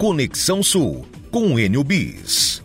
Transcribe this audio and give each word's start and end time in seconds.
Conexão 0.00 0.62
Sul 0.62 1.04
com 1.30 1.58
Enio 1.58 1.84
Bis. 1.84 2.62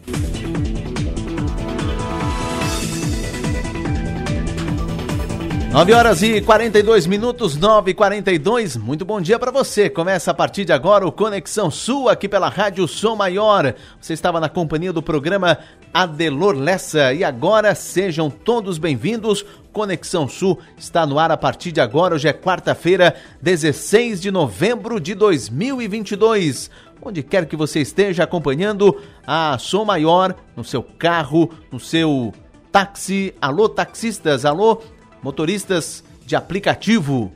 Nove 5.76 5.92
horas 5.92 6.24
e 6.24 6.40
42 6.40 7.06
minutos, 7.06 7.58
nove 7.58 7.92
e 7.92 7.94
42. 7.94 8.78
Muito 8.78 9.04
bom 9.04 9.20
dia 9.20 9.38
para 9.38 9.52
você. 9.52 9.90
Começa 9.90 10.32
a 10.32 10.34
partir 10.34 10.64
de 10.64 10.72
agora 10.72 11.06
o 11.06 11.12
Conexão 11.12 11.70
Sul 11.70 12.08
aqui 12.08 12.30
pela 12.30 12.48
Rádio 12.48 12.88
Som 12.88 13.18
Maior. 13.18 13.76
Você 14.00 14.14
estava 14.14 14.40
na 14.40 14.48
companhia 14.48 14.94
do 14.94 15.02
programa 15.02 15.58
Adelor 15.94 16.56
Lessa 16.56 17.12
e 17.12 17.26
agora 17.26 17.76
sejam 17.76 18.30
todos 18.30 18.78
bem-vindos. 18.78 19.46
Conexão 19.74 20.30
Sul 20.30 20.58
está 20.78 21.06
no 21.06 21.20
ar 21.20 21.30
a 21.30 21.36
partir 21.36 21.74
de 21.74 21.82
agora. 21.82 22.16
Hoje 22.16 22.30
é 22.30 22.34
quarta-feira, 22.34 23.14
16 23.42 24.22
de 24.22 24.32
novembro 24.32 24.98
de 24.98 25.14
2022 25.14 26.72
onde 27.02 27.22
quer 27.22 27.46
que 27.46 27.58
você 27.58 27.82
esteja 27.82 28.24
acompanhando 28.24 28.98
a 29.28 29.58
Som 29.60 29.84
Maior, 29.84 30.34
no 30.56 30.64
seu 30.64 30.82
carro, 30.82 31.52
no 31.70 31.82
seu 31.82 32.34
táxi. 32.72 33.34
Alô, 33.40 33.70
taxistas, 33.70 34.44
alô, 34.44 34.82
motoristas 35.26 36.04
de 36.24 36.36
aplicativo. 36.36 37.34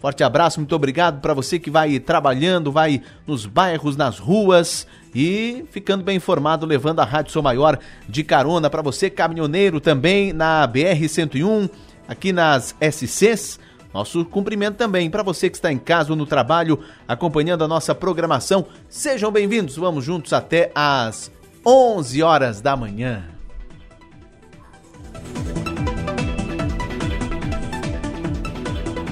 Forte 0.00 0.24
abraço, 0.24 0.58
muito 0.58 0.74
obrigado 0.74 1.20
para 1.20 1.32
você 1.32 1.56
que 1.58 1.70
vai 1.70 2.00
trabalhando, 2.00 2.72
vai 2.72 3.00
nos 3.26 3.46
bairros, 3.46 3.96
nas 3.96 4.18
ruas 4.18 4.88
e 5.14 5.64
ficando 5.70 6.02
bem 6.02 6.16
informado, 6.16 6.66
levando 6.66 6.98
a 6.98 7.04
Rádio 7.04 7.32
Som 7.32 7.42
Maior 7.42 7.78
de 8.08 8.24
carona 8.24 8.68
para 8.68 8.82
você, 8.82 9.08
caminhoneiro 9.08 9.80
também 9.80 10.32
na 10.32 10.66
BR-101, 10.66 11.70
aqui 12.08 12.32
nas 12.32 12.74
SCs. 12.80 13.60
Nosso 13.94 14.24
cumprimento 14.24 14.76
também 14.76 15.08
para 15.08 15.22
você 15.22 15.48
que 15.48 15.56
está 15.56 15.72
em 15.72 15.78
casa 15.78 16.10
ou 16.10 16.16
no 16.16 16.26
trabalho, 16.26 16.80
acompanhando 17.06 17.62
a 17.62 17.68
nossa 17.68 17.94
programação. 17.94 18.66
Sejam 18.88 19.30
bem-vindos, 19.30 19.76
vamos 19.76 20.04
juntos 20.04 20.32
até 20.32 20.72
às 20.74 21.30
11 21.64 22.20
horas 22.22 22.60
da 22.60 22.76
manhã. 22.76 23.24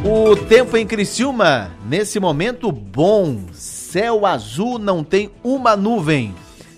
O 0.08 0.36
tempo 0.36 0.76
em 0.76 0.86
Criciúma, 0.86 1.72
nesse 1.84 2.20
momento 2.20 2.70
bom, 2.70 3.40
céu 3.52 4.24
azul, 4.24 4.78
não 4.78 5.02
tem 5.02 5.32
uma 5.42 5.74
nuvem. 5.74 6.32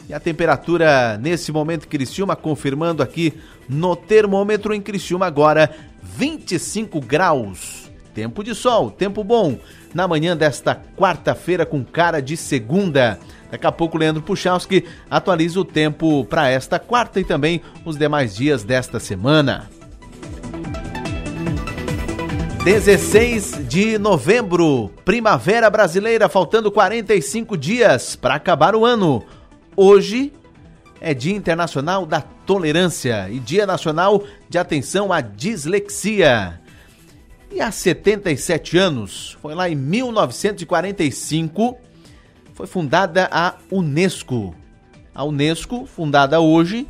E 0.08 0.14
a 0.14 0.18
temperatura 0.18 1.18
nesse 1.18 1.52
momento 1.52 1.84
em 1.84 1.88
Criciúma, 1.90 2.34
confirmando 2.34 3.02
aqui 3.02 3.34
no 3.68 3.94
termômetro 3.94 4.72
em 4.72 4.80
Criciúma 4.80 5.26
agora, 5.26 5.70
25 6.02 7.02
graus. 7.02 7.90
Tempo 8.14 8.42
de 8.42 8.54
sol, 8.54 8.90
tempo 8.90 9.22
bom. 9.22 9.58
Na 9.92 10.08
manhã 10.08 10.34
desta 10.34 10.74
quarta-feira 10.96 11.66
com 11.66 11.84
cara 11.84 12.22
de 12.22 12.34
segunda. 12.34 13.20
Daqui 13.50 13.66
a 13.66 13.72
pouco, 13.72 13.98
Leandro 13.98 14.22
Puchalski 14.22 14.86
atualiza 15.10 15.60
o 15.60 15.66
tempo 15.66 16.24
para 16.24 16.48
esta 16.48 16.78
quarta 16.78 17.20
e 17.20 17.24
também 17.24 17.60
os 17.84 17.98
demais 17.98 18.34
dias 18.34 18.64
desta 18.64 18.98
semana. 18.98 19.68
16 22.64 23.68
de 23.68 23.98
novembro, 23.98 24.90
Primavera 25.04 25.70
Brasileira, 25.70 26.28
faltando 26.28 26.70
45 26.70 27.56
dias 27.56 28.14
para 28.14 28.34
acabar 28.34 28.74
o 28.74 28.84
ano. 28.84 29.24
Hoje 29.74 30.32
é 31.00 31.14
Dia 31.14 31.34
Internacional 31.34 32.04
da 32.04 32.20
Tolerância 32.20 33.28
e 33.30 33.38
Dia 33.38 33.64
Nacional 33.64 34.24
de 34.48 34.58
Atenção 34.58 35.12
à 35.12 35.20
Dislexia. 35.20 36.60
E 37.50 37.60
há 37.60 37.70
77 37.70 38.76
anos, 38.76 39.38
foi 39.40 39.54
lá 39.54 39.70
em 39.70 39.74
1945, 39.74 41.78
foi 42.52 42.66
fundada 42.66 43.28
a 43.32 43.54
Unesco. 43.70 44.54
A 45.14 45.24
Unesco, 45.24 45.86
fundada 45.86 46.40
hoje, 46.40 46.86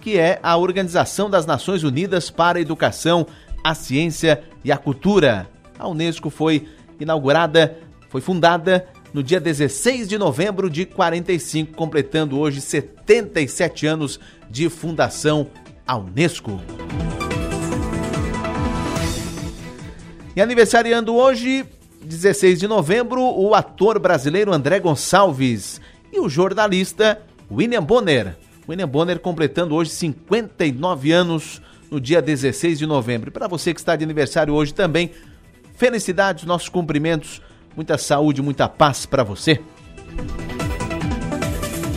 que 0.00 0.18
é 0.18 0.38
a 0.42 0.56
Organização 0.56 1.30
das 1.30 1.46
Nações 1.46 1.82
Unidas 1.82 2.28
para 2.28 2.58
a 2.58 2.60
Educação, 2.60 3.26
a 3.64 3.74
Ciência 3.74 4.44
e 4.62 4.70
a 4.70 4.76
Cultura. 4.76 5.48
A 5.78 5.88
Unesco 5.88 6.28
foi 6.28 6.68
inaugurada, 7.00 7.78
foi 8.10 8.20
fundada 8.20 8.86
no 9.14 9.22
dia 9.22 9.40
16 9.40 10.06
de 10.06 10.18
novembro 10.18 10.68
de 10.68 10.84
45, 10.84 11.72
completando 11.74 12.38
hoje 12.38 12.60
77 12.60 13.86
anos 13.86 14.20
de 14.50 14.68
fundação 14.68 15.48
a 15.86 15.96
Unesco. 15.96 16.60
E 20.36 20.42
aniversariando 20.42 21.14
hoje, 21.14 21.64
16 22.02 22.58
de 22.58 22.68
novembro, 22.68 23.22
o 23.22 23.54
ator 23.54 23.98
brasileiro 23.98 24.52
André 24.52 24.78
Gonçalves 24.78 25.80
e 26.12 26.20
o 26.20 26.28
jornalista 26.28 27.22
William 27.50 27.82
Bonner. 27.82 28.36
William 28.68 28.88
Bonner 28.88 29.20
completando 29.20 29.74
hoje 29.74 29.90
59 29.90 31.12
anos 31.12 31.62
no 31.90 32.00
dia 32.00 32.20
16 32.20 32.78
de 32.78 32.86
novembro. 32.86 33.30
Para 33.30 33.48
você 33.48 33.72
que 33.72 33.80
está 33.80 33.96
de 33.96 34.04
aniversário 34.04 34.54
hoje 34.54 34.72
também, 34.72 35.10
felicidades, 35.76 36.44
nossos 36.44 36.68
cumprimentos, 36.68 37.40
muita 37.76 37.98
saúde, 37.98 38.42
muita 38.42 38.68
paz 38.68 39.06
para 39.06 39.22
você. 39.22 39.60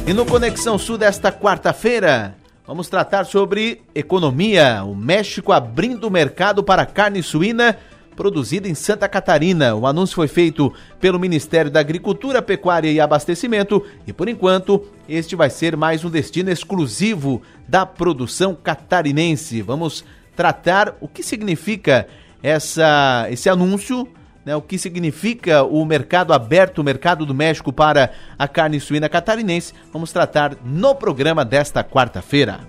E 0.06 0.14
no 0.14 0.26
Conexão 0.26 0.78
Sul 0.78 0.98
desta 0.98 1.32
quarta-feira, 1.32 2.36
vamos 2.66 2.88
tratar 2.88 3.26
sobre 3.26 3.82
economia. 3.94 4.84
O 4.84 4.96
México 4.96 5.52
abrindo 5.52 6.06
o 6.08 6.12
mercado 6.12 6.64
para 6.64 6.86
carne 6.86 7.22
suína 7.22 7.78
produzida 8.18 8.68
em 8.68 8.74
Santa 8.74 9.08
Catarina. 9.08 9.76
O 9.76 9.86
anúncio 9.86 10.16
foi 10.16 10.28
feito 10.28 10.74
pelo 11.00 11.20
Ministério 11.20 11.72
da 11.72 11.80
Agricultura, 11.80 12.42
Pecuária 12.42 12.92
e 12.92 13.00
Abastecimento 13.00 13.86
e, 14.06 14.12
por 14.12 14.28
enquanto, 14.28 14.84
este 15.08 15.36
vai 15.36 15.50
ser 15.50 15.78
mais 15.78 16.04
um 16.04 16.10
destino 16.10 16.50
exclusivo 16.50 17.42
da 17.68 17.86
produção 17.86 18.56
catarinense. 18.56 19.62
Vamos 19.62 20.04
tratar 20.36 20.98
o 21.00 21.08
que 21.08 21.22
significa 21.22 22.08
essa, 22.42 23.28
esse 23.30 23.48
anúncio. 23.48 24.06
Né, 24.44 24.56
o 24.56 24.62
que 24.62 24.78
significa 24.78 25.62
o 25.62 25.84
mercado 25.86 26.32
aberto, 26.32 26.80
o 26.80 26.84
mercado 26.84 27.26
do 27.26 27.36
México 27.36 27.74
para 27.74 28.14
a 28.40 28.48
carne 28.48 28.80
suína 28.80 29.10
catarinense, 29.10 29.74
vamos 29.92 30.14
tratar 30.14 30.56
no 30.64 30.96
programa 30.96 31.44
desta 31.44 31.84
quarta-feira. 31.84 32.62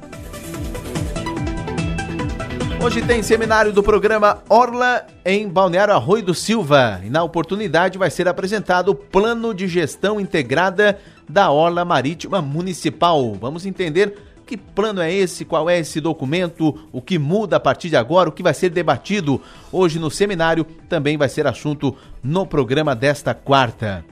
Hoje 2.80 3.02
tem 3.02 3.24
seminário 3.24 3.72
do 3.72 3.82
programa 3.82 4.38
Orla 4.48 5.04
em 5.24 5.48
Balneário 5.48 5.92
Arroio 5.92 6.24
do 6.24 6.32
Silva 6.32 7.00
e 7.04 7.10
na 7.10 7.24
oportunidade 7.24 7.98
vai 7.98 8.08
ser 8.08 8.28
apresentado 8.28 8.90
o 8.90 8.94
Plano 8.94 9.52
de 9.52 9.66
Gestão 9.66 10.20
Integrada 10.20 10.96
da 11.28 11.50
Orla 11.50 11.84
Marítima 11.84 12.40
Municipal. 12.40 13.34
Vamos 13.34 13.66
entender 13.66 14.16
que 14.46 14.56
plano 14.56 15.02
é 15.02 15.12
esse, 15.12 15.44
qual 15.44 15.68
é 15.68 15.78
esse 15.78 16.00
documento, 16.00 16.78
o 16.92 17.02
que 17.02 17.18
muda 17.18 17.56
a 17.56 17.60
partir 17.60 17.90
de 17.90 17.96
agora, 17.96 18.28
o 18.28 18.32
que 18.32 18.44
vai 18.44 18.54
ser 18.54 18.70
debatido 18.70 19.42
hoje 19.72 19.98
no 19.98 20.10
seminário, 20.10 20.64
também 20.88 21.18
vai 21.18 21.28
ser 21.28 21.48
assunto 21.48 21.94
no 22.22 22.46
programa 22.46 22.94
desta 22.94 23.34
quarta. 23.34 24.04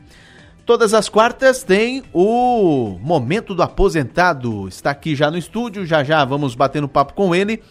Todas 0.66 0.92
as 0.92 1.08
quartas 1.08 1.62
tem 1.62 2.02
o 2.12 2.98
Momento 3.00 3.54
do 3.54 3.62
Aposentado. 3.62 4.66
Está 4.66 4.90
aqui 4.90 5.14
já 5.14 5.30
no 5.30 5.38
estúdio, 5.38 5.86
já 5.86 6.02
já 6.02 6.24
vamos 6.24 6.56
bater 6.56 6.82
no 6.82 6.88
papo 6.88 7.14
com 7.14 7.32
ele 7.32 7.62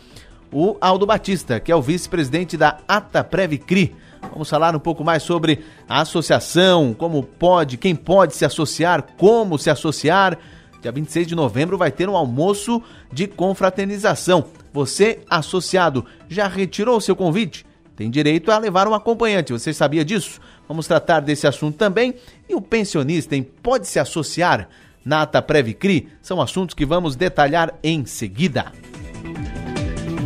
o 0.52 0.78
Aldo 0.80 1.06
Batista, 1.06 1.60
que 1.60 1.72
é 1.72 1.76
o 1.76 1.82
vice-presidente 1.82 2.58
da 2.58 2.78
Ata 2.88 3.24
Previcri. 3.24 3.96
Vamos 4.32 4.50
falar 4.50 4.76
um 4.76 4.80
pouco 4.80 5.04
mais 5.04 5.24
sobre 5.24 5.64
a 5.88 6.02
associação, 6.02 6.94
como 6.94 7.24
pode, 7.24 7.78
quem 7.78 7.96
pode 7.96 8.36
se 8.36 8.46
associar, 8.46 9.06
como 9.18 9.58
se 9.58 9.70
associar. 9.70 10.38
Dia 10.82 10.92
26 10.92 11.28
de 11.28 11.36
novembro 11.36 11.78
vai 11.78 11.92
ter 11.92 12.08
um 12.08 12.16
almoço 12.16 12.82
de 13.12 13.28
confraternização. 13.28 14.46
Você, 14.72 15.20
associado, 15.30 16.06
já 16.30 16.48
retirou 16.48 17.00
seu 17.02 17.16
convite? 17.16 17.66
Tem 17.96 18.10
direito 18.10 18.52
a 18.52 18.58
levar 18.58 18.88
um 18.88 18.94
acompanhante. 18.94 19.54
Você 19.54 19.74
sabia 19.74 20.04
disso? 20.04 20.40
Vamos 20.68 20.86
tratar 20.86 21.22
desse 21.22 21.48
assunto 21.48 21.78
também. 21.78 22.16
E 22.48 22.54
o 22.54 22.62
pensionista 22.62 23.36
hein, 23.36 23.48
pode 23.64 23.88
se 23.88 24.00
associar 24.00 24.68
na 25.04 25.22
Ata 25.22 25.42
Previcri? 25.42 26.10
São 26.22 26.42
assuntos 26.42 26.76
que 26.76 26.86
vamos 26.86 27.16
detalhar 27.16 27.74
em 27.82 28.06
seguida. 28.06 28.72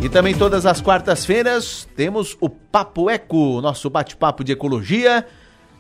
E 0.01 0.07
também 0.07 0.34
todas 0.34 0.66
as 0.66 0.80
quartas-feiras 0.80 1.88
temos 1.94 2.38
o 2.40 2.50
Papo 2.50 3.10
Eco, 3.10 3.60
nosso 3.60 3.90
bate-papo 3.90 4.46
de 4.46 4.54
ecologia. 4.54 5.28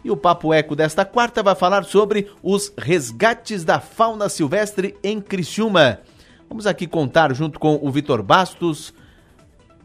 E 0.03 0.11
o 0.11 0.17
Papo 0.17 0.53
Eco 0.53 0.75
desta 0.75 1.05
quarta 1.05 1.41
vai 1.41 1.55
falar 1.55 1.85
sobre 1.85 2.29
os 2.43 2.73
resgates 2.77 3.63
da 3.63 3.79
fauna 3.79 4.27
silvestre 4.27 4.97
em 5.01 5.21
Criciúma. 5.21 5.99
Vamos 6.49 6.67
aqui 6.67 6.85
contar 6.85 7.33
junto 7.33 7.57
com 7.59 7.79
o 7.81 7.89
Vitor 7.89 8.21
Bastos, 8.21 8.93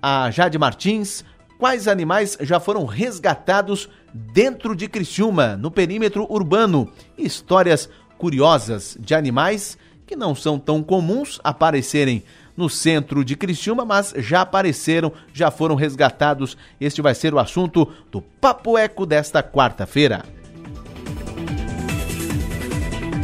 a 0.03 0.29
Jade 0.33 0.59
Martins, 0.59 1.25
quais 1.57 1.87
animais 1.87 2.37
já 2.41 2.59
foram 2.59 2.85
resgatados 2.87 3.89
dentro 4.13 4.75
de 4.75 4.89
Criciúma, 4.89 5.57
no 5.57 5.71
perímetro 5.71 6.27
urbano. 6.29 6.91
Histórias 7.17 7.89
curiosas 8.19 8.97
de 8.99 9.15
animais 9.15 9.79
que 10.07 10.17
não 10.17 10.35
são 10.35 10.59
tão 10.59 10.83
comuns 10.83 11.41
aparecerem 11.45 12.25
no 12.57 12.69
centro 12.69 13.25
de 13.25 13.37
Criciúma, 13.37 13.85
mas 13.85 14.15
já 14.17 14.43
apareceram, 14.43 15.13
já 15.33 15.51
foram 15.51 15.75
resgatados. 15.75 16.57
Este 16.81 17.03
vai 17.03 17.15
ser 17.15 17.35
o 17.35 17.39
assunto 17.39 17.91
do 18.11 18.21
Papo 18.21 18.79
Eco 18.79 19.05
desta 19.05 19.43
quarta-feira. 19.43 20.25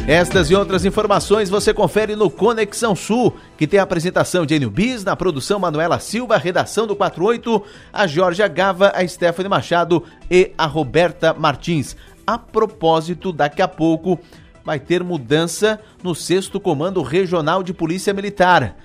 Estas 0.07 0.49
e 0.49 0.55
outras 0.55 0.83
informações 0.83 1.49
você 1.49 1.73
confere 1.73 2.15
no 2.15 2.29
Conexão 2.29 2.95
Sul, 2.95 3.35
que 3.55 3.67
tem 3.67 3.79
a 3.79 3.83
apresentação 3.83 4.45
de 4.45 4.55
Enio 4.55 4.69
Bis, 4.69 5.03
na 5.03 5.15
produção 5.15 5.59
Manuela 5.59 5.99
Silva, 5.99 6.37
redação 6.37 6.87
do 6.87 6.95
48, 6.95 7.63
a 7.93 8.07
Georgia 8.07 8.47
Gava, 8.47 8.91
a 8.95 9.07
Stephanie 9.07 9.47
Machado 9.49 10.03
e 10.29 10.51
a 10.57 10.65
Roberta 10.65 11.33
Martins. 11.33 11.95
A 12.25 12.37
propósito, 12.37 13.31
daqui 13.31 13.61
a 13.61 13.67
pouco 13.67 14.19
vai 14.65 14.79
ter 14.79 15.03
mudança 15.03 15.79
no 16.03 16.15
6 16.15 16.47
Comando 16.63 17.01
Regional 17.03 17.61
de 17.61 17.73
Polícia 17.73 18.13
Militar. 18.13 18.75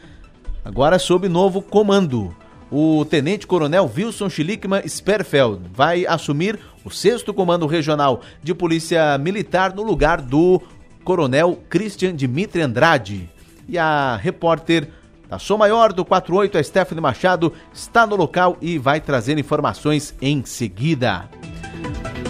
Agora 0.67 0.99
sob 0.99 1.29
novo 1.29 1.63
comando. 1.63 2.35
O 2.73 3.05
Tenente 3.05 3.47
Coronel 3.47 3.89
Wilson 3.97 4.29
Schlickman 4.29 4.83
Sperfeld 4.89 5.61
vai 5.73 6.05
assumir 6.05 6.59
o 6.85 6.91
6 6.91 7.23
Comando 7.23 7.69
Regional 7.69 8.21
de 8.43 8.53
Polícia 8.53 9.17
Militar 9.17 9.73
no 9.73 9.85
lugar 9.85 10.21
do 10.21 10.61
Coronel 11.05 11.63
Christian 11.71 12.17
Dimitri 12.17 12.63
Andrade. 12.63 13.31
E 13.69 13.79
a 13.79 14.17
repórter 14.17 14.89
da 15.29 15.39
Som 15.39 15.59
Maior 15.59 15.93
do 15.93 16.05
48, 16.05 16.59
a 16.59 16.65
Stephanie 16.65 17.01
Machado, 17.01 17.53
está 17.73 18.05
no 18.05 18.17
local 18.17 18.57
e 18.61 18.77
vai 18.77 19.01
trazer 19.01 19.39
informações 19.39 20.17
em 20.21 20.45
seguida. 20.45 21.31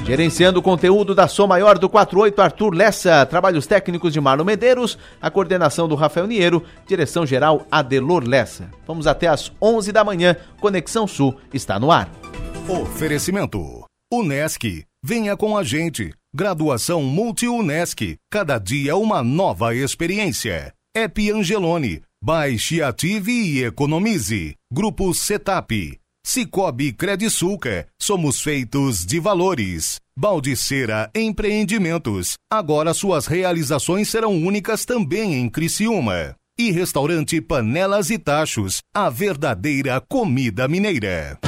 Gerenciando 0.07 0.61
o 0.61 0.63
conteúdo 0.63 1.17
da 1.17 1.27
Som 1.27 1.49
Maior 1.49 1.79
do 1.79 1.89
48, 1.89 2.41
Arthur 2.41 2.73
Lessa. 2.73 3.27
Trabalhos 3.27 3.67
técnicos 3.67 4.13
de 4.13 4.21
Marlon 4.21 4.45
Medeiros. 4.45 4.97
A 5.21 5.29
coordenação 5.33 5.89
do 5.89 5.97
Rafael 5.97 6.29
Niero. 6.29 6.63
Direção-geral 6.87 7.67
Adelor 7.69 8.23
Lessa. 8.25 8.71
Vamos 8.87 9.09
até 9.09 9.27
às 9.27 9.51
11 9.61 9.91
da 9.91 10.05
manhã. 10.05 10.37
Conexão 10.61 11.09
Sul 11.09 11.37
está 11.53 11.81
no 11.81 11.91
ar. 11.91 12.09
Oferecimento. 12.69 13.85
Unesc. 14.13 14.85
Venha 15.03 15.37
com 15.37 15.59
a 15.59 15.65
gente. 15.65 16.15
Graduação 16.33 17.03
Multi-Unesc. 17.03 18.17
Cada 18.31 18.59
dia 18.59 18.97
uma 18.97 19.25
nova 19.25 19.75
experiência. 19.75 20.73
Ep 20.97 21.33
Angelone. 21.33 22.03
Baixe, 22.23 22.81
ative 22.81 23.33
e 23.33 23.65
economize. 23.65 24.55
Grupo 24.73 25.13
Setap. 25.13 25.99
Cicobi 26.29 26.93
Credisulca. 26.93 27.87
Somos 28.03 28.41
feitos 28.41 29.07
de 29.07 29.21
valores. 29.21 30.01
Baldiceira 30.19 31.09
Empreendimentos. 31.15 32.35
Agora 32.53 32.93
suas 32.93 33.29
realizações 33.29 34.09
serão 34.09 34.33
únicas 34.33 34.85
também 34.85 35.35
em 35.37 35.49
Criciúma. 35.49 36.35
E 36.59 36.73
restaurante 36.73 37.41
Panelas 37.41 38.11
e 38.11 38.19
Tachos. 38.19 38.81
A 38.93 39.09
verdadeira 39.09 40.01
comida 40.01 40.67
mineira. 40.67 41.39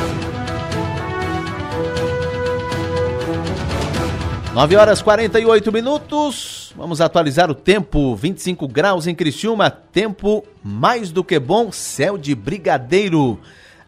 9 4.54 4.76
horas 4.76 5.02
48 5.02 5.72
minutos. 5.72 6.72
Vamos 6.76 7.00
atualizar 7.00 7.50
o 7.50 7.54
tempo. 7.54 8.14
25 8.14 8.68
graus 8.68 9.08
em 9.08 9.14
Criciúma. 9.14 9.72
Tempo 9.72 10.46
mais 10.62 11.10
do 11.10 11.24
que 11.24 11.40
bom. 11.40 11.72
Céu 11.72 12.16
de 12.16 12.32
brigadeiro. 12.32 13.40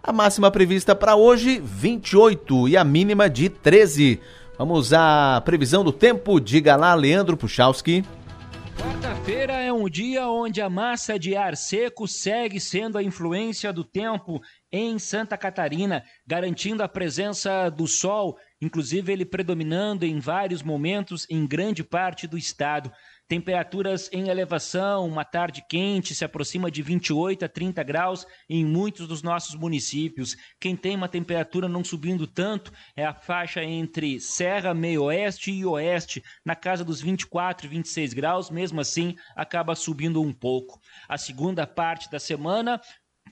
A 0.03 0.13
máxima 0.13 0.51
prevista 0.51 0.97
para 0.97 1.15
hoje, 1.15 1.61
28 1.63 2.69
e 2.69 2.77
a 2.77 2.83
mínima 2.83 3.29
de 3.29 3.51
13. 3.51 4.19
Vamos 4.57 4.93
à 4.93 5.43
previsão 5.45 5.85
do 5.85 5.93
tempo. 5.93 6.41
Diga 6.41 6.75
lá, 6.75 6.95
Leandro 6.95 7.37
Puchalski. 7.37 8.03
Quarta-feira 8.79 9.53
é 9.53 9.71
um 9.71 9.89
dia 9.91 10.27
onde 10.27 10.63
a 10.63 10.71
massa 10.71 11.19
de 11.19 11.37
ar 11.37 11.55
seco 11.55 12.09
segue 12.09 12.59
sendo 12.59 12.97
a 12.97 13.03
influência 13.03 13.73
do 13.75 13.85
tempo 13.85 14.41
em 14.73 14.99
Santa 14.99 15.37
Catarina, 15.37 16.03
garantindo 16.27 16.83
a 16.83 16.89
presença 16.89 17.69
do 17.69 17.87
sol 17.87 18.39
inclusive 18.61 19.13
ele 19.13 19.25
predominando 19.25 20.05
em 20.05 20.21
vários 20.21 20.63
momentos 20.63 21.27
em 21.31 21.47
grande 21.47 21.83
parte 21.83 22.27
do 22.27 22.37
estado. 22.37 22.93
Temperaturas 23.31 24.11
em 24.13 24.29
elevação, 24.29 25.07
uma 25.07 25.25
tarde 25.25 25.65
quente, 25.69 26.17
se 26.17 26.25
aproxima 26.25 26.69
de 26.69 26.83
28 26.83 27.45
a 27.45 27.49
30 27.49 27.81
graus 27.85 28.27
em 28.49 28.65
muitos 28.65 29.07
dos 29.07 29.23
nossos 29.23 29.55
municípios. 29.55 30.37
Quem 30.59 30.75
tem 30.75 30.97
uma 30.97 31.09
temperatura 31.09 31.69
não 31.69 31.85
subindo 31.85 32.27
tanto 32.27 32.73
é 32.97 33.05
a 33.07 33.15
faixa 33.15 33.63
entre 33.63 34.19
Serra, 34.19 34.75
Meio 34.75 35.05
Oeste 35.05 35.53
e 35.53 35.65
Oeste, 35.65 36.25
na 36.45 36.57
casa 36.57 36.85
dos 36.85 37.01
24 37.01 37.69
e 37.69 37.71
26 37.71 38.15
graus, 38.15 38.51
mesmo 38.51 38.81
assim 38.81 39.15
acaba 39.37 39.77
subindo 39.77 40.21
um 40.21 40.33
pouco. 40.33 40.81
A 41.09 41.17
segunda 41.17 41.65
parte 41.69 42.11
da 42.11 42.19
semana 42.19 42.81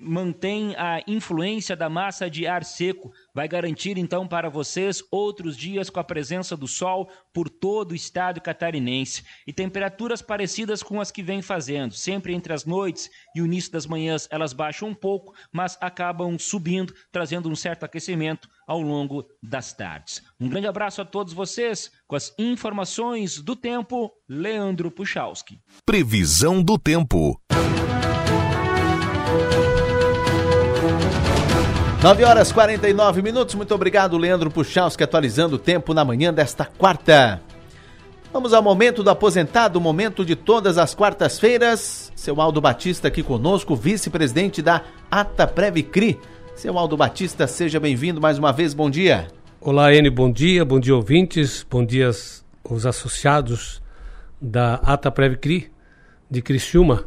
mantém 0.01 0.75
a 0.77 1.03
influência 1.07 1.77
da 1.77 1.89
massa 1.89 2.29
de 2.31 2.47
ar 2.47 2.65
seco. 2.65 3.13
Vai 3.35 3.49
garantir 3.49 3.99
então 3.99 4.27
para 4.27 4.49
vocês 4.49 5.03
outros 5.11 5.57
dias 5.57 5.91
com 5.91 6.01
a 6.01 6.05
presença 6.05 6.57
do 6.57 6.69
sol 6.69 7.09
por 7.33 7.49
todo 7.49 7.93
o 7.93 7.95
estado 7.95 8.41
catarinense 8.41 9.25
e 9.47 9.53
temperaturas 9.53 10.23
parecidas 10.23 10.83
com 10.83 11.01
as 11.01 11.11
que 11.11 11.23
vem 11.23 11.43
fazendo. 11.43 11.95
Sempre 11.95 12.35
entre 12.35 12.53
as 12.53 12.65
noites 12.65 13.11
e 13.35 13.43
o 13.43 13.47
início 13.47 13.73
das 13.73 13.87
manhãs 13.87 14.29
elas 14.31 14.53
baixam 14.53 14.89
um 14.89 14.95
pouco, 14.95 15.35
mas 15.53 15.77
acabam 15.81 16.39
subindo, 16.39 16.95
trazendo 17.11 17.49
um 17.49 17.57
certo 17.57 17.85
aquecimento 17.85 18.49
ao 18.67 18.81
longo 18.81 19.27
das 19.43 19.73
tardes. 19.73 20.23
Um 20.39 20.49
grande 20.49 20.67
abraço 20.67 21.01
a 21.01 21.05
todos 21.05 21.33
vocês 21.33 21.91
com 22.07 22.17
as 22.17 22.35
informações 22.39 23.41
do 23.41 23.57
tempo, 23.57 24.13
Leandro 24.29 24.91
Puchalski. 24.91 25.61
Previsão 25.85 26.63
do 26.63 26.79
tempo. 26.79 27.41
9 32.01 32.25
horas 32.25 32.53
49 32.53 33.23
minutos. 33.23 33.57
Muito 33.57 33.75
obrigado, 33.75 34.17
Leandro 34.17 34.53
Puchalski, 34.53 35.03
atualizando 35.03 35.57
o 35.57 35.59
tempo 35.59 35.93
na 35.93 36.05
manhã 36.05 36.33
desta 36.33 36.65
quarta. 36.65 37.43
Vamos 38.33 38.53
ao 38.53 38.63
momento 38.63 39.03
do 39.03 39.11
aposentado, 39.11 39.81
momento 39.81 40.25
de 40.25 40.37
todas 40.37 40.79
as 40.79 40.95
quartas-feiras. 40.95 42.13
Seu 42.15 42.41
Aldo 42.41 42.61
Batista 42.61 43.09
aqui 43.09 43.21
conosco, 43.21 43.75
vice-presidente 43.75 44.63
da 44.63 44.85
Ata 45.11 45.45
Previcri. 45.45 46.21
Seu 46.55 46.79
Aldo 46.79 46.97
Batista, 46.97 47.49
seja 47.49 47.81
bem-vindo 47.81 48.21
mais 48.21 48.39
uma 48.39 48.53
vez. 48.53 48.75
Bom 48.75 48.89
dia. 48.89 49.27
Olá, 49.61 49.93
N, 49.93 50.09
bom 50.09 50.31
dia. 50.31 50.65
Bom 50.65 50.79
dia, 50.79 50.95
ouvintes. 50.95 51.67
Bom 51.69 51.85
dia, 51.85 52.11
os 52.63 52.87
associados 52.87 53.83
da 54.41 54.75
Ata 54.75 55.11
Previcri 55.11 55.73
de 56.31 56.41
Criciúma 56.43 57.07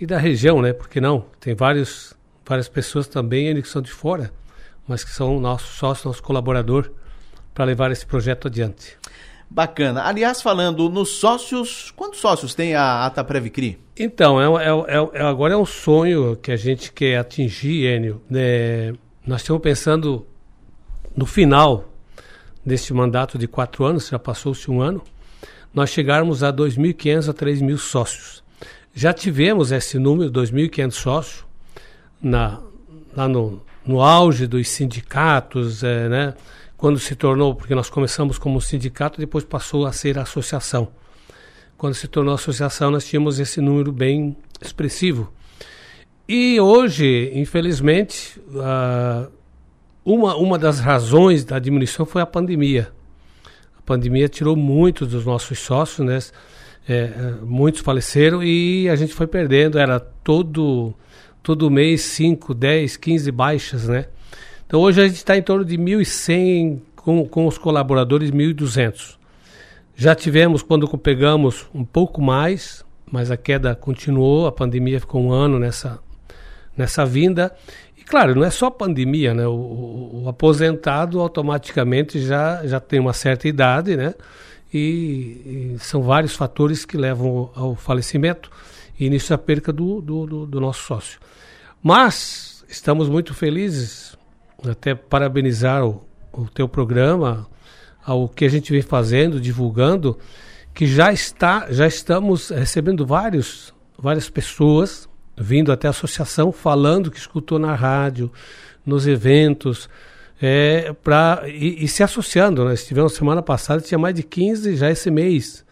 e 0.00 0.06
da 0.06 0.18
região, 0.18 0.62
né? 0.62 0.72
Porque 0.72 1.00
não? 1.00 1.24
Tem 1.40 1.52
vários 1.52 2.14
várias 2.50 2.68
pessoas 2.68 3.06
também 3.06 3.62
que 3.62 3.68
são 3.68 3.80
de 3.80 3.92
fora, 3.92 4.32
mas 4.86 5.04
que 5.04 5.10
são 5.10 5.38
nossos 5.38 5.70
sócios, 5.78 6.04
nosso 6.04 6.20
colaborador, 6.20 6.90
para 7.54 7.64
levar 7.64 7.92
esse 7.92 8.04
projeto 8.04 8.48
adiante. 8.48 8.98
Bacana. 9.48 10.02
Aliás, 10.02 10.42
falando 10.42 10.88
nos 10.88 11.10
sócios, 11.10 11.92
quantos 11.92 12.18
sócios 12.18 12.52
tem 12.52 12.74
a 12.74 13.06
Ata 13.06 13.22
Previcri? 13.22 13.78
Então, 13.96 14.40
é, 14.40 14.64
é, 14.64 15.20
é, 15.20 15.22
agora 15.22 15.54
é 15.54 15.56
um 15.56 15.64
sonho 15.64 16.36
que 16.36 16.50
a 16.50 16.56
gente 16.56 16.92
quer 16.92 17.18
atingir, 17.18 17.86
Enio. 17.86 18.20
Né? 18.28 18.94
Nós 19.24 19.42
estamos 19.42 19.62
pensando 19.62 20.26
no 21.16 21.26
final 21.26 21.88
deste 22.66 22.92
mandato 22.92 23.38
de 23.38 23.46
quatro 23.46 23.84
anos, 23.84 24.08
já 24.08 24.18
passou-se 24.18 24.68
um 24.68 24.80
ano, 24.80 25.02
nós 25.72 25.90
chegarmos 25.90 26.42
a 26.42 26.52
2.500 26.52 27.28
a 27.28 27.34
3.000 27.34 27.78
sócios. 27.78 28.42
Já 28.92 29.12
tivemos 29.12 29.70
esse 29.70 30.00
número, 30.00 30.32
2.500 30.32 30.90
sócios, 30.90 31.49
na, 32.22 32.60
lá 33.16 33.28
no, 33.28 33.62
no 33.84 34.00
auge 34.00 34.46
dos 34.46 34.68
sindicatos, 34.68 35.82
é, 35.82 36.08
né? 36.08 36.34
quando 36.76 36.98
se 36.98 37.14
tornou, 37.14 37.54
porque 37.54 37.74
nós 37.74 37.90
começamos 37.90 38.38
como 38.38 38.58
sindicato, 38.58 39.20
depois 39.20 39.44
passou 39.44 39.84
a 39.84 39.92
ser 39.92 40.18
associação. 40.18 40.88
Quando 41.76 41.94
se 41.94 42.08
tornou 42.08 42.34
associação, 42.34 42.90
nós 42.90 43.06
tínhamos 43.06 43.38
esse 43.38 43.60
número 43.60 43.92
bem 43.92 44.34
expressivo. 44.62 45.30
E 46.26 46.58
hoje, 46.60 47.32
infelizmente, 47.34 48.40
uh, 48.48 49.30
uma, 50.04 50.36
uma 50.36 50.58
das 50.58 50.78
razões 50.78 51.44
da 51.44 51.58
diminuição 51.58 52.06
foi 52.06 52.22
a 52.22 52.26
pandemia. 52.26 52.90
A 53.78 53.82
pandemia 53.82 54.28
tirou 54.28 54.56
muitos 54.56 55.08
dos 55.08 55.26
nossos 55.26 55.58
sócios, 55.58 56.06
né? 56.06 56.18
É, 56.88 56.94
é 56.94 57.34
muitos 57.42 57.82
faleceram 57.82 58.42
e 58.42 58.88
a 58.88 58.96
gente 58.96 59.12
foi 59.12 59.26
perdendo. 59.26 59.78
Era 59.78 60.00
todo 60.00 60.94
todo 61.42 61.70
mês 61.70 62.02
5, 62.02 62.54
10, 62.54 62.96
15 62.96 63.30
baixas, 63.30 63.88
né? 63.88 64.06
Então 64.66 64.80
hoje 64.80 65.00
a 65.00 65.06
gente 65.06 65.16
está 65.16 65.36
em 65.36 65.42
torno 65.42 65.64
de 65.64 65.76
1.100 65.76 66.80
com, 66.94 67.26
com 67.26 67.46
os 67.46 67.58
colaboradores, 67.58 68.30
1.200. 68.30 69.16
Já 69.96 70.14
tivemos, 70.14 70.62
quando 70.62 70.86
pegamos, 70.96 71.66
um 71.74 71.84
pouco 71.84 72.22
mais, 72.22 72.84
mas 73.10 73.30
a 73.30 73.36
queda 73.36 73.74
continuou, 73.74 74.46
a 74.46 74.52
pandemia 74.52 75.00
ficou 75.00 75.22
um 75.22 75.32
ano 75.32 75.58
nessa, 75.58 75.98
nessa 76.76 77.04
vinda. 77.04 77.54
E 77.98 78.02
claro, 78.02 78.34
não 78.34 78.44
é 78.44 78.50
só 78.50 78.70
pandemia, 78.70 79.34
né? 79.34 79.46
O, 79.46 79.52
o, 79.52 80.22
o 80.24 80.28
aposentado 80.28 81.20
automaticamente 81.20 82.20
já, 82.20 82.64
já 82.66 82.78
tem 82.80 83.00
uma 83.00 83.12
certa 83.12 83.48
idade, 83.48 83.96
né? 83.96 84.14
E, 84.72 85.74
e, 85.74 85.76
são 85.80 86.00
vários 86.00 86.36
fatores 86.36 86.84
que 86.84 86.96
levam 86.96 87.50
ao 87.56 87.74
falecimento 87.74 88.50
e 89.00 89.08
nisso 89.10 89.32
a 89.32 89.38
perca 89.38 89.72
do, 89.72 90.00
do, 90.00 90.26
do, 90.26 90.46
do 90.46 90.60
nosso 90.60 90.82
sócio. 90.82 91.18
Mas 91.82 92.64
estamos 92.68 93.08
muito 93.08 93.32
felizes, 93.34 94.16
até 94.68 94.94
parabenizar 94.94 95.84
o, 95.84 96.06
o 96.30 96.44
teu 96.44 96.68
programa, 96.68 97.48
ao 98.04 98.28
que 98.28 98.44
a 98.44 98.48
gente 98.48 98.70
vem 98.70 98.82
fazendo, 98.82 99.40
divulgando, 99.40 100.18
que 100.74 100.86
já 100.86 101.12
está, 101.12 101.66
já 101.70 101.86
estamos 101.86 102.50
recebendo 102.50 103.06
vários, 103.06 103.74
várias 103.98 104.28
pessoas 104.28 105.08
vindo 105.40 105.72
até 105.72 105.86
a 105.86 105.90
associação 105.90 106.52
falando 106.52 107.10
que 107.10 107.18
escutou 107.18 107.58
na 107.58 107.74
rádio, 107.74 108.30
nos 108.84 109.06
eventos, 109.06 109.88
é, 110.40 110.92
pra, 111.02 111.44
e, 111.46 111.84
e 111.84 111.88
se 111.88 112.02
associando. 112.02 112.64
Nós 112.64 112.86
tivemos 112.86 113.14
semana 113.14 113.42
passada, 113.42 113.80
tinha 113.80 113.98
mais 113.98 114.14
de 114.14 114.22
15 114.22 114.76
já 114.76 114.90
esse 114.90 115.10
mês. 115.10 115.64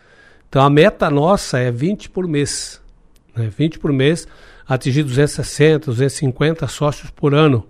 Então 0.48 0.62
a 0.62 0.70
meta 0.70 1.10
nossa 1.10 1.58
é 1.58 1.70
20 1.70 2.08
por 2.08 2.26
mês. 2.26 2.80
Né? 3.38 3.48
20 3.48 3.78
por 3.78 3.92
mês, 3.92 4.26
atingir 4.66 5.02
260, 5.02 5.86
250 5.86 6.66
sócios 6.68 7.10
por 7.10 7.34
ano. 7.34 7.66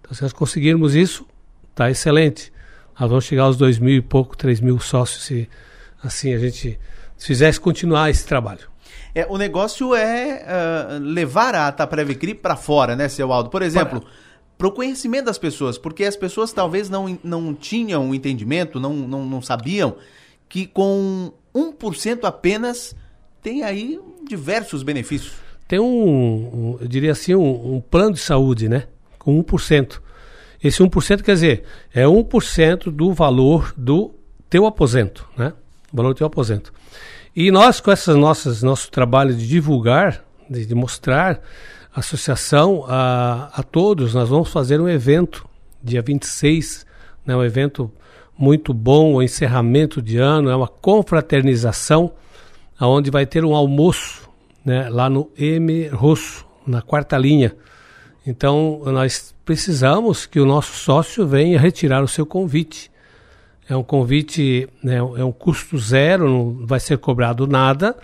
Então 0.00 0.14
se 0.14 0.22
nós 0.22 0.32
conseguirmos 0.32 0.94
isso, 0.94 1.26
está 1.70 1.90
excelente. 1.90 2.52
Nós 2.98 3.08
vamos 3.08 3.24
chegar 3.24 3.44
aos 3.44 3.56
2 3.56 3.78
mil 3.78 3.94
e 3.96 4.00
pouco, 4.00 4.36
3 4.36 4.60
mil 4.60 4.78
sócios 4.78 5.24
se 5.24 5.48
assim 6.02 6.34
a 6.34 6.38
gente 6.38 6.78
fizesse 7.18 7.60
continuar 7.60 8.10
esse 8.10 8.26
trabalho. 8.26 8.70
É, 9.14 9.26
o 9.28 9.36
negócio 9.36 9.94
é 9.94 10.44
uh, 10.44 10.98
levar 11.02 11.54
a 11.54 11.68
Ataprevicri 11.68 12.34
para 12.34 12.56
fora, 12.56 12.94
né, 12.94 13.08
seu 13.08 13.32
Aldo? 13.32 13.50
Por 13.50 13.62
exemplo, 13.62 14.04
para 14.56 14.68
o 14.68 14.72
conhecimento 14.72 15.24
das 15.24 15.38
pessoas, 15.38 15.78
porque 15.78 16.04
as 16.04 16.16
pessoas 16.16 16.52
talvez 16.52 16.88
não, 16.88 17.18
não 17.24 17.54
tinham 17.54 18.14
entendimento, 18.14 18.78
não, 18.78 18.94
não, 18.94 19.24
não 19.24 19.42
sabiam 19.42 19.96
que 20.48 20.66
com 20.66 21.32
1% 21.54 22.24
apenas 22.24 22.94
tem 23.42 23.62
aí 23.62 23.98
diversos 24.30 24.84
benefícios. 24.84 25.32
Tem 25.66 25.80
um, 25.80 25.84
um 25.84 26.78
eu 26.80 26.86
diria 26.86 27.12
assim, 27.12 27.34
um, 27.34 27.74
um, 27.74 27.80
plano 27.80 28.14
de 28.14 28.20
saúde, 28.20 28.68
né? 28.68 28.84
Com 29.18 29.42
1%. 29.42 30.00
Esse 30.62 30.82
1% 30.82 31.22
quer 31.22 31.34
dizer, 31.34 31.64
é 31.92 32.04
1% 32.04 32.90
do 32.90 33.12
valor 33.12 33.74
do 33.76 34.14
teu 34.48 34.66
aposento, 34.66 35.28
né? 35.36 35.52
O 35.92 35.96
valor 35.96 36.14
do 36.14 36.18
teu 36.18 36.26
aposento. 36.26 36.72
E 37.34 37.50
nós, 37.50 37.80
com 37.80 37.90
essas 37.90 38.14
nossas 38.14 38.62
nosso 38.62 38.90
trabalho 38.90 39.34
de 39.34 39.48
divulgar, 39.48 40.24
de, 40.48 40.64
de 40.64 40.74
mostrar 40.74 41.40
a 41.92 42.00
associação 42.00 42.84
a, 42.86 43.50
a 43.52 43.62
todos, 43.64 44.14
nós 44.14 44.28
vamos 44.28 44.50
fazer 44.50 44.80
um 44.80 44.88
evento 44.88 45.48
dia 45.82 46.02
26, 46.02 46.86
né, 47.26 47.34
um 47.34 47.42
evento 47.42 47.90
muito 48.38 48.72
bom, 48.72 49.14
o 49.14 49.22
encerramento 49.22 50.00
de 50.00 50.18
ano, 50.18 50.50
é 50.50 50.56
uma 50.56 50.68
confraternização, 50.68 52.12
onde 52.86 53.10
vai 53.10 53.26
ter 53.26 53.44
um 53.44 53.54
almoço 53.54 54.28
né, 54.64 54.88
lá 54.88 55.08
no 55.08 55.30
M 55.36 55.88
Rosso, 55.88 56.46
na 56.66 56.82
quarta 56.82 57.16
linha. 57.18 57.54
Então, 58.26 58.82
nós 58.86 59.34
precisamos 59.44 60.26
que 60.26 60.38
o 60.38 60.46
nosso 60.46 60.72
sócio 60.72 61.26
venha 61.26 61.58
retirar 61.58 62.02
o 62.02 62.08
seu 62.08 62.26
convite. 62.26 62.90
É 63.68 63.76
um 63.76 63.82
convite, 63.82 64.68
né, 64.82 64.96
é 64.96 65.24
um 65.24 65.32
custo 65.32 65.78
zero, 65.78 66.28
não 66.28 66.66
vai 66.66 66.80
ser 66.80 66.98
cobrado 66.98 67.46
nada 67.46 67.96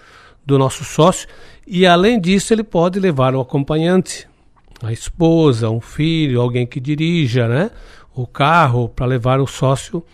do 0.45 0.59
nosso 0.59 0.85
sócio. 0.85 1.29
E 1.67 1.87
além 1.87 2.21
disso, 2.21 2.55
ele 2.55 2.63
pode 2.63 3.01
levar 3.01 3.35
o 3.35 3.41
acompanhante, 3.41 4.29
a 4.83 4.93
esposa, 4.93 5.69
um 5.69 5.81
filho, 5.81 6.41
alguém 6.41 6.67
que 6.67 6.79
dirija, 6.79 7.49
né, 7.49 7.71
o 8.15 8.27
carro 8.27 8.89
para 8.89 9.07
levar 9.07 9.41
o 9.41 9.47
sócio 9.47 10.05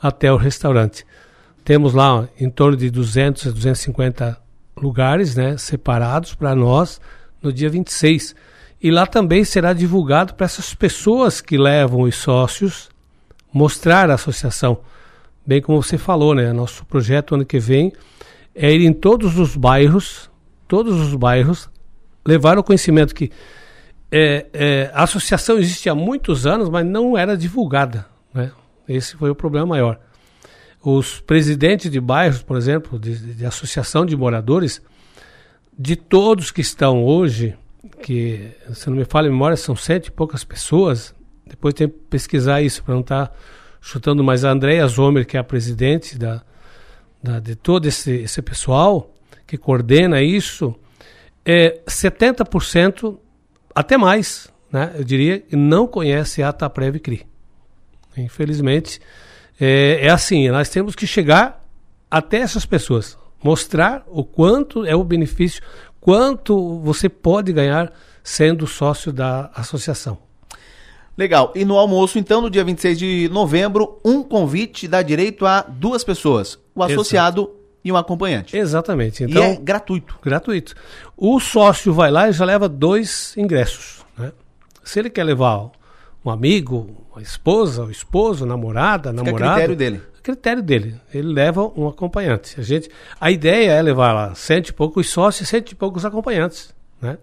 até 0.00 0.32
o 0.32 0.36
restaurante. 0.36 1.04
Temos 1.64 1.94
lá 1.94 2.28
em 2.38 2.50
torno 2.50 2.76
de 2.76 2.90
200 2.90 3.46
a 3.46 3.50
250 3.50 4.38
lugares, 4.76 5.36
né, 5.36 5.56
separados 5.56 6.34
para 6.34 6.54
nós 6.54 7.00
no 7.40 7.52
dia 7.52 7.70
26. 7.70 8.34
E 8.82 8.90
lá 8.90 9.06
também 9.06 9.44
será 9.44 9.72
divulgado 9.72 10.34
para 10.34 10.44
essas 10.44 10.74
pessoas 10.74 11.40
que 11.40 11.56
levam 11.56 12.02
os 12.02 12.16
sócios 12.16 12.90
mostrar 13.52 14.10
a 14.10 14.14
associação 14.14 14.78
bem 15.46 15.60
como 15.60 15.82
você 15.82 15.98
falou, 15.98 16.34
né? 16.34 16.52
Nosso 16.52 16.84
projeto 16.86 17.34
ano 17.34 17.44
que 17.44 17.58
vem 17.58 17.92
é 18.54 18.72
ir 18.72 18.84
em 18.84 18.92
todos 18.92 19.38
os 19.38 19.56
bairros, 19.56 20.30
todos 20.66 21.00
os 21.00 21.14
bairros, 21.14 21.68
levar 22.24 22.58
o 22.58 22.62
conhecimento 22.62 23.14
que 23.14 23.30
é, 24.10 24.46
é, 24.52 24.90
a 24.94 25.04
associação 25.04 25.58
existe 25.58 25.88
há 25.88 25.94
muitos 25.94 26.46
anos, 26.46 26.68
mas 26.68 26.84
não 26.86 27.16
era 27.16 27.36
divulgada, 27.36 28.06
né? 28.32 28.52
Esse 28.88 29.16
foi 29.16 29.30
o 29.30 29.34
problema 29.34 29.66
maior. 29.66 29.98
Os 30.82 31.20
presidentes 31.20 31.90
de 31.90 32.00
bairros, 32.00 32.42
por 32.42 32.56
exemplo, 32.56 32.98
de, 32.98 33.34
de 33.34 33.46
associação 33.46 34.04
de 34.04 34.16
moradores, 34.16 34.82
de 35.78 35.96
todos 35.96 36.50
que 36.50 36.60
estão 36.60 37.04
hoje, 37.04 37.56
que 38.02 38.50
se 38.72 38.90
não 38.90 38.96
me 38.96 39.04
falha 39.04 39.28
a 39.28 39.30
memória, 39.30 39.56
são 39.56 39.76
sete 39.76 40.06
e 40.06 40.10
poucas 40.10 40.44
pessoas, 40.44 41.14
depois 41.46 41.74
tem 41.74 41.88
que 41.88 41.94
pesquisar 42.10 42.62
isso 42.62 42.82
para 42.82 42.94
não 42.94 43.00
estar 43.00 43.28
tá 43.28 43.34
chutando, 43.80 44.22
mas 44.22 44.44
a 44.44 44.50
Andréa 44.50 44.86
Zomer, 44.86 45.26
que 45.26 45.36
é 45.36 45.40
a 45.40 45.44
presidente 45.44 46.18
da, 46.18 46.42
da, 47.22 47.40
de 47.40 47.54
todo 47.54 47.86
esse, 47.86 48.10
esse 48.10 48.40
pessoal 48.42 49.12
que 49.46 49.58
coordena 49.58 50.22
isso, 50.22 50.74
é 51.44 51.80
70%, 51.86 53.18
até 53.74 53.96
mais, 53.98 54.48
né, 54.70 54.92
eu 54.96 55.04
diria, 55.04 55.44
não 55.50 55.86
conhece 55.86 56.42
a 56.42 56.52
Taprev 56.52 56.98
CRI. 57.00 57.26
Infelizmente, 58.16 59.00
é, 59.64 60.06
é 60.06 60.10
assim, 60.10 60.48
nós 60.48 60.68
temos 60.68 60.96
que 60.96 61.06
chegar 61.06 61.64
até 62.10 62.38
essas 62.38 62.66
pessoas, 62.66 63.16
mostrar 63.40 64.02
o 64.08 64.24
quanto 64.24 64.84
é 64.84 64.96
o 64.96 65.04
benefício, 65.04 65.62
quanto 66.00 66.80
você 66.80 67.08
pode 67.08 67.52
ganhar 67.52 67.92
sendo 68.24 68.66
sócio 68.66 69.12
da 69.12 69.52
associação. 69.54 70.18
Legal. 71.16 71.52
E 71.54 71.64
no 71.64 71.78
almoço, 71.78 72.18
então, 72.18 72.40
no 72.40 72.50
dia 72.50 72.64
26 72.64 72.98
de 72.98 73.28
novembro, 73.28 74.00
um 74.04 74.24
convite 74.24 74.88
dá 74.88 75.00
direito 75.00 75.46
a 75.46 75.60
duas 75.62 76.02
pessoas: 76.02 76.58
o 76.74 76.82
associado 76.82 77.42
Exato. 77.42 77.56
e 77.84 77.92
um 77.92 77.96
acompanhante. 77.96 78.56
Exatamente. 78.56 79.22
Então, 79.22 79.44
e 79.44 79.46
é 79.46 79.56
gratuito. 79.56 80.18
Gratuito. 80.24 80.74
O 81.16 81.38
sócio 81.38 81.92
vai 81.92 82.10
lá 82.10 82.28
e 82.28 82.32
já 82.32 82.44
leva 82.44 82.68
dois 82.68 83.32
ingressos. 83.36 84.04
Né? 84.18 84.32
Se 84.82 84.98
ele 84.98 85.10
quer 85.10 85.22
levar 85.22 85.70
um 86.24 86.30
amigo, 86.30 87.06
uma 87.12 87.22
esposa, 87.22 87.84
o 87.84 87.90
esposo, 87.90 88.46
namorada, 88.46 89.10
Fica 89.10 89.22
namorado. 89.22 89.50
A 89.50 89.54
critério 89.54 89.76
dele. 89.76 90.02
A 90.18 90.22
critério 90.22 90.62
dele. 90.62 91.00
Ele 91.12 91.32
leva 91.32 91.70
um 91.76 91.88
acompanhante. 91.88 92.58
A, 92.58 92.62
gente, 92.62 92.88
a 93.20 93.30
ideia 93.30 93.72
é 93.72 93.82
levar 93.82 94.12
lá 94.12 94.34
cento 94.34 94.68
e 94.68 94.72
poucos 94.72 95.08
sócios 95.08 95.48
e 95.48 95.50
cento 95.50 95.72
e 95.72 95.74
poucos 95.74 96.04
acompanhantes. 96.04 96.74
Né? 97.00 97.18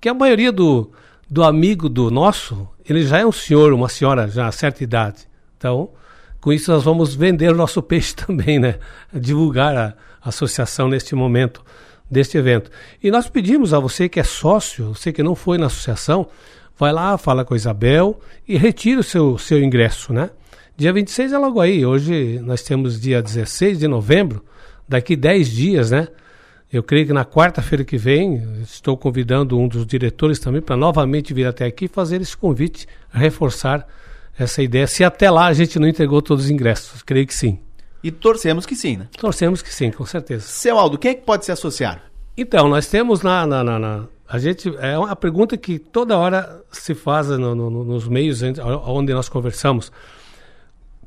Que 0.00 0.08
a 0.08 0.14
maioria 0.14 0.50
do, 0.50 0.90
do 1.28 1.44
amigo 1.44 1.88
do 1.88 2.10
nosso 2.10 2.68
ele 2.90 3.04
já 3.04 3.18
é 3.18 3.26
um 3.26 3.30
senhor, 3.30 3.72
uma 3.72 3.88
senhora 3.88 4.26
já 4.26 4.48
a 4.48 4.52
certa 4.52 4.82
idade. 4.82 5.28
Então, 5.56 5.90
com 6.40 6.52
isso 6.52 6.72
nós 6.72 6.82
vamos 6.82 7.14
vender 7.14 7.52
o 7.52 7.56
nosso 7.56 7.80
peixe 7.80 8.14
também, 8.16 8.58
né? 8.58 8.80
Divulgar 9.14 9.76
a 9.76 9.94
associação 10.20 10.88
neste 10.88 11.14
momento 11.14 11.64
deste 12.10 12.36
evento. 12.36 12.68
E 13.00 13.10
nós 13.10 13.28
pedimos 13.28 13.72
a 13.72 13.78
você 13.78 14.08
que 14.08 14.18
é 14.18 14.24
sócio, 14.24 14.94
você 14.94 15.12
que 15.12 15.22
não 15.22 15.36
foi 15.36 15.56
na 15.56 15.66
associação, 15.66 16.26
vai 16.80 16.94
lá, 16.94 17.18
fala 17.18 17.44
com 17.44 17.52
a 17.52 17.56
Isabel 17.56 18.18
e 18.48 18.56
retira 18.56 19.00
o 19.00 19.04
seu, 19.04 19.36
seu 19.36 19.62
ingresso, 19.62 20.14
né? 20.14 20.30
Dia 20.74 20.94
26 20.94 21.34
é 21.34 21.38
logo 21.38 21.60
aí. 21.60 21.84
Hoje 21.84 22.40
nós 22.42 22.62
temos 22.62 22.98
dia 22.98 23.20
16 23.20 23.78
de 23.78 23.86
novembro, 23.86 24.42
daqui 24.88 25.14
10 25.14 25.50
dias, 25.50 25.90
né? 25.90 26.08
Eu 26.72 26.82
creio 26.82 27.06
que 27.06 27.12
na 27.12 27.24
quarta-feira 27.24 27.84
que 27.84 27.98
vem, 27.98 28.42
estou 28.62 28.96
convidando 28.96 29.58
um 29.58 29.68
dos 29.68 29.84
diretores 29.84 30.38
também 30.38 30.62
para 30.62 30.74
novamente 30.74 31.34
vir 31.34 31.46
até 31.46 31.66
aqui 31.66 31.86
fazer 31.86 32.22
esse 32.22 32.34
convite, 32.34 32.86
reforçar 33.12 33.86
essa 34.38 34.62
ideia. 34.62 34.86
Se 34.86 35.04
até 35.04 35.30
lá 35.30 35.46
a 35.46 35.52
gente 35.52 35.78
não 35.78 35.86
entregou 35.86 36.22
todos 36.22 36.44
os 36.44 36.50
ingressos, 36.50 37.02
creio 37.02 37.26
que 37.26 37.34
sim. 37.34 37.58
E 38.02 38.10
torcemos 38.10 38.64
que 38.64 38.74
sim, 38.74 38.96
né? 38.96 39.08
Torcemos 39.18 39.60
que 39.60 39.74
sim, 39.74 39.90
com 39.90 40.06
certeza. 40.06 40.46
Seu 40.46 40.78
Aldo, 40.78 40.96
quem 40.96 41.10
é 41.10 41.14
que 41.14 41.26
pode 41.26 41.44
se 41.44 41.52
associar? 41.52 42.04
Então, 42.34 42.68
nós 42.68 42.86
temos 42.86 43.20
na, 43.20 43.46
na, 43.46 43.62
na, 43.62 43.78
na 43.78 44.08
a 44.30 44.38
gente 44.38 44.72
é 44.78 44.96
uma 44.96 45.16
pergunta 45.16 45.56
que 45.56 45.76
toda 45.76 46.16
hora 46.16 46.62
se 46.70 46.94
faz 46.94 47.28
no, 47.30 47.52
no, 47.52 47.68
nos 47.84 48.06
meios 48.06 48.40
onde 48.86 49.12
nós 49.12 49.28
conversamos. 49.28 49.90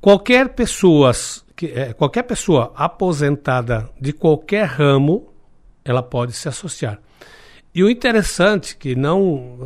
Qualquer 0.01 0.49
pessoa, 0.49 1.13
que, 1.55 1.67
é, 1.67 1.93
qualquer 1.93 2.23
pessoa 2.23 2.73
aposentada 2.75 3.89
de 3.99 4.11
qualquer 4.11 4.65
ramo 4.65 5.29
ela 5.85 6.03
pode 6.03 6.33
se 6.33 6.49
associar. 6.49 6.99
E 7.73 7.81
o 7.81 7.89
interessante 7.89 8.75
que 8.75 8.93
não 8.93 9.57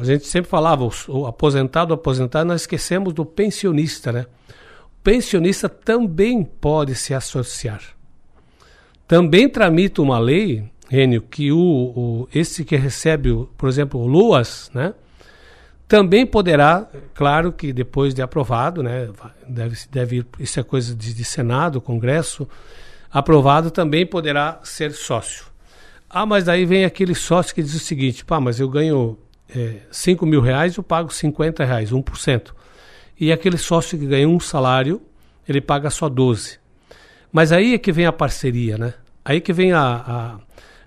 a 0.00 0.02
gente 0.02 0.26
sempre 0.26 0.50
falava 0.50 0.88
o, 1.08 1.26
aposentado, 1.26 1.90
o 1.90 1.94
aposentado, 1.94 2.48
nós 2.48 2.62
esquecemos 2.62 3.12
do 3.12 3.26
pensionista, 3.26 4.10
né? 4.10 4.24
O 4.86 5.02
pensionista 5.02 5.68
também 5.68 6.42
pode 6.42 6.94
se 6.94 7.12
associar. 7.12 7.82
Também 9.06 9.50
tramita 9.50 10.00
uma 10.00 10.18
lei, 10.18 10.64
Rênio, 10.90 11.22
que 11.22 11.52
o, 11.52 11.56
o 11.56 12.28
esse 12.34 12.64
que 12.64 12.74
recebe, 12.74 13.46
por 13.56 13.68
exemplo, 13.68 14.00
o 14.00 14.08
LUAS, 14.08 14.72
né? 14.74 14.92
Também 15.86 16.26
poderá, 16.26 16.88
claro 17.14 17.52
que 17.52 17.72
depois 17.72 18.12
de 18.12 18.20
aprovado, 18.20 18.82
né? 18.82 19.08
Deve, 19.48 19.76
deve 19.88 20.26
isso 20.40 20.58
é 20.58 20.64
coisa 20.64 20.92
de, 20.92 21.14
de 21.14 21.24
Senado, 21.24 21.80
Congresso, 21.80 22.48
aprovado, 23.08 23.70
também 23.70 24.04
poderá 24.04 24.58
ser 24.64 24.90
sócio. 24.90 25.44
Ah, 26.08 26.26
mas 26.26 26.42
daí 26.42 26.64
vem 26.64 26.84
aquele 26.84 27.14
sócio 27.14 27.54
que 27.54 27.62
diz 27.62 27.74
o 27.76 27.78
seguinte: 27.78 28.24
pá, 28.24 28.40
mas 28.40 28.58
eu 28.58 28.68
ganho 28.68 29.16
é, 29.48 29.76
5 29.92 30.26
mil 30.26 30.40
reais, 30.40 30.74
eu 30.74 30.82
pago 30.82 31.14
50 31.14 31.64
reais, 31.64 31.92
1%. 31.92 32.50
E 33.18 33.30
aquele 33.30 33.58
sócio 33.58 33.96
que 33.96 34.06
ganha 34.06 34.28
um 34.28 34.40
salário, 34.40 35.00
ele 35.48 35.60
paga 35.60 35.88
só 35.88 36.08
12. 36.08 36.58
Mas 37.30 37.52
aí 37.52 37.74
é 37.74 37.78
que 37.78 37.92
vem 37.92 38.06
a 38.06 38.12
parceria, 38.12 38.76
né? 38.76 38.94
Aí 39.24 39.40
que 39.40 39.52
vem 39.52 39.72
a, 39.72 39.80
a 39.80 40.40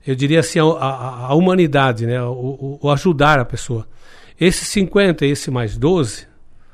eu 0.05 0.15
diria 0.15 0.41
assim, 0.41 0.60
a, 0.60 0.63
a, 0.63 1.25
a 1.27 1.33
humanidade, 1.33 2.05
né? 2.05 2.22
O, 2.22 2.31
o, 2.31 2.79
o, 2.81 2.91
ajudar 2.91 3.39
a 3.39 3.45
pessoa. 3.45 3.88
Esse 4.39 4.65
50 4.65 5.25
e 5.25 5.31
esse 5.31 5.50
mais 5.50 5.77
12, 5.77 6.27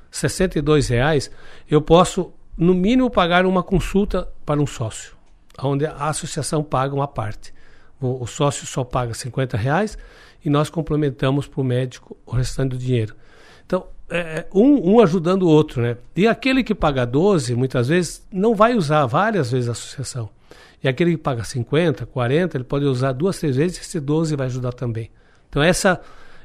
62 0.09 0.87
reais, 0.87 1.29
eu 1.69 1.81
posso, 1.81 2.33
no 2.57 2.73
mínimo, 2.73 3.09
pagar 3.09 3.45
uma 3.45 3.61
consulta 3.61 4.27
para 4.45 4.59
um 4.59 4.65
sócio, 4.65 5.15
onde 5.61 5.85
a 5.85 6.09
associação 6.09 6.63
paga 6.63 6.95
uma 6.95 7.07
parte. 7.07 7.53
O, 8.01 8.23
o 8.23 8.27
sócio 8.27 8.65
só 8.65 8.83
paga 8.83 9.13
50 9.13 9.57
reais 9.57 9.97
e 10.43 10.49
nós 10.49 10.69
complementamos 10.69 11.47
para 11.47 11.61
o 11.61 11.63
médico 11.63 12.17
o 12.25 12.31
restante 12.31 12.71
do 12.71 12.77
dinheiro. 12.77 13.15
Então, 13.65 13.85
é, 14.09 14.17
é, 14.17 14.47
um, 14.53 14.95
um, 14.95 14.99
ajudando 15.01 15.43
o 15.43 15.47
outro, 15.47 15.81
né? 15.81 15.97
E 16.15 16.27
aquele 16.27 16.63
que 16.63 16.73
paga 16.73 17.05
12, 17.05 17.53
muitas 17.55 17.89
vezes, 17.89 18.25
não 18.31 18.55
vai 18.55 18.73
usar 18.73 19.05
várias 19.05 19.51
vezes 19.51 19.69
a 19.69 19.73
associação. 19.73 20.29
E 20.83 20.87
aquele 20.87 21.11
que 21.11 21.17
paga 21.17 21.43
50, 21.43 22.05
40, 22.05 22.57
ele 22.57 22.63
pode 22.63 22.85
usar 22.85 23.11
duas, 23.11 23.37
três 23.39 23.55
vezes 23.55 23.77
e 23.77 23.81
esse 23.81 23.99
12 23.99 24.35
vai 24.35 24.47
ajudar 24.47 24.71
também. 24.71 25.09
Então, 25.49 25.61
essa, 25.61 25.99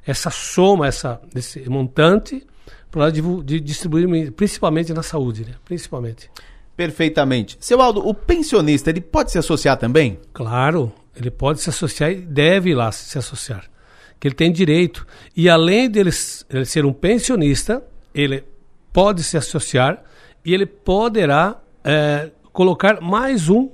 essa 0.06 0.30
soma, 0.30 0.86
essa, 0.86 1.20
esse 1.34 1.68
montante, 1.68 2.44
para 2.90 3.10
de, 3.10 3.22
de 3.42 3.60
distribuir 3.60 4.32
principalmente 4.32 4.92
na 4.92 5.02
saúde, 5.02 5.44
né? 5.44 5.54
Principalmente. 5.64 6.30
Perfeitamente. 6.76 7.56
Seu 7.60 7.80
Aldo, 7.80 8.06
o 8.06 8.12
pensionista, 8.12 8.90
ele 8.90 9.00
pode 9.00 9.30
se 9.30 9.38
associar 9.38 9.76
também? 9.76 10.18
Claro, 10.32 10.92
ele 11.14 11.30
pode 11.30 11.60
se 11.60 11.70
associar 11.70 12.10
e 12.10 12.16
deve 12.16 12.70
ir 12.70 12.74
lá 12.74 12.90
se 12.90 13.16
associar 13.16 13.70
que 14.24 14.28
ele 14.28 14.34
tem 14.34 14.50
direito. 14.50 15.06
E 15.36 15.50
além 15.50 15.90
dele 15.90 16.10
ele 16.48 16.64
ser 16.64 16.86
um 16.86 16.94
pensionista, 16.94 17.82
ele 18.14 18.42
pode 18.90 19.22
se 19.22 19.36
associar 19.36 20.02
e 20.42 20.54
ele 20.54 20.64
poderá 20.64 21.60
é, 21.84 22.30
colocar 22.50 23.02
mais 23.02 23.50
um 23.50 23.68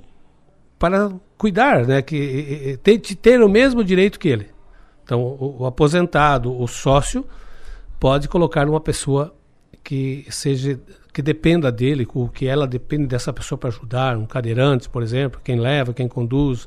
para 0.81 1.11
cuidar, 1.37 1.85
né? 1.85 2.01
Que 2.01 2.79
tem 2.81 2.99
de 2.99 3.15
ter 3.15 3.39
o 3.39 3.47
mesmo 3.47 3.83
direito 3.83 4.19
que 4.19 4.27
ele. 4.27 4.47
Então, 5.03 5.21
o, 5.21 5.57
o, 5.59 5.65
aposentado, 5.67 6.59
o 6.59 6.67
sócio, 6.67 7.23
pode 7.99 8.27
colocar 8.27 8.67
uma 8.67 8.81
pessoa 8.81 9.31
que 9.83 10.25
seja 10.31 10.79
que 11.13 11.21
dependa 11.21 11.71
dele, 11.71 12.07
que 12.33 12.47
ela 12.47 12.65
depende 12.65 13.05
dessa 13.05 13.31
pessoa 13.31 13.59
para 13.59 13.69
ajudar, 13.69 14.17
um 14.17 14.25
cadeirante, 14.25 14.89
por 14.89 15.03
exemplo, 15.03 15.39
quem 15.43 15.59
leva, 15.59 15.93
quem 15.93 16.07
conduz, 16.07 16.65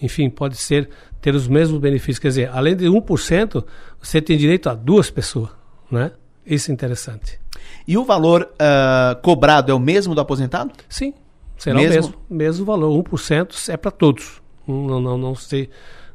enfim, 0.00 0.30
pode 0.30 0.56
ser 0.56 0.88
ter 1.20 1.34
os 1.34 1.48
mesmos 1.48 1.80
benefícios. 1.80 2.20
Quer 2.20 2.28
dizer, 2.28 2.50
além 2.52 2.76
de 2.76 2.84
1%, 2.84 3.64
você 4.00 4.20
tem 4.20 4.36
direito 4.36 4.68
a 4.68 4.74
duas 4.74 5.10
pessoas, 5.10 5.50
né? 5.90 6.12
Isso 6.46 6.70
é 6.70 6.74
interessante. 6.74 7.40
E 7.88 7.98
o 7.98 8.04
valor 8.04 8.42
uh, 8.42 9.20
cobrado 9.20 9.72
é 9.72 9.74
o 9.74 9.80
mesmo 9.80 10.14
do 10.14 10.20
aposentado? 10.20 10.70
Sim, 10.88 11.12
será 11.58 11.76
mesmo? 11.76 11.92
o 11.92 11.94
mesmo, 11.96 12.14
mesmo 12.30 12.64
valor. 12.64 13.04
1% 13.04 13.68
é 13.68 13.76
para 13.76 13.90
todos. 13.90 14.40
Não, 14.66 15.00
não, 15.00 15.18
não, 15.18 15.34
se, 15.34 15.68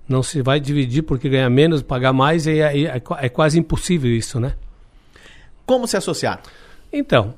não 0.07 0.23
se 0.23 0.41
vai 0.41 0.59
dividir 0.59 1.03
porque 1.03 1.29
ganha 1.29 1.49
menos, 1.49 1.81
pagar 1.81 2.13
mais, 2.13 2.47
e 2.47 2.59
é, 2.59 2.83
é, 2.83 3.01
é 3.19 3.29
quase 3.29 3.59
impossível 3.59 4.11
isso, 4.11 4.39
né? 4.39 4.53
Como 5.65 5.87
se 5.87 5.97
associar? 5.97 6.41
Então, 6.91 7.33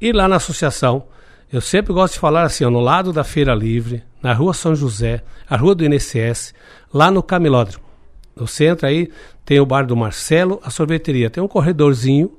ir 0.00 0.14
lá 0.14 0.26
na 0.26 0.36
associação, 0.36 1.04
eu 1.52 1.60
sempre 1.60 1.92
gosto 1.92 2.14
de 2.14 2.20
falar 2.20 2.44
assim, 2.44 2.64
ó, 2.64 2.70
no 2.70 2.80
lado 2.80 3.12
da 3.12 3.24
Feira 3.24 3.54
Livre, 3.54 4.02
na 4.22 4.32
Rua 4.32 4.54
São 4.54 4.74
José, 4.74 5.22
a 5.48 5.56
Rua 5.56 5.74
do 5.74 5.84
INSS, 5.84 6.54
lá 6.92 7.10
no 7.10 7.22
Camilódromo. 7.22 7.84
No 8.34 8.46
centro 8.46 8.86
aí 8.86 9.10
tem 9.44 9.60
o 9.60 9.66
bar 9.66 9.86
do 9.86 9.96
Marcelo, 9.96 10.60
a 10.62 10.70
sorveteria. 10.70 11.28
Tem 11.28 11.42
um 11.42 11.48
corredorzinho, 11.48 12.36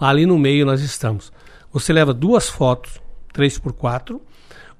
ali 0.00 0.24
no 0.24 0.38
meio 0.38 0.64
nós 0.64 0.80
estamos. 0.80 1.32
Você 1.72 1.92
leva 1.92 2.14
duas 2.14 2.48
fotos, 2.48 3.00
3x4, 3.34 4.20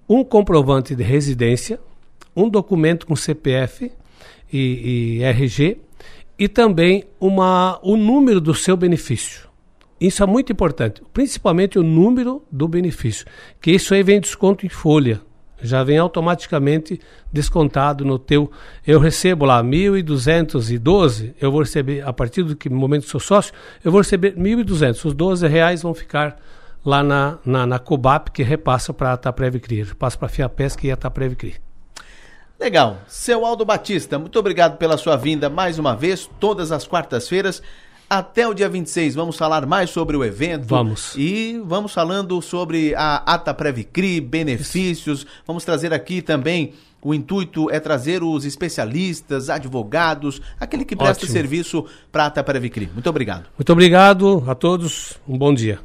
um 0.08 0.25
comprovante 0.25 0.94
de 0.94 1.02
residência, 1.02 1.80
um 2.34 2.49
documento 2.49 3.06
com 3.06 3.16
CPF 3.16 3.90
e, 4.52 5.18
e 5.18 5.23
RG 5.23 5.78
e 6.38 6.49
também 6.49 7.04
uma, 7.20 7.78
o 7.82 7.96
número 7.96 8.40
do 8.40 8.55
seu 8.55 8.76
benefício. 8.76 9.48
Isso 10.00 10.22
é 10.22 10.26
muito 10.26 10.52
importante, 10.52 11.02
principalmente 11.12 11.79
o 11.79 11.83
número 11.83 12.42
do 12.50 12.66
benefício, 12.66 13.24
que 13.61 13.70
isso 13.70 13.94
aí 13.94 14.02
vem 14.02 14.20
desconto 14.20 14.66
em 14.66 14.68
folha, 14.68 15.20
já 15.62 15.83
vem 15.83 15.96
automaticamente 15.96 17.00
descontado 17.33 18.05
no 18.05 18.18
teu. 18.18 18.50
Eu 18.87 18.98
recebo 18.98 19.46
lá 19.46 19.62
1.212, 19.62 21.35
eu 21.40 21.50
vou 21.50 21.62
receber, 21.62 22.07
a 22.07 22.12
partir 22.12 22.42
do 22.42 22.55
que, 22.55 22.68
momento 22.68 23.05
que 23.05 23.11
sou 23.11 23.20
sócio, 23.20 23.55
eu 23.83 23.90
vou 23.90 24.00
receber 24.00 24.37
1.200. 24.37 25.05
Os 25.07 25.14
12 25.14 25.46
reais 25.46 25.83
vão 25.83 25.94
ficar 25.94 26.38
lá 26.85 27.03
na, 27.03 27.38
na, 27.44 27.66
na 27.66 27.79
Cobap, 27.79 28.31
que 28.31 28.42
repassa 28.42 28.92
para 28.92 29.12
a 29.12 29.16
Taprev 29.16 29.59
CRI, 29.59 29.87
passa 29.94 30.18
para 30.18 30.27
a 30.27 30.31
Fiapesca 30.31 30.87
e 30.87 30.90
a 30.90 30.97
Taprev 30.97 31.35
CRI. 31.35 31.55
Legal. 32.59 32.99
Seu 33.09 33.44
Aldo 33.44 33.64
Batista, 33.64 34.18
muito 34.18 34.38
obrigado 34.38 34.77
pela 34.77 34.97
sua 34.97 35.16
vinda 35.16 35.49
mais 35.49 35.79
uma 35.79 35.97
vez, 35.97 36.31
todas 36.38 36.70
as 36.70 36.87
quartas-feiras. 36.87 37.62
Até 38.09 38.47
o 38.47 38.55
dia 38.55 38.68
26 38.68 39.14
vamos 39.14 39.37
falar 39.37 39.66
mais 39.66 39.90
sobre 39.90 40.16
o 40.16 40.23
evento. 40.23 40.66
Vamos. 40.66 41.14
E 41.16 41.61
vamos 41.64 41.92
falando 41.92 42.40
sobre 42.42 42.94
a 42.94 43.16
Ata 43.16 43.55
Previcri, 43.55 44.20
benefícios. 44.20 45.20
Isso. 45.20 45.27
Vamos 45.47 45.64
trazer 45.64 45.92
aqui 45.92 46.20
também 46.20 46.75
o 47.03 47.12
intuito 47.12 47.70
é 47.70 47.79
trazer 47.79 48.23
os 48.23 48.47
especialistas, 48.47 49.51
advogados, 49.51 50.40
aquele 50.59 50.87
que 50.87 50.97
presta 50.97 51.25
Ótimo. 51.25 51.33
serviço 51.33 51.85
para 52.11 52.25
a 52.25 52.27
Ata 52.29 52.42
Previcri. 52.42 52.88
Muito 52.92 53.11
obrigado. 53.11 53.44
Muito 53.59 53.70
obrigado 53.70 54.42
a 54.47 54.55
todos. 54.55 55.18
Um 55.29 55.37
bom 55.37 55.53
dia. 55.53 55.81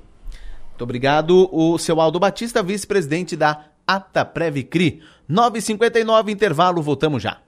Muito 0.79 0.85
obrigado, 0.85 1.49
o 1.51 1.77
seu 1.77 1.99
Aldo 1.99 2.21
Batista, 2.21 2.63
vice-presidente 2.63 3.35
da 3.35 3.65
Ata 3.85 4.23
Previcri. 4.23 5.01
9h59, 5.29 6.29
intervalo, 6.29 6.81
voltamos 6.81 7.21
já. 7.21 7.41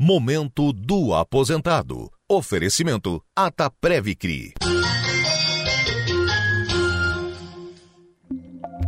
Momento 0.00 0.72
do 0.72 1.12
aposentado. 1.12 2.10
Oferecimento 2.26 3.22
Ataprevicri. 3.36 4.54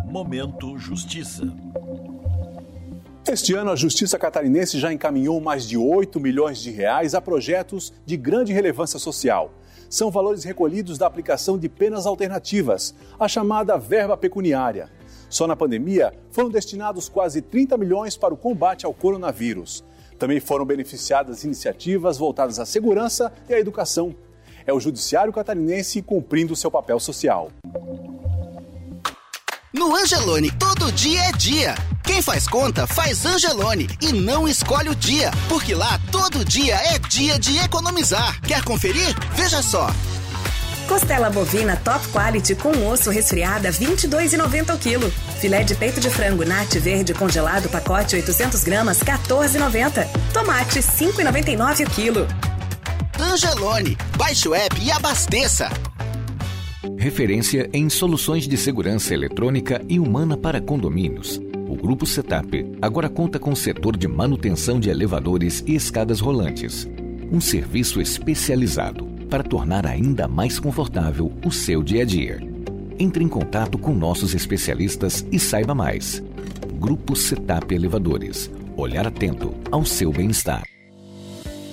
Momento 0.06 0.78
Justiça. 0.78 1.44
Este 3.30 3.52
ano, 3.52 3.70
a 3.70 3.76
Justiça 3.76 4.18
Catarinense 4.18 4.80
já 4.80 4.90
encaminhou 4.90 5.38
mais 5.42 5.68
de 5.68 5.76
8 5.76 6.18
milhões 6.18 6.59
de 6.59 6.70
reais 6.70 7.14
a 7.14 7.20
projetos 7.20 7.92
de 8.06 8.16
grande 8.16 8.54
relevância 8.54 8.98
social. 8.98 9.52
São 9.90 10.09
valores 10.09 10.44
recolhidos 10.44 10.96
da 10.98 11.07
aplicação 11.09 11.59
de 11.59 11.68
penas 11.68 12.07
alternativas, 12.07 12.94
a 13.18 13.26
chamada 13.26 13.76
verba 13.76 14.16
pecuniária. 14.16 14.88
Só 15.29 15.48
na 15.48 15.57
pandemia, 15.57 16.14
foram 16.31 16.48
destinados 16.48 17.09
quase 17.09 17.42
30 17.42 17.76
milhões 17.76 18.16
para 18.16 18.33
o 18.33 18.37
combate 18.37 18.87
ao 18.87 18.94
coronavírus. 18.94 19.85
Também 20.16 20.38
foram 20.38 20.64
beneficiadas 20.64 21.42
iniciativas 21.42 22.16
voltadas 22.16 22.61
à 22.61 22.64
segurança 22.64 23.33
e 23.48 23.55
à 23.55 23.59
educação. 23.59 24.14
É 24.64 24.72
o 24.72 24.79
Judiciário 24.79 25.33
Catarinense 25.33 26.00
cumprindo 26.03 26.55
seu 26.55 26.70
papel 26.70 27.00
social. 27.00 27.50
No 29.72 29.94
Angelone, 29.94 30.50
todo 30.50 30.90
dia 30.90 31.20
é 31.26 31.33
dia. 31.33 31.76
Quem 32.02 32.20
faz 32.20 32.48
conta, 32.48 32.88
faz 32.88 33.24
Angelone 33.24 33.88
e 34.00 34.12
não 34.12 34.48
escolhe 34.48 34.88
o 34.88 34.94
dia, 34.96 35.30
porque 35.48 35.76
lá 35.76 36.00
todo 36.11 36.44
dia 36.44 36.74
é 36.74 36.98
dia 36.98 37.38
de 37.38 37.56
economizar. 37.59 38.40
Quer 38.40 38.64
conferir? 38.64 39.14
Veja 39.37 39.62
só. 39.62 39.88
Costela 40.88 41.30
bovina 41.30 41.76
top 41.85 42.04
quality 42.09 42.56
com 42.56 42.88
osso 42.88 43.11
resfriada 43.11 43.70
22,90 43.70 44.74
o 44.74 44.78
quilo. 44.78 45.12
Filé 45.40 45.62
de 45.62 45.76
peito 45.76 46.00
de 46.00 46.11
frango 46.11 46.44
nat 46.44 46.74
verde 46.76 47.14
congelado 47.14 47.68
pacote 47.68 48.16
800 48.16 48.64
gramas 48.64 48.98
14,90. 48.98 50.04
Tomate 50.33 50.80
5,99 50.80 51.87
o 51.87 51.90
quilo. 51.90 52.26
Angelone, 53.20 53.96
baixe 54.16 54.48
o 54.48 54.54
app 54.54 54.80
e 54.83 54.90
abasteça. 54.90 55.70
Referência 56.96 57.68
em 57.74 57.90
soluções 57.90 58.48
de 58.48 58.56
segurança 58.56 59.12
eletrônica 59.12 59.82
e 59.86 60.00
humana 60.00 60.34
para 60.34 60.62
condomínios. 60.62 61.38
O 61.68 61.76
Grupo 61.76 62.06
Setup 62.06 62.72
agora 62.80 63.08
conta 63.08 63.38
com 63.38 63.52
o 63.52 63.56
setor 63.56 63.98
de 63.98 64.08
manutenção 64.08 64.80
de 64.80 64.88
elevadores 64.88 65.62
e 65.66 65.74
escadas 65.74 66.20
rolantes. 66.20 66.88
Um 67.30 67.38
serviço 67.38 68.00
especializado 68.00 69.04
para 69.28 69.42
tornar 69.42 69.86
ainda 69.86 70.26
mais 70.26 70.58
confortável 70.58 71.30
o 71.44 71.52
seu 71.52 71.82
dia 71.82 72.02
a 72.02 72.04
dia. 72.06 72.40
Entre 72.98 73.22
em 73.22 73.28
contato 73.28 73.76
com 73.76 73.92
nossos 73.92 74.34
especialistas 74.34 75.24
e 75.30 75.38
saiba 75.38 75.74
mais. 75.74 76.22
Grupo 76.78 77.14
Setup 77.14 77.74
Elevadores. 77.74 78.50
Olhar 78.74 79.06
atento 79.06 79.54
ao 79.70 79.84
seu 79.84 80.10
bem-estar. 80.10 80.62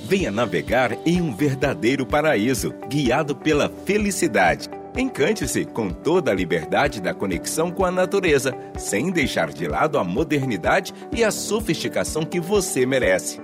Venha 0.06 0.32
navegar 0.32 0.98
em 1.06 1.22
um 1.22 1.34
verdadeiro 1.34 2.06
paraíso, 2.06 2.74
guiado 2.90 3.36
pela 3.36 3.70
felicidade. 3.70 4.77
Encante-se 4.98 5.64
com 5.64 5.92
toda 5.92 6.32
a 6.32 6.34
liberdade 6.34 7.00
da 7.00 7.14
conexão 7.14 7.70
com 7.70 7.86
a 7.86 7.92
natureza, 7.92 8.58
sem 8.76 9.12
deixar 9.12 9.54
de 9.54 9.68
lado 9.68 10.00
a 10.00 10.04
modernidade 10.04 10.92
e 11.16 11.24
a 11.24 11.30
sofisticação 11.30 12.26
que 12.26 12.40
você 12.40 12.84
merece. 12.84 13.40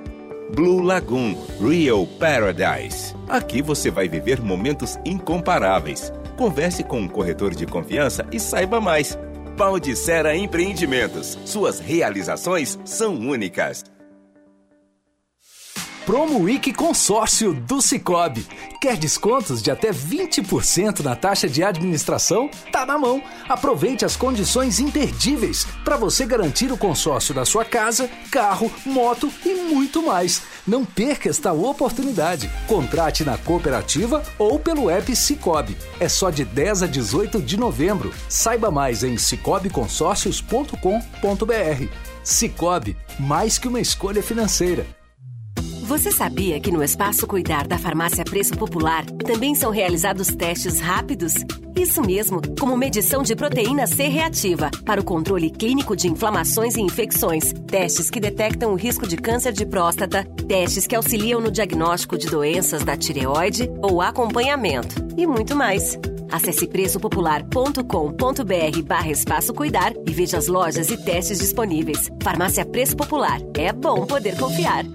Blue 0.55 0.81
Lagoon 0.81 1.35
Real 1.61 2.07
Paradise. 2.19 3.15
Aqui 3.29 3.61
você 3.61 3.91
vai 3.91 4.07
viver 4.07 4.41
momentos 4.41 4.97
incomparáveis. 5.05 6.11
Converse 6.37 6.83
com 6.83 7.01
um 7.01 7.07
corretor 7.07 7.53
de 7.53 7.67
confiança 7.67 8.25
e 8.31 8.39
saiba 8.39 8.81
mais. 8.81 9.15
Baldicera 9.55 10.35
Empreendimentos. 10.35 11.37
Suas 11.45 11.79
realizações 11.79 12.79
são 12.83 13.13
únicas. 13.13 13.92
Promo 16.05 16.39
Week 16.39 16.73
Consórcio 16.73 17.53
do 17.53 17.81
Cicobi. 17.81 18.45
Quer 18.81 18.97
descontos 18.97 19.61
de 19.61 19.71
até 19.71 19.91
20% 19.91 20.99
na 20.99 21.15
taxa 21.15 21.47
de 21.47 21.63
administração? 21.63 22.49
Tá 22.73 22.85
na 22.85 22.97
mão. 22.97 23.23
Aproveite 23.47 24.03
as 24.03 24.17
condições 24.17 24.81
imperdíveis 24.81 25.65
para 25.85 25.95
você 25.95 26.25
garantir 26.25 26.73
o 26.73 26.77
consórcio 26.77 27.33
da 27.33 27.45
sua 27.45 27.63
casa, 27.63 28.09
carro, 28.29 28.69
moto 28.85 29.31
e 29.45 29.53
muito 29.73 30.03
mais. 30.03 30.41
Não 30.67 30.83
perca 30.83 31.29
esta 31.29 31.53
oportunidade. 31.53 32.51
Contrate 32.67 33.23
na 33.23 33.37
cooperativa 33.37 34.21
ou 34.37 34.59
pelo 34.59 34.89
app 34.89 35.15
Cicobi. 35.15 35.77
É 36.01 36.09
só 36.09 36.29
de 36.29 36.43
10 36.43 36.83
a 36.83 36.87
18 36.87 37.41
de 37.41 37.55
novembro. 37.55 38.13
Saiba 38.27 38.69
mais 38.69 39.05
em 39.05 39.17
cicobiconsórcios.com.br. 39.17 41.87
Cicobi, 42.25 42.97
mais 43.17 43.57
que 43.57 43.69
uma 43.69 43.79
escolha 43.79 44.21
financeira. 44.21 44.85
Você 45.83 46.11
sabia 46.13 46.61
que 46.61 46.71
no 46.71 46.81
Espaço 46.81 47.27
Cuidar 47.27 47.67
da 47.67 47.77
Farmácia 47.77 48.23
Preço 48.23 48.57
Popular 48.57 49.05
também 49.05 49.53
são 49.53 49.69
realizados 49.69 50.27
testes 50.27 50.79
rápidos? 50.79 51.33
Isso 51.75 52.01
mesmo, 52.01 52.39
como 52.57 52.77
medição 52.77 53.21
de 53.21 53.35
proteína 53.35 53.85
C 53.85 54.07
reativa 54.07 54.71
para 54.85 55.01
o 55.01 55.03
controle 55.03 55.49
clínico 55.49 55.93
de 55.93 56.07
inflamações 56.07 56.77
e 56.77 56.81
infecções, 56.81 57.51
testes 57.67 58.09
que 58.09 58.21
detectam 58.21 58.71
o 58.71 58.75
risco 58.75 59.05
de 59.05 59.17
câncer 59.17 59.51
de 59.51 59.65
próstata, 59.65 60.23
testes 60.47 60.87
que 60.87 60.95
auxiliam 60.95 61.41
no 61.41 61.51
diagnóstico 61.51 62.17
de 62.17 62.27
doenças 62.27 62.85
da 62.85 62.95
tireoide 62.95 63.69
ou 63.81 64.01
acompanhamento 64.01 65.05
e 65.17 65.27
muito 65.27 65.53
mais. 65.53 65.99
Acesse 66.31 66.65
preçopopular.com.br 66.65 68.81
barra 68.85 69.11
espaço 69.11 69.53
cuidar 69.53 69.91
e 70.07 70.13
veja 70.13 70.37
as 70.37 70.47
lojas 70.47 70.89
e 70.89 70.97
testes 70.97 71.39
disponíveis. 71.39 72.09
Farmácia 72.23 72.65
Preço 72.65 72.95
Popular. 72.95 73.41
É 73.53 73.73
bom 73.73 74.05
poder 74.05 74.37
confiar. 74.37 74.85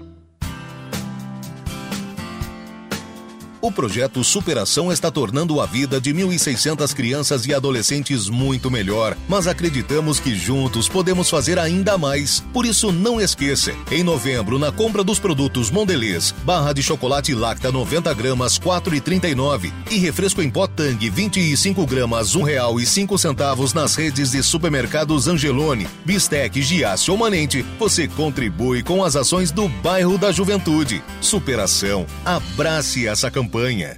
O 3.61 3.69
projeto 3.69 4.23
Superação 4.23 4.89
está 4.89 5.11
tornando 5.11 5.59
a 5.59 5.65
vida 5.65 5.99
de 5.99 6.13
1.600 6.13 6.93
crianças 6.93 7.45
e 7.45 7.53
adolescentes 7.53 8.29
muito 8.29 8.71
melhor, 8.71 9.17
mas 9.27 9.47
acreditamos 9.47 10.17
que 10.17 10.33
juntos 10.33 10.87
podemos 10.87 11.29
fazer 11.29 11.59
ainda 11.59 11.97
mais. 11.97 12.41
Por 12.53 12.65
isso, 12.65 12.89
não 12.89 13.19
esqueça: 13.19 13.73
em 13.91 14.01
novembro, 14.01 14.57
na 14.57 14.71
compra 14.71 15.03
dos 15.03 15.19
produtos 15.19 15.69
Mondelez, 15.69 16.33
barra 16.45 16.71
de 16.71 16.81
chocolate 16.81 17.33
Lacta 17.35 17.69
90 17.69 18.13
gramas, 18.13 18.57
4,39 18.57 19.73
e 19.91 19.97
refresco 19.97 20.41
em 20.41 20.49
pó 20.49 20.65
Tang 20.65 21.09
25 21.09 21.85
gramas, 21.85 22.35
R$ 22.35 22.43
1,05 22.43 23.73
nas 23.73 23.93
redes 23.95 24.31
de 24.31 24.41
supermercados 24.41 25.27
Angelone, 25.27 25.85
Bistec, 26.05 26.61
Giasse 26.61 27.11
ou 27.11 27.17
Manente, 27.17 27.65
você 27.77 28.07
contribui 28.07 28.83
com 28.83 29.03
as 29.03 29.17
ações 29.17 29.51
do 29.51 29.67
bairro 29.67 30.17
da 30.17 30.31
Juventude. 30.31 31.03
Superação. 31.19 32.05
Abrace 32.23 33.05
essa 33.05 33.29
campanha 33.29 33.48
campanha. 33.49 33.97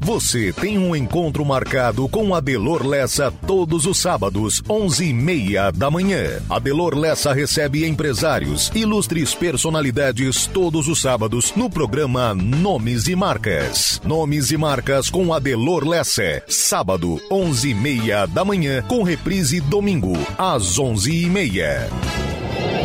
Você 0.00 0.52
tem 0.52 0.78
um 0.78 0.94
encontro 0.94 1.44
marcado 1.44 2.08
com 2.08 2.34
Adelor 2.34 2.86
Lessa 2.86 3.30
todos 3.46 3.84
os 3.84 3.98
sábados, 3.98 4.62
11 4.68 5.04
e 5.06 5.12
meia 5.12 5.70
da 5.70 5.90
manhã. 5.90 6.40
Adelor 6.48 6.96
Lessa 6.96 7.32
recebe 7.32 7.86
empresários, 7.86 8.70
ilustres 8.74 9.34
personalidades 9.34 10.46
todos 10.46 10.88
os 10.88 11.00
sábados 11.00 11.52
no 11.56 11.68
programa 11.68 12.34
Nomes 12.34 13.08
e 13.08 13.16
Marcas. 13.16 14.00
Nomes 14.04 14.50
e 14.50 14.56
Marcas 14.56 15.10
com 15.10 15.32
Adelor 15.32 15.86
Lessa, 15.86 16.42
sábado, 16.48 17.20
11 17.30 17.70
e 17.70 17.74
meia 17.74 18.26
da 18.26 18.44
manhã, 18.44 18.82
com 18.82 19.02
reprise 19.02 19.60
domingo, 19.60 20.12
às 20.38 20.78
11 20.78 21.24
e 21.24 21.26
meia. 21.26 21.88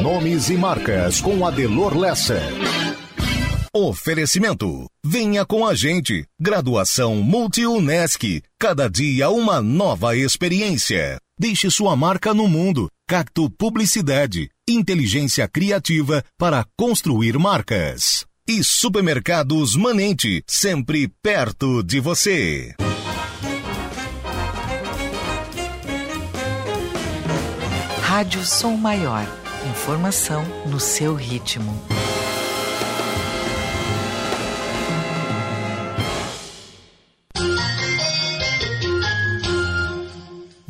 Nomes 0.02 0.50
e 0.50 0.56
Marcas 0.56 1.22
com 1.22 1.46
Adelor 1.46 1.98
Lessa. 1.98 2.42
Oferecimento. 3.76 4.86
Venha 5.04 5.44
com 5.48 5.66
a 5.66 5.74
gente. 5.74 6.28
Graduação 6.40 7.16
Multi-UNESC. 7.16 8.44
Cada 8.60 8.88
dia 8.88 9.32
uma 9.32 9.64
nova 9.64 10.16
experiência. 10.16 11.18
Deixe 11.40 11.72
sua 11.72 11.96
marca 11.96 12.36
no 12.36 12.48
mundo. 12.48 12.88
Cacto 13.08 13.50
Publicidade. 13.50 14.48
Inteligência 14.70 15.48
criativa 15.48 16.24
para 16.38 16.64
construir 16.78 17.36
marcas. 17.40 18.28
E 18.48 18.64
Supermercados 18.64 19.76
Manente. 19.76 20.44
Sempre 20.48 21.12
perto 21.24 21.82
de 21.82 22.00
você. 22.00 22.76
Rádio 28.04 28.46
Som 28.46 28.78
Maior. 28.78 29.26
Informação 29.72 30.46
no 30.68 30.80
seu 30.80 31.16
ritmo. 31.16 31.82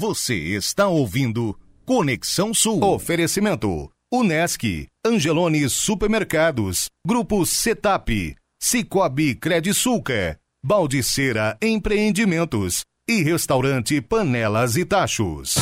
Você 0.04 0.36
está 0.36 0.90
ouvindo 0.90 1.58
Conexão 1.86 2.54
Sul. 2.54 2.84
Oferecimento: 2.84 3.90
Unesc, 4.14 4.86
Angelone 5.08 5.70
Supermercados, 5.70 6.88
Grupo 7.08 7.46
Setap, 7.46 8.36
Cicobi 8.62 9.34
Credisulca, 9.34 10.38
Baldiceira 10.62 11.58
Empreendimentos 11.62 12.82
e 13.10 13.24
Restaurante 13.24 14.02
Panelas 14.02 14.76
e 14.76 14.84
Tachos. 14.84 15.56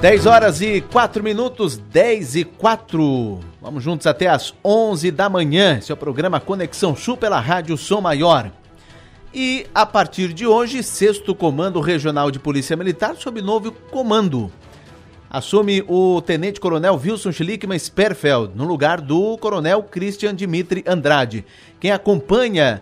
Dez 0.00 0.26
horas 0.26 0.60
e 0.60 0.80
quatro 0.80 1.22
minutos, 1.22 1.76
dez 1.76 2.34
e 2.34 2.42
quatro. 2.42 3.38
Vamos 3.62 3.84
juntos 3.84 4.08
até 4.08 4.26
as 4.26 4.52
onze 4.64 5.12
da 5.12 5.28
manhã. 5.28 5.78
Esse 5.78 5.92
é 5.92 5.94
o 5.94 5.96
programa 5.96 6.40
Conexão 6.40 6.96
Sul 6.96 7.16
pela 7.16 7.38
Rádio 7.38 7.76
Som 7.76 8.00
Maior. 8.00 8.50
E 9.32 9.66
a 9.74 9.84
partir 9.84 10.32
de 10.32 10.46
hoje, 10.46 10.82
sexto 10.82 11.34
Comando 11.34 11.80
Regional 11.80 12.30
de 12.30 12.38
Polícia 12.38 12.76
Militar 12.76 13.14
sob 13.16 13.42
novo 13.42 13.72
comando. 13.90 14.50
Assume 15.30 15.84
o 15.86 16.22
Tenente 16.22 16.58
Coronel 16.58 16.94
Wilson 16.94 17.30
Schlickman 17.30 17.78
Sperfeld, 17.78 18.56
no 18.56 18.64
lugar 18.64 19.02
do 19.02 19.36
Coronel 19.36 19.82
Christian 19.82 20.34
Dimitri 20.34 20.82
Andrade. 20.86 21.44
Quem 21.78 21.90
acompanha 21.90 22.80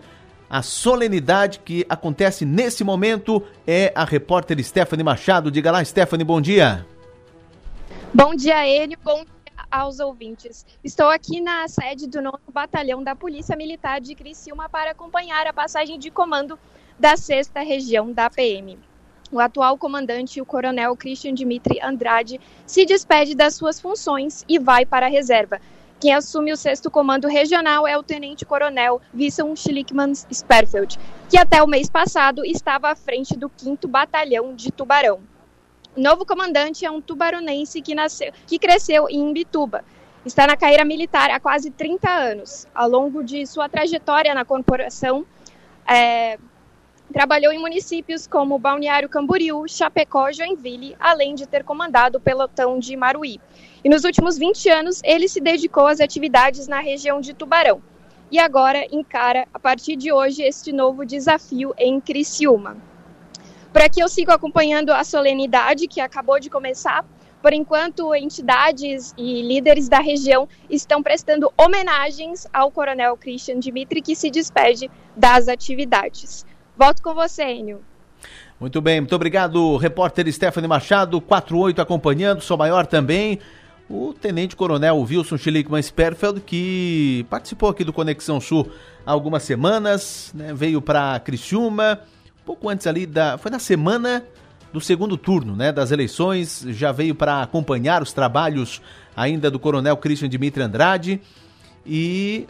a 0.49 0.63
solenidade 0.63 1.61
que 1.65 1.85
acontece 1.89 2.45
nesse 2.45 2.85
momento 2.85 3.43
é 3.67 3.93
a 3.97 4.05
repórter 4.05 4.63
Stephanie 4.63 5.05
Machado. 5.05 5.51
Diga 5.51 5.73
lá, 5.73 5.85
Stephanie, 5.85 6.25
bom 6.25 6.41
dia. 6.41 6.87
Bom 8.15 8.37
dia, 8.37 8.65
ele. 8.67 8.97
Bom 9.05 9.25
aos 9.71 10.01
ouvintes. 10.01 10.65
Estou 10.83 11.09
aqui 11.09 11.41
na 11.41 11.67
sede 11.69 12.07
do 12.07 12.23
9 12.23 12.39
Batalhão 12.53 13.03
da 13.03 13.15
Polícia 13.15 13.57
Militar 13.57 14.01
de 14.01 14.15
Criciúma 14.15 14.69
para 14.69 14.93
acompanhar 14.93 15.47
a 15.47 15.53
passagem 15.53 15.99
de 15.99 16.11
comando 16.11 16.59
da 16.99 17.17
6 17.17 17.51
Região 17.57 18.13
da 18.13 18.31
PM. 18.31 18.79
O 19.31 19.41
atual 19.41 19.77
comandante, 19.77 20.41
o 20.41 20.47
coronel 20.47 20.97
Christian 20.97 21.35
Dimitri 21.35 21.81
Andrade, 21.83 22.41
se 22.65 22.87
despede 22.87 23.35
das 23.35 23.55
suas 23.55 23.81
funções 23.81 24.45
e 24.49 24.59
vai 24.59 24.87
para 24.87 25.07
a 25.07 25.11
reserva. 25.11 25.61
Quem 25.99 26.13
assume 26.13 26.53
o 26.53 26.57
sexto 26.57 26.91
comando 26.91 27.27
regional 27.27 27.87
é 27.87 27.97
o 27.97 28.03
tenente-coronel 28.03 29.01
Wilson 29.15 29.57
Schlickman 29.57 30.13
Sperfeld, 30.15 30.99
que 31.29 31.39
até 31.39 31.63
o 31.63 31.67
mês 31.67 31.89
passado 31.89 32.45
estava 32.45 32.91
à 32.91 32.95
frente 32.95 33.37
do 33.37 33.51
5 33.57 33.89
Batalhão 33.89 34.55
de 34.55 34.71
Tubarão. 34.71 35.21
O 35.97 36.01
novo 36.01 36.27
comandante 36.27 36.85
é 36.85 36.91
um 36.91 37.01
tubaronense 37.01 37.81
que, 37.81 37.95
nasceu, 37.95 38.31
que 38.47 38.59
cresceu 38.59 39.09
em 39.09 39.31
Imbituba. 39.31 39.83
Está 40.27 40.47
na 40.47 40.55
carreira 40.55 40.85
militar 40.85 41.31
há 41.31 41.41
quase 41.41 41.71
30 41.71 42.11
anos. 42.11 42.67
Ao 42.75 42.87
longo 42.87 43.25
de 43.25 43.47
sua 43.47 43.67
trajetória 43.67 44.35
na 44.35 44.45
corporação, 44.45 45.25
é, 45.89 46.39
trabalhou 47.11 47.51
em 47.51 47.59
municípios 47.59 48.27
como 48.27 48.59
Balneário 48.59 49.09
Camboriú, 49.09 49.67
Chapecó, 49.67 50.31
Joinville, 50.31 50.95
além 51.01 51.35
de 51.35 51.47
ter 51.47 51.65
comandado 51.65 52.19
o 52.19 52.21
pelotão 52.21 52.79
de 52.79 52.95
Maruí. 52.95 53.41
E 53.83 53.89
nos 53.89 54.05
últimos 54.05 54.37
20 54.37 54.69
anos, 54.69 55.01
ele 55.03 55.27
se 55.29 55.41
dedicou 55.41 55.87
às 55.87 56.01
atividades 56.01 56.69
na 56.69 56.81
região 56.81 57.23
de 57.23 57.33
Tubarão. 57.33 57.81
E 58.31 58.39
agora 58.39 58.87
encara, 58.93 59.49
a 59.55 59.59
partir 59.59 59.97
de 59.97 60.13
hoje, 60.13 60.43
este 60.43 60.73
novo 60.73 61.07
desafio 61.07 61.73
em 61.79 61.99
Criciúma. 62.01 62.77
Por 63.77 63.83
aqui 63.83 64.01
eu 64.01 64.09
sigo 64.09 64.33
acompanhando 64.33 64.89
a 64.89 65.05
solenidade 65.05 65.87
que 65.87 66.01
acabou 66.01 66.41
de 66.41 66.49
começar. 66.49 67.05
Por 67.43 67.53
enquanto, 67.53 68.15
entidades 68.15 69.13
e 69.19 69.43
líderes 69.43 69.87
da 69.87 69.99
região 69.99 70.49
estão 70.71 71.03
prestando 71.03 71.53
homenagens 71.59 72.47
ao 72.55 72.71
Coronel 72.71 73.19
Christian 73.19 73.61
Dimitri, 73.61 74.01
que 74.01 74.17
se 74.17 74.31
despede 74.31 74.91
das 75.15 75.47
atividades. 75.47 76.47
Volto 76.75 77.03
com 77.03 77.13
você, 77.13 77.45
Enio. 77.53 77.83
Muito 78.59 78.81
bem, 78.81 79.03
muito 79.03 79.15
obrigado, 79.15 79.77
repórter 79.77 80.33
Stephanie 80.33 80.67
Machado, 80.67 81.21
48 81.21 81.79
acompanhando, 81.79 82.41
sou 82.41 82.57
maior 82.57 82.87
também. 82.87 83.41
O 83.91 84.15
Tenente 84.15 84.57
Coronel 84.57 84.97
Wilson 85.01 85.37
Schlickman 85.37 85.83
Sperfeld, 85.83 86.41
que 86.41 87.27
participou 87.29 87.69
aqui 87.69 87.85
do 87.85 87.93
Conexão 87.93 88.41
Sul 88.41 88.73
há 89.05 89.13
algumas 89.13 89.43
semanas, 89.43 90.33
né, 90.35 90.55
veio 90.55 90.81
para 90.81 91.21
Criciúma, 91.21 92.01
pouco 92.47 92.69
antes 92.69 92.87
ali 92.87 93.05
da. 93.05 93.37
Foi 93.37 93.51
na 93.51 93.59
semana 93.59 94.25
do 94.73 94.81
segundo 94.81 95.19
turno, 95.19 95.57
né? 95.57 95.73
Das 95.73 95.91
eleições. 95.91 96.65
Já 96.69 96.93
veio 96.93 97.15
para 97.15 97.43
acompanhar 97.43 98.03
os 98.03 98.13
trabalhos 98.13 98.81
ainda 99.17 99.51
do 99.51 99.59
coronel 99.59 99.97
Christian 99.97 100.29
Dimitri 100.29 100.63
Andrade. 100.63 101.21
E 101.85 102.47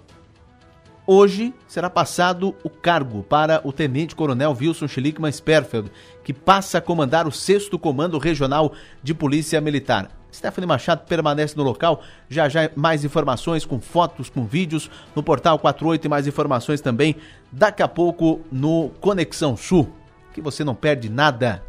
hoje 1.07 1.55
será 1.67 1.89
passado 1.89 2.55
o 2.63 2.69
cargo 2.69 3.23
para 3.23 3.61
o 3.65 3.73
tenente-coronel 3.73 4.57
Wilson 4.59 4.87
Schlickman 4.87 5.33
Sperfeld, 5.33 5.91
que 6.23 6.33
passa 6.33 6.79
a 6.79 6.81
comandar 6.83 7.27
o 7.27 7.33
6 7.33 7.71
Comando 7.81 8.19
Regional 8.19 8.73
de 9.03 9.15
Polícia 9.15 9.61
Militar. 9.61 10.11
Stephanie 10.37 10.69
Machado 10.69 11.03
permanece 11.07 11.57
no 11.57 11.63
local. 11.63 12.03
Já 12.29 12.49
já 12.49 12.71
mais 12.77 13.05
informações 13.05 13.65
com 13.65 13.81
fotos, 13.81 14.29
com 14.29 14.45
vídeos 14.45 14.91
no 15.15 15.23
portal 15.23 15.59
48 15.59 16.05
e 16.05 16.09
mais 16.09 16.27
informações 16.27 16.81
também 16.81 17.17
daqui 17.51 17.83
a 17.83 17.89
pouco 17.89 18.41
no 18.53 18.91
Conexão 19.01 19.57
Sul, 19.57 19.89
que 20.35 20.41
você 20.43 20.63
não 20.63 20.75
perde 20.75 21.09
nada. 21.09 21.63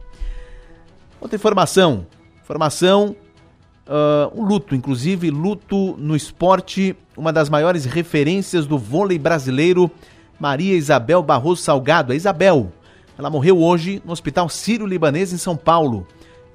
Outra 1.21 1.37
informação, 1.37 2.05
informação, 2.43 3.15
uh, 3.87 4.39
um 4.39 4.43
luto, 4.43 4.75
inclusive 4.75 5.31
luto 5.31 5.95
no 5.97 6.15
esporte, 6.15 6.95
uma 7.15 7.31
das 7.31 7.49
maiores 7.49 7.85
referências 7.85 8.67
do 8.67 8.77
vôlei 8.77 9.17
brasileiro, 9.17 9.89
Maria 10.37 10.75
Isabel 10.75 11.23
Barroso 11.23 11.61
Salgado, 11.61 12.11
a 12.11 12.15
Isabel. 12.15 12.71
Ela 13.17 13.29
morreu 13.29 13.59
hoje 13.59 14.01
no 14.05 14.11
Hospital 14.11 14.49
Sírio-Libanês 14.49 15.31
em 15.31 15.37
São 15.37 15.55
Paulo 15.55 16.05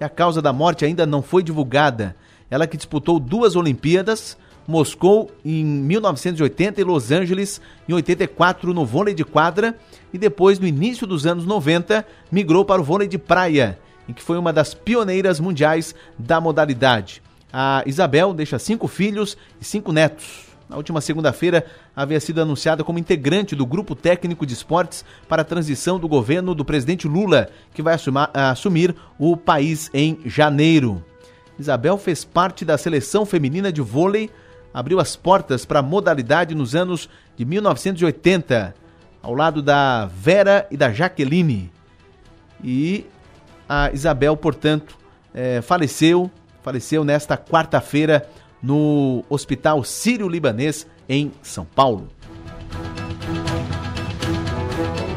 e 0.03 0.05
a 0.05 0.09
causa 0.09 0.43
da 0.43 0.53
morte 0.53 0.85
ainda 0.85 1.07
não 1.07 1.23
foi 1.23 1.45
divulgada. 1.45 2.17
Ela 2.51 2.67
que 2.67 2.77
disputou 2.77 3.21
duas 3.21 3.55
Olimpíadas, 3.55 4.37
Moscou 4.67 5.31
em 5.45 5.65
1980 5.65 6.81
e 6.81 6.85
Los 6.85 7.11
Angeles 7.11 7.61
em 7.88 7.93
84 7.93 8.73
no 8.73 8.85
vôlei 8.85 9.15
de 9.15 9.25
quadra 9.25 9.77
e 10.12 10.19
depois, 10.19 10.59
no 10.59 10.67
início 10.67 11.05
dos 11.07 11.27
anos 11.27 11.45
90, 11.45 12.07
migrou 12.31 12.65
para 12.65 12.81
o 12.81 12.85
vôlei 12.85 13.09
de 13.09 13.19
praia, 13.19 13.79
em 14.09 14.12
que 14.12 14.23
foi 14.23 14.38
uma 14.38 14.53
das 14.53 14.73
pioneiras 14.73 15.41
mundiais 15.41 15.95
da 16.17 16.41
modalidade. 16.41 17.23
A 17.53 17.83
Isabel 17.87 18.33
deixa 18.33 18.59
cinco 18.59 18.87
filhos 18.87 19.37
e 19.61 19.65
cinco 19.65 19.91
netos. 19.91 20.52
Na 20.72 20.78
última 20.78 21.02
segunda-feira, 21.02 21.66
havia 21.94 22.18
sido 22.18 22.40
anunciada 22.40 22.82
como 22.82 22.98
integrante 22.98 23.54
do 23.54 23.66
Grupo 23.66 23.94
Técnico 23.94 24.46
de 24.46 24.54
Esportes 24.54 25.04
para 25.28 25.42
a 25.42 25.44
transição 25.44 25.98
do 25.98 26.08
governo 26.08 26.54
do 26.54 26.64
presidente 26.64 27.06
Lula, 27.06 27.50
que 27.74 27.82
vai 27.82 27.92
assumar, 27.92 28.30
assumir 28.32 28.96
o 29.18 29.37
país 29.37 29.90
em 29.92 30.18
janeiro. 30.24 31.04
Isabel 31.58 31.98
fez 31.98 32.24
parte 32.24 32.64
da 32.64 32.78
seleção 32.78 33.26
feminina 33.26 33.70
de 33.70 33.82
vôlei, 33.82 34.30
abriu 34.72 34.98
as 34.98 35.14
portas 35.14 35.66
para 35.66 35.80
a 35.80 35.82
modalidade 35.82 36.54
nos 36.54 36.74
anos 36.74 37.06
de 37.37 37.44
1980, 37.44 38.74
ao 39.22 39.35
lado 39.35 39.61
da 39.61 40.06
Vera 40.06 40.66
e 40.70 40.76
da 40.78 40.90
Jaqueline. 40.90 41.70
E 42.64 43.04
a 43.68 43.92
Isabel, 43.92 44.38
portanto, 44.38 44.96
é, 45.35 45.61
faleceu, 45.61 46.30
faleceu 46.62 47.04
nesta 47.04 47.37
quarta-feira 47.37 48.26
no 48.62 49.25
Hospital 49.29 49.83
Sírio-Libanês, 49.83 50.87
em 51.09 51.33
São 51.42 51.64
Paulo. 51.64 52.09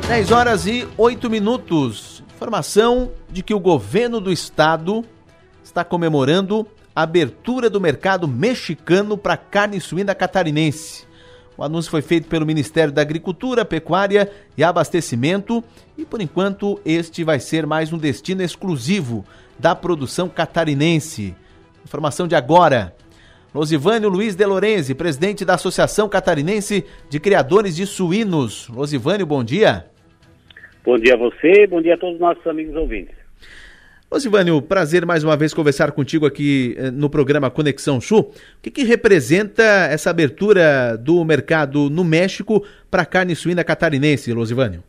10 0.08 0.32
horas 0.32 0.66
e 0.66 0.88
8 0.98 1.30
minutos. 1.30 2.24
Informação 2.36 3.12
de 3.30 3.42
que 3.42 3.54
o 3.54 3.60
governo 3.60 4.20
do 4.20 4.32
estado 4.32 5.06
está 5.64 5.84
comemorando 5.84 6.68
a 6.96 7.04
abertura 7.04 7.70
do 7.70 7.82
mercado 7.82 8.28
mexicano 8.28 9.18
para 9.18 9.36
carne 9.36 9.80
suína 9.82 10.16
catarinense. 10.16 11.06
O 11.58 11.64
anúncio 11.64 11.90
foi 11.90 12.02
feito 12.02 12.28
pelo 12.28 12.46
Ministério 12.46 12.94
da 12.94 13.02
Agricultura, 13.02 13.64
Pecuária 13.64 14.30
e 14.58 14.64
Abastecimento 14.64 15.64
e, 15.98 16.06
por 16.06 16.22
enquanto, 16.22 16.80
este 16.86 17.24
vai 17.24 17.40
ser 17.40 17.66
mais 17.66 17.94
um 17.94 17.98
destino 17.98 18.44
exclusivo 18.44 19.26
da 19.58 19.74
produção 19.74 20.28
catarinense. 20.28 21.36
Informação 21.84 22.28
de 22.28 22.36
agora. 22.36 22.96
Losivânio 23.56 24.10
Luiz 24.10 24.36
de 24.36 24.46
Lorenzi, 24.46 24.94
presidente 24.94 25.46
da 25.46 25.54
Associação 25.54 26.10
Catarinense 26.10 26.84
de 27.10 27.22
Criadores 27.22 27.74
de 27.74 27.86
Suínos. 27.86 28.68
Losivânio, 28.68 29.26
bom 29.26 29.42
dia. 29.46 29.86
Bom 30.84 30.98
dia 30.98 31.14
a 31.14 31.18
você, 31.18 31.66
bom 31.66 31.82
dia 31.82 31.94
a 31.94 31.98
todos 31.98 32.16
os 32.16 32.20
nossos 32.20 32.46
amigos 32.46 32.76
ouvintes. 32.76 33.16
Losivânio, 34.12 34.62
prazer 34.62 35.06
mais 35.06 35.24
uma 35.24 35.38
vez 35.38 35.54
conversar 35.54 35.94
contigo 35.94 36.26
aqui 36.26 36.76
eh, 36.78 36.92
no 36.92 37.10
programa 37.10 37.50
Conexão 37.50 38.02
Sul. 38.02 38.34
O 38.60 38.62
que, 38.62 38.70
que 38.70 38.84
representa 38.84 39.64
essa 39.90 40.10
abertura 40.10 40.98
do 40.98 41.24
mercado 41.24 41.90
no 41.90 42.04
México 42.04 42.62
para 42.92 43.04
a 43.04 43.06
carne 43.06 43.38
suína 43.38 43.64
catarinense, 43.64 44.34
Losivânio? 44.34 44.84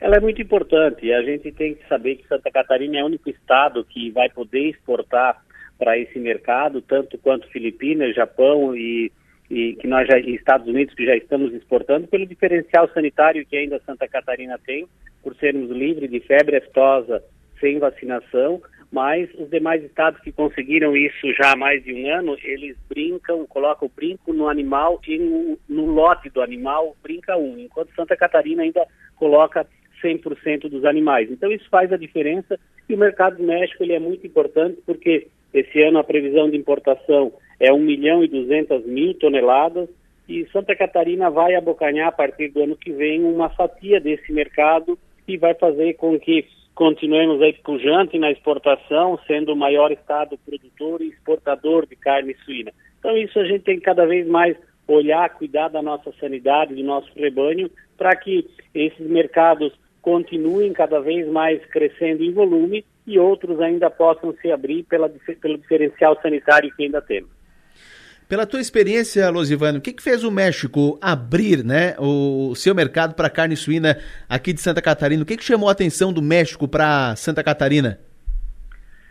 Ela 0.00 0.16
é 0.16 0.20
muito 0.20 0.42
importante. 0.42 1.12
A 1.12 1.22
gente 1.22 1.52
tem 1.52 1.76
que 1.76 1.86
saber 1.86 2.16
que 2.16 2.26
Santa 2.26 2.50
Catarina 2.50 2.98
é 2.98 3.04
o 3.04 3.06
único 3.06 3.30
estado 3.30 3.84
que 3.84 4.10
vai 4.10 4.28
poder 4.28 4.70
exportar 4.70 5.40
para 5.78 5.98
esse 5.98 6.18
mercado, 6.18 6.80
tanto 6.82 7.18
quanto 7.18 7.48
Filipinas, 7.48 8.14
Japão 8.14 8.74
e, 8.76 9.10
e 9.50 9.74
que 9.74 9.86
nós 9.86 10.06
já 10.06 10.18
Estados 10.18 10.66
Unidos 10.66 10.94
que 10.94 11.04
já 11.04 11.16
estamos 11.16 11.52
exportando 11.54 12.06
pelo 12.06 12.26
diferencial 12.26 12.88
sanitário 12.94 13.44
que 13.46 13.56
ainda 13.56 13.80
Santa 13.84 14.06
Catarina 14.08 14.58
tem, 14.64 14.86
por 15.22 15.34
sermos 15.36 15.70
livres 15.70 16.10
de 16.10 16.20
febre 16.20 16.56
aftosa 16.56 17.22
sem 17.60 17.78
vacinação, 17.78 18.60
mas 18.92 19.30
os 19.38 19.48
demais 19.48 19.82
estados 19.82 20.20
que 20.20 20.30
conseguiram 20.30 20.94
isso 20.94 21.32
já 21.34 21.52
há 21.52 21.56
mais 21.56 21.82
de 21.82 21.94
um 21.94 22.12
ano, 22.12 22.36
eles 22.42 22.76
brincam, 22.88 23.46
colocam 23.46 23.88
o 23.88 23.90
brinco 23.90 24.34
no 24.34 24.48
animal 24.48 25.00
e 25.08 25.18
no, 25.18 25.58
no 25.68 25.86
lote 25.86 26.28
do 26.28 26.42
animal 26.42 26.94
brinca 27.02 27.36
um, 27.36 27.58
enquanto 27.58 27.94
Santa 27.94 28.14
Catarina 28.14 28.62
ainda 28.62 28.86
coloca 29.16 29.66
100% 30.02 30.68
dos 30.68 30.84
animais. 30.84 31.30
Então 31.30 31.50
isso 31.50 31.68
faz 31.70 31.90
a 31.90 31.96
diferença 31.96 32.58
e 32.86 32.94
o 32.94 32.98
mercado 32.98 33.38
do 33.38 33.44
México 33.44 33.82
ele 33.82 33.94
é 33.94 33.98
muito 33.98 34.26
importante 34.26 34.78
porque 34.84 35.28
esse 35.52 35.82
ano 35.82 35.98
a 35.98 36.04
previsão 36.04 36.50
de 36.50 36.56
importação 36.56 37.32
é 37.60 37.72
1 37.72 37.78
milhão 37.78 38.24
e 38.24 38.28
200 38.28 38.86
mil 38.86 39.14
toneladas 39.14 39.88
e 40.28 40.46
Santa 40.52 40.74
Catarina 40.74 41.30
vai 41.30 41.54
abocanhar 41.54 42.08
a 42.08 42.12
partir 42.12 42.48
do 42.48 42.62
ano 42.62 42.76
que 42.76 42.92
vem 42.92 43.22
uma 43.24 43.50
fatia 43.50 44.00
desse 44.00 44.32
mercado 44.32 44.98
e 45.26 45.36
vai 45.36 45.54
fazer 45.54 45.94
com 45.94 46.18
que 46.18 46.46
continuemos 46.74 47.42
aí 47.42 47.52
pujante 47.52 48.18
na 48.18 48.30
exportação, 48.30 49.18
sendo 49.26 49.52
o 49.52 49.56
maior 49.56 49.92
estado 49.92 50.38
produtor 50.38 51.02
e 51.02 51.08
exportador 51.08 51.86
de 51.86 51.96
carne 51.96 52.34
suína. 52.44 52.72
Então 52.98 53.16
isso 53.16 53.38
a 53.38 53.44
gente 53.44 53.64
tem 53.64 53.76
que 53.76 53.84
cada 53.84 54.06
vez 54.06 54.26
mais 54.26 54.56
olhar, 54.88 55.28
cuidar 55.30 55.68
da 55.68 55.82
nossa 55.82 56.12
sanidade, 56.18 56.74
do 56.74 56.82
nosso 56.82 57.10
rebanho, 57.14 57.70
para 57.96 58.16
que 58.16 58.48
esses 58.74 59.06
mercados 59.06 59.72
continuem 60.00 60.72
cada 60.72 61.00
vez 61.00 61.28
mais 61.28 61.64
crescendo 61.66 62.24
em 62.24 62.32
volume 62.32 62.84
e 63.06 63.18
outros 63.18 63.60
ainda 63.60 63.90
possam 63.90 64.34
se 64.40 64.50
abrir 64.50 64.84
pela, 64.84 65.08
pelo 65.40 65.58
diferencial 65.58 66.18
sanitário 66.22 66.72
que 66.74 66.84
ainda 66.84 67.02
temos. 67.02 67.30
Pela 68.28 68.46
tua 68.46 68.60
experiência, 68.60 69.28
Losivano, 69.28 69.78
o 69.78 69.80
que, 69.82 69.92
que 69.92 70.02
fez 70.02 70.24
o 70.24 70.30
México 70.30 70.98
abrir 71.02 71.62
né, 71.62 71.94
o 71.98 72.54
seu 72.54 72.74
mercado 72.74 73.14
para 73.14 73.28
carne 73.28 73.54
suína 73.56 73.98
aqui 74.26 74.54
de 74.54 74.60
Santa 74.62 74.80
Catarina? 74.80 75.22
O 75.22 75.26
que, 75.26 75.36
que 75.36 75.44
chamou 75.44 75.68
a 75.68 75.72
atenção 75.72 76.12
do 76.12 76.22
México 76.22 76.66
para 76.66 77.14
Santa 77.16 77.44
Catarina? 77.44 78.00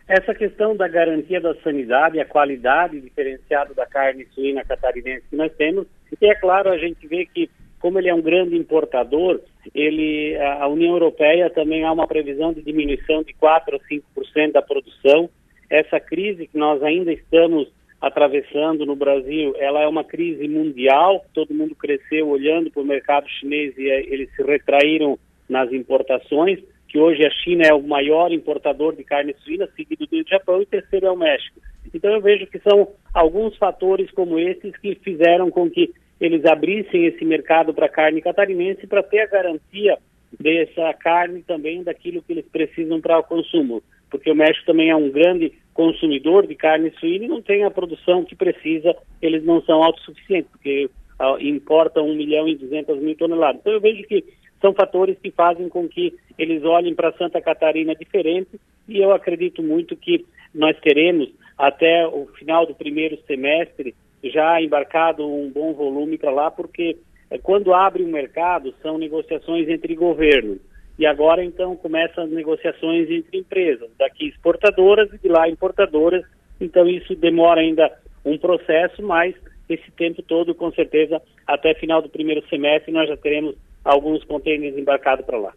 Essa 0.08 0.34
questão 0.34 0.76
da 0.76 0.88
garantia 0.88 1.40
da 1.40 1.54
sanidade, 1.62 2.20
a 2.20 2.26
qualidade 2.26 3.00
diferenciada 3.00 3.74
da 3.74 3.86
carne 3.86 4.28
suína 4.34 4.66
catarinense 4.66 5.24
que 5.30 5.36
nós 5.36 5.54
temos, 5.54 5.86
e 6.20 6.26
é 6.26 6.36
claro, 6.36 6.70
a 6.70 6.78
gente 6.78 7.08
vê 7.08 7.26
que 7.26 7.50
como 7.82 7.98
ele 7.98 8.10
é 8.10 8.14
um 8.14 8.22
grande 8.22 8.56
importador, 8.56 9.42
ele, 9.74 10.38
a 10.38 10.68
União 10.68 10.94
Europeia 10.94 11.50
também 11.50 11.84
há 11.84 11.92
uma 11.92 12.08
previsão 12.08 12.54
de 12.54 12.62
diminuição 12.62 13.24
de 13.24 13.34
4 13.34 13.76
a 13.76 13.80
5% 13.80 14.52
da 14.52 14.62
produção. 14.62 15.30
Essa 15.70 16.00
crise 16.00 16.48
que 16.48 16.58
nós 16.58 16.82
ainda 16.84 17.12
estamos 17.12 17.68
atravessando 18.00 18.86
no 18.86 18.96
Brasil, 18.96 19.56
ela 19.58 19.82
é 19.82 19.88
uma 19.88 20.04
crise 20.04 20.48
mundial, 20.48 21.24
todo 21.34 21.54
mundo 21.54 21.76
cresceu 21.76 22.28
olhando 22.28 22.72
para 22.72 22.82
o 22.82 22.86
mercado 22.86 23.30
chinês 23.30 23.78
e 23.78 23.90
eh, 23.90 24.06
eles 24.08 24.30
se 24.36 24.42
retraíram 24.44 25.20
nas 25.48 25.72
importações, 25.72 26.60
que 26.88 26.98
hoje 26.98 27.24
a 27.26 27.30
China 27.30 27.64
é 27.64 27.74
o 27.74 27.82
maior 27.82 28.32
importador 28.32 28.96
de 28.96 29.04
carne 29.04 29.36
suína, 29.44 29.70
seguido 29.76 30.08
do 30.08 30.24
Japão, 30.28 30.62
e 30.62 30.66
terceiro 30.66 31.06
é 31.06 31.12
o 31.12 31.18
México. 31.18 31.60
Então 31.94 32.12
eu 32.12 32.22
vejo 32.22 32.48
que 32.48 32.60
são 32.60 32.88
alguns 33.14 33.56
fatores 33.58 34.10
como 34.12 34.40
esses 34.40 34.76
que 34.78 34.96
fizeram 34.96 35.50
com 35.52 35.70
que 35.70 35.94
eles 36.22 36.46
abrissem 36.46 37.08
esse 37.08 37.26
mercado 37.26 37.74
para 37.74 37.90
carne 37.90 38.22
catarinense 38.22 38.86
para 38.86 39.02
ter 39.02 39.22
a 39.22 39.26
garantia 39.26 39.98
dessa 40.40 40.94
carne 40.94 41.42
também 41.42 41.84
daquilo 41.84 42.22
que 42.22 42.32
eles 42.32 42.46
precisam 42.46 43.02
para 43.02 43.20
o 43.20 43.24
consumo, 43.24 43.82
porque 44.10 44.30
o 44.32 44.36
México 44.36 44.66
também 44.68 44.92
é 44.92 44.96
um 44.96 45.10
grande 45.10 45.52
consumidor 45.74 46.46
de 46.46 46.54
carne 46.54 46.94
suína 47.00 47.26
e 47.26 47.28
não 47.28 47.42
tem 47.42 47.64
a 47.64 47.72
produção 47.72 48.24
que 48.24 48.36
precisa, 48.36 48.96
eles 49.20 49.44
não 49.44 49.62
são 49.64 49.84
autossuficientes, 49.84 50.50
porque 50.52 50.90
uh, 51.20 51.40
importam 51.40 52.08
1 52.08 52.16
milhão 52.16 52.48
e 52.48 52.56
200 52.56 53.00
mil 53.00 53.16
toneladas. 53.16 53.60
Então 53.60 53.74
eu 53.74 53.82
vejo 53.82 54.04
que 54.04 54.24
são 54.62 54.74
fatores 54.74 55.18
que 55.18 55.32
fazem 55.32 55.68
com 55.70 55.90
que 55.90 56.14
eles 56.38 56.64
olhem 56.64 56.94
para 56.94 57.12
Santa 57.14 57.42
Catarina 57.42 57.96
diferente 57.96 58.60
e 58.88 59.00
eu 59.00 59.12
acredito 59.12 59.64
muito 59.64 59.98
que 59.98 60.24
nós 60.54 60.78
teremos 60.82 61.30
até 61.58 62.06
o 62.08 62.28
final 62.38 62.66
do 62.66 62.76
primeiro 62.76 63.18
semestre 63.26 63.96
já 64.24 64.62
embarcado 64.62 65.28
um 65.28 65.50
bom 65.50 65.74
volume 65.74 66.18
para 66.18 66.32
lá, 66.32 66.52
porque 66.52 66.98
é, 67.30 67.38
quando 67.38 67.74
abre 67.74 68.04
um 68.04 68.12
mercado, 68.12 68.74
são 68.82 68.98
negociações 68.98 69.68
entre 69.70 69.96
governos. 69.96 70.60
E 71.00 71.06
agora, 71.06 71.44
então, 71.44 71.76
começam 71.76 72.26
as 72.26 72.30
negociações 72.30 73.10
entre 73.10 73.40
empresas, 73.40 73.90
daqui 73.98 74.28
exportadoras 74.28 75.12
e 75.14 75.18
de 75.18 75.30
lá 75.30 75.50
importadoras. 75.50 76.24
Então, 76.60 76.88
isso 76.88 77.16
demora 77.16 77.62
ainda 77.62 77.92
um 78.24 78.38
processo, 78.38 79.02
mas 79.02 79.34
esse 79.68 79.90
tempo 79.92 80.22
todo, 80.22 80.54
com 80.54 80.72
certeza, 80.72 81.22
até 81.48 81.74
final 81.74 82.02
do 82.02 82.10
primeiro 82.10 82.48
semestre, 82.50 82.92
nós 82.92 83.08
já 83.10 83.18
teremos 83.18 83.56
alguns 83.84 84.24
contêineres 84.26 84.78
embarcados 84.78 85.26
para 85.26 85.40
lá. 85.40 85.54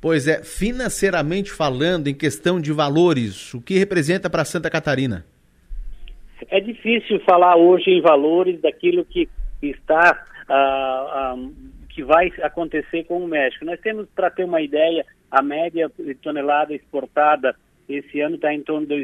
Pois 0.00 0.28
é, 0.28 0.42
financeiramente 0.42 1.50
falando, 1.50 2.06
em 2.06 2.14
questão 2.14 2.60
de 2.60 2.72
valores, 2.72 3.52
o 3.52 3.60
que 3.60 3.78
representa 3.78 4.30
para 4.30 4.44
Santa 4.44 4.70
Catarina? 4.70 5.26
É 6.50 6.60
difícil 6.60 7.20
falar 7.20 7.56
hoje 7.56 7.90
em 7.90 8.00
valores 8.00 8.60
daquilo 8.60 9.04
que 9.04 9.28
está, 9.62 10.24
ah, 10.48 11.34
ah, 11.34 11.36
que 11.88 12.02
vai 12.02 12.32
acontecer 12.42 13.04
com 13.04 13.18
o 13.18 13.28
México. 13.28 13.64
Nós 13.64 13.80
temos, 13.80 14.06
para 14.14 14.30
ter 14.30 14.44
uma 14.44 14.60
ideia, 14.60 15.04
a 15.30 15.42
média 15.42 15.90
de 15.98 16.14
tonelada 16.16 16.74
exportada 16.74 17.56
esse 17.88 18.20
ano 18.20 18.36
está 18.36 18.52
em 18.52 18.62
torno 18.62 18.86
de 18.86 18.94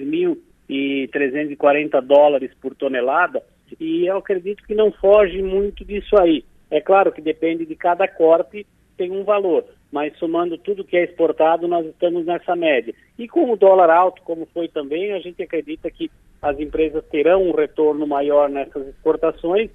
2.340 0.69 2.01
dólares 2.01 2.51
por 2.61 2.75
tonelada, 2.75 3.43
e 3.81 4.07
eu 4.07 4.19
acredito 4.19 4.65
que 4.65 4.75
não 4.75 4.93
foge 4.93 5.41
muito 5.43 5.85
disso 5.85 6.17
aí. 6.21 6.45
É 6.71 6.81
claro 6.81 7.13
que 7.13 7.21
depende 7.21 7.65
de 7.65 7.77
cada 7.77 8.09
corte, 8.09 8.67
tem 8.97 9.11
um 9.11 9.25
valor, 9.25 9.65
mas 9.91 10.17
somando 10.19 10.59
tudo 10.59 10.85
que 10.85 10.97
é 10.97 11.05
exportado, 11.05 11.69
nós 11.69 11.87
estamos 11.87 12.25
nessa 12.25 12.57
média. 12.57 12.95
E 13.19 13.29
com 13.29 13.51
o 13.51 13.57
dólar 13.57 13.91
alto, 13.91 14.23
como 14.23 14.47
foi 14.47 14.69
também, 14.69 15.13
a 15.13 15.21
gente 15.21 15.43
acredita 15.43 15.91
que 15.91 16.11
as 16.43 16.59
empresas 16.59 17.05
terão 17.07 17.45
um 17.45 17.55
retorno 17.55 18.05
maior 18.05 18.51
nessas 18.51 18.89
exportações. 18.89 19.71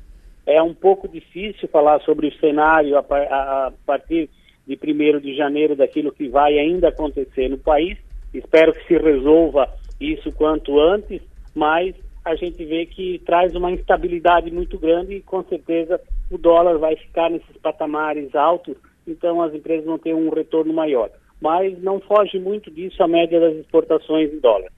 É 0.45 0.61
um 0.61 0.73
pouco 0.73 1.07
difícil 1.07 1.67
falar 1.69 2.01
sobre 2.01 2.27
o 2.27 2.39
cenário 2.39 2.97
a, 2.97 3.05
a, 3.09 3.67
a 3.67 3.73
partir 3.85 4.29
de 4.67 4.75
1 4.75 5.19
de 5.21 5.35
janeiro 5.35 5.77
daquilo 5.77 6.11
que 6.11 6.27
vai 6.27 6.59
ainda 6.59 6.89
acontecer 6.89 7.47
no 7.47 7.57
país. 7.57 7.97
Espero 8.33 8.73
que 8.73 8.85
se 8.85 8.97
resolva 8.97 9.69
isso 9.99 10.29
quanto 10.33 10.77
antes, 10.77 11.21
mas 11.55 11.95
a 12.23 12.35
gente 12.35 12.63
vê 12.65 12.85
que 12.85 13.19
traz 13.25 13.55
uma 13.55 13.71
instabilidade 13.71 14.51
muito 14.51 14.77
grande 14.77 15.15
e 15.15 15.21
com 15.21 15.41
certeza 15.43 15.99
o 16.29 16.37
dólar 16.37 16.77
vai 16.77 16.97
ficar 16.97 17.29
nesses 17.29 17.55
patamares 17.57 18.35
altos, 18.35 18.75
então 19.07 19.41
as 19.41 19.53
empresas 19.53 19.85
vão 19.85 19.97
ter 19.97 20.13
um 20.13 20.29
retorno 20.29 20.73
maior. 20.73 21.09
Mas 21.39 21.81
não 21.81 22.01
foge 22.01 22.37
muito 22.37 22.69
disso 22.69 23.01
a 23.01 23.07
média 23.07 23.39
das 23.39 23.55
exportações 23.55 24.33
em 24.33 24.39
dólar. 24.39 24.69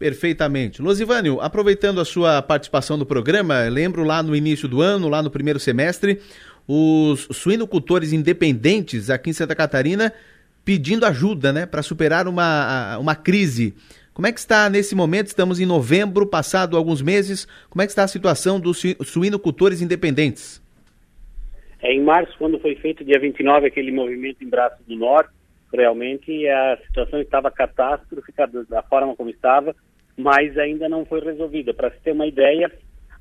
Perfeitamente. 0.00 0.82
Losivânio, 0.82 1.40
aproveitando 1.40 2.00
a 2.00 2.04
sua 2.04 2.42
participação 2.42 2.96
no 2.96 3.06
programa, 3.06 3.68
lembro 3.68 4.02
lá 4.02 4.22
no 4.22 4.34
início 4.34 4.66
do 4.66 4.80
ano, 4.80 5.08
lá 5.08 5.22
no 5.22 5.30
primeiro 5.30 5.60
semestre, 5.60 6.20
os 6.66 7.28
suinocultores 7.30 8.12
independentes 8.12 9.10
aqui 9.10 9.30
em 9.30 9.34
Santa 9.34 9.54
Catarina 9.54 10.12
pedindo 10.64 11.06
ajuda 11.06 11.52
né, 11.52 11.66
para 11.66 11.82
superar 11.82 12.26
uma, 12.26 12.98
uma 12.98 13.14
crise 13.14 13.74
como 14.12 14.26
é 14.26 14.32
que 14.32 14.40
está 14.40 14.68
nesse 14.68 14.94
momento? 14.94 15.28
Estamos 15.28 15.60
em 15.60 15.66
novembro, 15.66 16.26
passado 16.26 16.76
alguns 16.76 17.00
meses. 17.00 17.46
Como 17.70 17.80
é 17.80 17.86
que 17.86 17.92
está 17.92 18.04
a 18.04 18.08
situação 18.08 18.60
dos 18.60 18.82
suinocultores 19.04 19.80
independentes? 19.80 20.62
É, 21.80 21.94
em 21.94 22.02
março, 22.02 22.36
quando 22.36 22.58
foi 22.58 22.74
feito, 22.74 23.02
dia 23.02 23.18
29, 23.18 23.68
aquele 23.68 23.90
movimento 23.90 24.44
em 24.44 24.48
Braço 24.48 24.76
do 24.86 24.94
Norte, 24.94 25.30
realmente 25.72 26.46
a 26.46 26.78
situação 26.86 27.18
estava 27.20 27.50
catástrofe 27.50 28.30
da 28.68 28.82
forma 28.82 29.16
como 29.16 29.30
estava, 29.30 29.74
mas 30.16 30.56
ainda 30.58 30.88
não 30.88 31.04
foi 31.04 31.20
resolvida. 31.20 31.72
Para 31.72 31.90
se 31.90 32.00
ter 32.00 32.12
uma 32.12 32.26
ideia, 32.26 32.70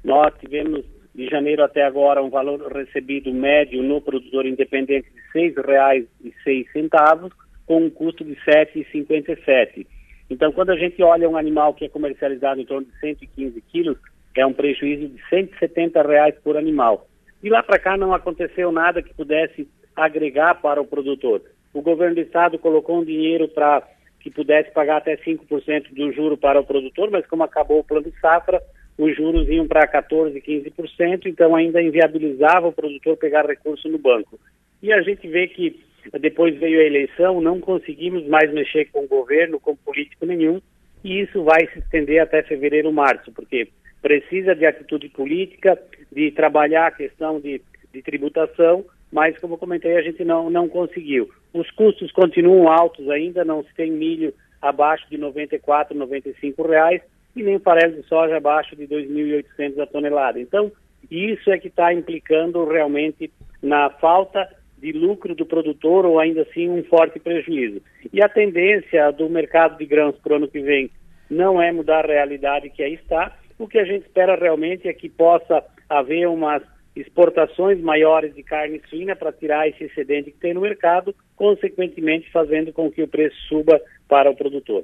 nós 0.03 0.33
tivemos 0.39 0.85
de 1.13 1.27
janeiro 1.27 1.63
até 1.63 1.83
agora 1.83 2.23
um 2.23 2.29
valor 2.29 2.71
recebido 2.71 3.33
médio 3.33 3.81
no 3.83 4.01
produtor 4.01 4.45
independente 4.45 5.07
de 5.11 5.39
R$ 5.39 5.53
6,06, 5.53 7.31
com 7.65 7.83
um 7.83 7.89
custo 7.89 8.23
de 8.23 8.33
R$ 8.33 8.65
7,57. 8.65 9.85
Então, 10.29 10.51
quando 10.51 10.69
a 10.69 10.77
gente 10.77 11.01
olha 11.01 11.27
um 11.27 11.35
animal 11.35 11.73
que 11.73 11.85
é 11.85 11.89
comercializado 11.89 12.61
em 12.61 12.65
torno 12.65 12.85
de 12.85 12.99
115 12.99 13.61
quilos, 13.61 13.97
é 14.35 14.45
um 14.45 14.53
prejuízo 14.53 15.07
de 15.07 15.21
170 15.29 16.01
reais 16.03 16.35
por 16.43 16.55
animal. 16.55 17.07
De 17.41 17.49
lá 17.49 17.63
para 17.63 17.79
cá 17.79 17.97
não 17.97 18.13
aconteceu 18.13 18.71
nada 18.71 19.01
que 19.01 19.13
pudesse 19.13 19.67
agregar 19.95 20.55
para 20.61 20.81
o 20.81 20.85
produtor. 20.85 21.41
O 21.73 21.81
governo 21.81 22.15
do 22.15 22.21
estado 22.21 22.57
colocou 22.57 22.99
um 22.99 23.05
dinheiro 23.05 23.47
para 23.47 23.83
que 24.19 24.29
pudesse 24.29 24.71
pagar 24.71 24.97
até 24.97 25.15
5% 25.17 25.93
do 25.93 26.11
juro 26.11 26.37
para 26.37 26.59
o 26.59 26.65
produtor, 26.65 27.09
mas 27.09 27.25
como 27.25 27.43
acabou 27.43 27.79
o 27.79 27.83
plano 27.83 28.11
safra, 28.21 28.61
os 28.97 29.15
juros 29.15 29.47
iam 29.47 29.67
para 29.67 29.87
14%, 29.87 30.43
15%, 30.43 31.25
então 31.25 31.55
ainda 31.55 31.81
inviabilizava 31.81 32.67
o 32.67 32.73
produtor 32.73 33.15
pegar 33.15 33.45
recurso 33.45 33.87
no 33.87 33.97
banco. 33.97 34.37
E 34.83 34.91
a 34.91 35.01
gente 35.01 35.27
vê 35.27 35.47
que 35.47 35.79
depois 36.19 36.57
veio 36.57 36.79
a 36.79 36.83
eleição, 36.83 37.41
não 37.41 37.59
conseguimos 37.59 38.25
mais 38.27 38.51
mexer 38.51 38.85
com 38.91 39.03
o 39.03 39.07
governo, 39.07 39.59
com 39.59 39.75
político 39.75 40.25
nenhum, 40.25 40.61
e 41.03 41.21
isso 41.21 41.43
vai 41.43 41.67
se 41.67 41.79
estender 41.79 42.21
até 42.21 42.43
fevereiro, 42.43 42.91
março, 42.91 43.31
porque 43.31 43.69
precisa 44.01 44.55
de 44.55 44.65
atitude 44.65 45.09
política, 45.09 45.77
de 46.11 46.31
trabalhar 46.31 46.87
a 46.87 46.91
questão 46.91 47.39
de, 47.39 47.61
de 47.93 48.01
tributação, 48.01 48.85
mas 49.11 49.37
como 49.39 49.57
comentei, 49.57 49.97
a 49.97 50.01
gente 50.01 50.23
não, 50.23 50.49
não 50.49 50.67
conseguiu. 50.67 51.29
Os 51.53 51.69
custos 51.71 52.11
continuam 52.11 52.67
altos 52.67 53.09
ainda, 53.09 53.43
não 53.43 53.63
se 53.63 53.73
tem 53.73 53.91
milho 53.91 54.33
abaixo 54.61 55.09
de 55.09 55.15
R$ 55.15 55.21
94, 55.23 55.97
95 55.97 56.67
reais, 56.67 57.01
e 57.35 57.43
nem 57.43 57.59
farelo 57.59 57.95
de 57.95 58.07
soja 58.07 58.37
abaixo 58.37 58.75
de 58.75 58.87
2.800 58.87 59.79
a 59.79 59.85
tonelada. 59.87 60.39
Então, 60.39 60.71
isso 61.09 61.49
é 61.51 61.57
que 61.57 61.67
está 61.67 61.93
implicando 61.93 62.65
realmente 62.65 63.31
na 63.61 63.89
falta 63.89 64.47
de 64.77 64.91
lucro 64.91 65.35
do 65.35 65.45
produtor 65.45 66.05
ou 66.05 66.19
ainda 66.19 66.41
assim 66.41 66.69
um 66.69 66.83
forte 66.83 67.19
prejuízo. 67.19 67.81
E 68.13 68.23
a 68.23 68.29
tendência 68.29 69.11
do 69.11 69.29
mercado 69.29 69.77
de 69.77 69.85
grãos 69.85 70.15
para 70.17 70.33
o 70.33 70.35
ano 70.37 70.47
que 70.47 70.59
vem 70.59 70.89
não 71.29 71.61
é 71.61 71.71
mudar 71.71 72.05
a 72.05 72.13
realidade 72.13 72.69
que 72.69 72.81
aí 72.81 72.93
está. 72.93 73.35
O 73.57 73.67
que 73.67 73.77
a 73.77 73.85
gente 73.85 74.03
espera 74.05 74.35
realmente 74.35 74.87
é 74.87 74.93
que 74.93 75.09
possa 75.09 75.63
haver 75.89 76.27
umas 76.27 76.63
exportações 76.95 77.79
maiores 77.81 78.33
de 78.35 78.43
carne 78.43 78.81
suína 78.89 79.15
para 79.15 79.31
tirar 79.31 79.67
esse 79.67 79.83
excedente 79.83 80.31
que 80.31 80.39
tem 80.39 80.53
no 80.53 80.61
mercado, 80.61 81.15
consequentemente 81.35 82.31
fazendo 82.31 82.73
com 82.73 82.91
que 82.91 83.01
o 83.01 83.07
preço 83.07 83.35
suba 83.47 83.79
para 84.07 84.29
o 84.29 84.35
produtor. 84.35 84.83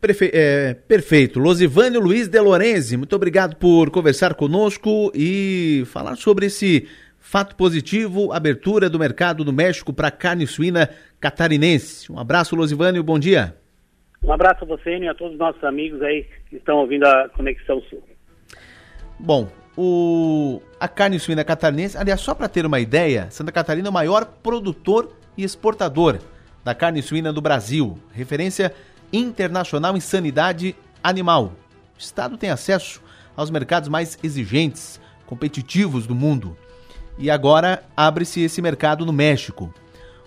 Perfe 0.00 0.30
é, 0.32 0.74
perfeito. 0.74 1.38
Losivânio 1.38 2.00
Luiz 2.00 2.26
de 2.26 2.40
Lorenzi, 2.40 2.96
muito 2.96 3.14
obrigado 3.14 3.56
por 3.56 3.90
conversar 3.90 4.34
conosco 4.34 5.12
e 5.14 5.82
falar 5.86 6.16
sobre 6.16 6.46
esse 6.46 6.88
Fato 7.20 7.54
positivo, 7.54 8.32
abertura 8.32 8.88
do 8.88 8.98
mercado 8.98 9.44
do 9.44 9.52
México 9.52 9.92
para 9.92 10.10
carne 10.10 10.46
suína 10.46 10.88
catarinense. 11.20 12.10
Um 12.10 12.18
abraço, 12.18 12.56
Losivânio, 12.56 13.04
bom 13.04 13.18
dia. 13.18 13.54
Um 14.22 14.32
abraço 14.32 14.64
a 14.64 14.66
você 14.66 14.96
e 14.96 15.06
a 15.06 15.14
todos 15.14 15.34
os 15.34 15.38
nossos 15.38 15.62
amigos 15.62 16.00
aí 16.02 16.26
que 16.48 16.56
estão 16.56 16.78
ouvindo 16.78 17.04
a 17.04 17.28
Conexão 17.28 17.80
Sul. 17.82 18.02
Bom, 19.18 19.48
o, 19.82 20.60
a 20.78 20.86
carne 20.86 21.18
suína 21.18 21.42
catarinense, 21.42 21.96
aliás, 21.96 22.20
só 22.20 22.34
para 22.34 22.50
ter 22.50 22.66
uma 22.66 22.78
ideia, 22.78 23.28
Santa 23.30 23.50
Catarina 23.50 23.88
é 23.88 23.90
o 23.90 23.94
maior 23.94 24.26
produtor 24.26 25.10
e 25.38 25.42
exportador 25.42 26.18
da 26.62 26.74
carne 26.74 27.00
suína 27.00 27.32
do 27.32 27.40
Brasil, 27.40 27.98
referência 28.12 28.74
internacional 29.10 29.96
em 29.96 30.00
sanidade 30.00 30.76
animal. 31.02 31.54
O 31.96 31.98
Estado 31.98 32.36
tem 32.36 32.50
acesso 32.50 33.00
aos 33.34 33.50
mercados 33.50 33.88
mais 33.88 34.18
exigentes, 34.22 35.00
competitivos 35.24 36.06
do 36.06 36.14
mundo 36.14 36.54
e 37.18 37.30
agora 37.30 37.82
abre-se 37.96 38.42
esse 38.42 38.60
mercado 38.60 39.06
no 39.06 39.14
México. 39.14 39.72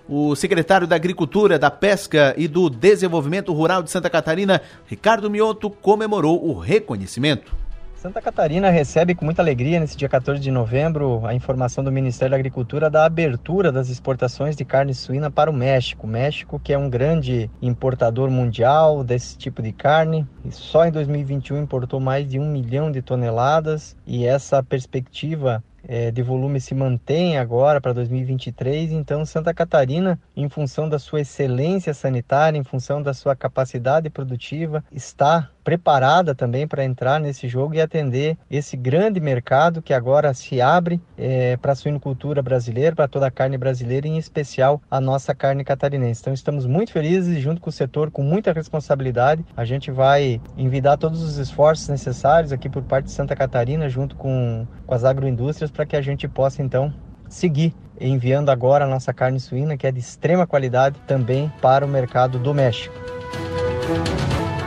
O 0.10 0.36
secretário 0.36 0.88
da 0.88 0.96
Agricultura, 0.96 1.60
da 1.60 1.70
Pesca 1.70 2.34
e 2.36 2.48
do 2.48 2.72
Desenvolvimento 2.72 3.54
Rural 3.54 3.84
de 3.84 3.92
Santa 3.92 4.10
Catarina, 4.10 4.64
Ricardo 4.88 5.30
Mioto, 5.30 5.70
comemorou 5.70 6.44
o 6.44 6.58
reconhecimento. 6.58 7.63
Santa 8.04 8.22
Catarina 8.22 8.70
recebe 8.70 9.16
com 9.16 9.24
muita 9.24 9.42
alegria 9.42 9.80
nesse 9.80 9.96
dia 9.96 10.10
14 10.10 10.38
de 10.38 10.52
novembro 10.52 11.26
a 11.26 11.34
informação 11.34 11.82
do 11.82 11.90
Ministério 11.90 12.32
da 12.32 12.36
Agricultura 12.36 12.90
da 12.90 13.06
abertura 13.06 13.72
das 13.72 13.88
exportações 13.88 14.58
de 14.58 14.66
carne 14.66 14.94
suína 14.94 15.32
para 15.32 15.50
o 15.50 15.54
México. 15.54 16.06
O 16.06 16.10
México, 16.10 16.60
que 16.60 16.74
é 16.74 16.78
um 16.78 16.90
grande 16.90 17.50
importador 17.62 18.30
mundial 18.30 19.06
desse 19.06 19.38
tipo 19.38 19.62
de 19.62 19.72
carne, 19.72 20.28
e 20.44 20.52
só 20.52 20.86
em 20.86 20.92
2021 20.92 21.64
importou 21.64 22.02
mais 22.02 22.28
de 22.28 22.38
um 22.38 22.52
milhão 22.52 22.92
de 22.92 23.02
toneladas 23.02 23.96
e 24.06 24.26
essa 24.26 24.62
perspectiva 24.62 25.64
é, 25.88 26.12
de 26.12 26.22
volume 26.22 26.60
se 26.60 26.76
mantém 26.76 27.38
agora 27.38 27.80
para 27.80 27.94
2023, 27.94 28.92
então 28.92 29.26
Santa 29.26 29.54
Catarina, 29.54 30.20
em 30.36 30.50
função 30.50 30.90
da 30.90 31.00
sua 31.00 31.22
excelência 31.22 31.94
sanitária, 31.94 32.58
em 32.58 32.64
função 32.66 33.02
da 33.02 33.14
sua 33.14 33.34
capacidade 33.34 34.10
produtiva, 34.10 34.84
está 34.92 35.50
preparada 35.64 36.36
também 36.36 36.68
para 36.68 36.84
entrar 36.84 37.20
nesse 37.20 37.48
jogo 37.48 37.74
e 37.74 37.82
atender 37.82 38.38
esse 38.50 38.76
grande 38.76 39.20
mercado 39.20 39.82
que 39.82 39.94
agora 39.94 40.34
se 40.34 40.62
abre 40.62 41.02
é, 41.18 41.58
para 41.58 41.72
a 41.72 41.76
suinocultura 41.76 42.42
brasileira, 42.42 42.96
para 42.96 43.08
toda 43.08 43.28
a 43.28 43.32
carne 43.32 43.58
brasileira, 43.58 44.08
em 44.08 44.18
especial 44.18 44.82
a 44.90 45.00
nossa 45.00 45.34
carne 45.34 45.64
catarinense. 45.64 46.22
Então 46.22 46.34
estamos 46.34 46.66
muito 46.66 46.92
felizes 46.92 47.42
junto 47.42 47.62
com 47.62 47.70
o 47.70 47.74
setor, 47.74 48.12
com 48.12 48.24
muita 48.24 48.52
responsabilidade. 48.52 49.46
A 49.56 49.66
gente 49.66 49.92
vai 49.92 50.42
envidar 50.58 50.98
todos 50.98 51.22
os 51.22 51.38
esforços 51.38 51.88
necessários 51.88 52.52
aqui 52.52 52.70
por 52.70 52.84
parte 52.84 53.06
de 53.06 53.12
Santa 53.12 53.36
Catarina, 53.36 53.90
junto 53.90 54.16
com, 54.16 54.68
com 54.86 54.94
as 54.94 55.04
agroindústrias, 55.04 55.72
para 55.72 55.86
que 55.86 55.96
a 55.96 56.02
gente 56.02 56.28
possa 56.28 56.62
então 56.62 56.94
seguir 57.30 57.74
enviando 58.00 58.50
agora 58.50 58.86
a 58.86 58.88
nossa 58.88 59.14
carne 59.14 59.40
suína, 59.40 59.78
que 59.78 59.88
é 59.88 59.92
de 59.92 60.00
extrema 60.00 60.46
qualidade, 60.46 61.00
também 61.08 61.52
para 61.62 61.86
o 61.86 61.88
mercado 61.88 62.38
do 62.38 62.54
México. 62.54 62.94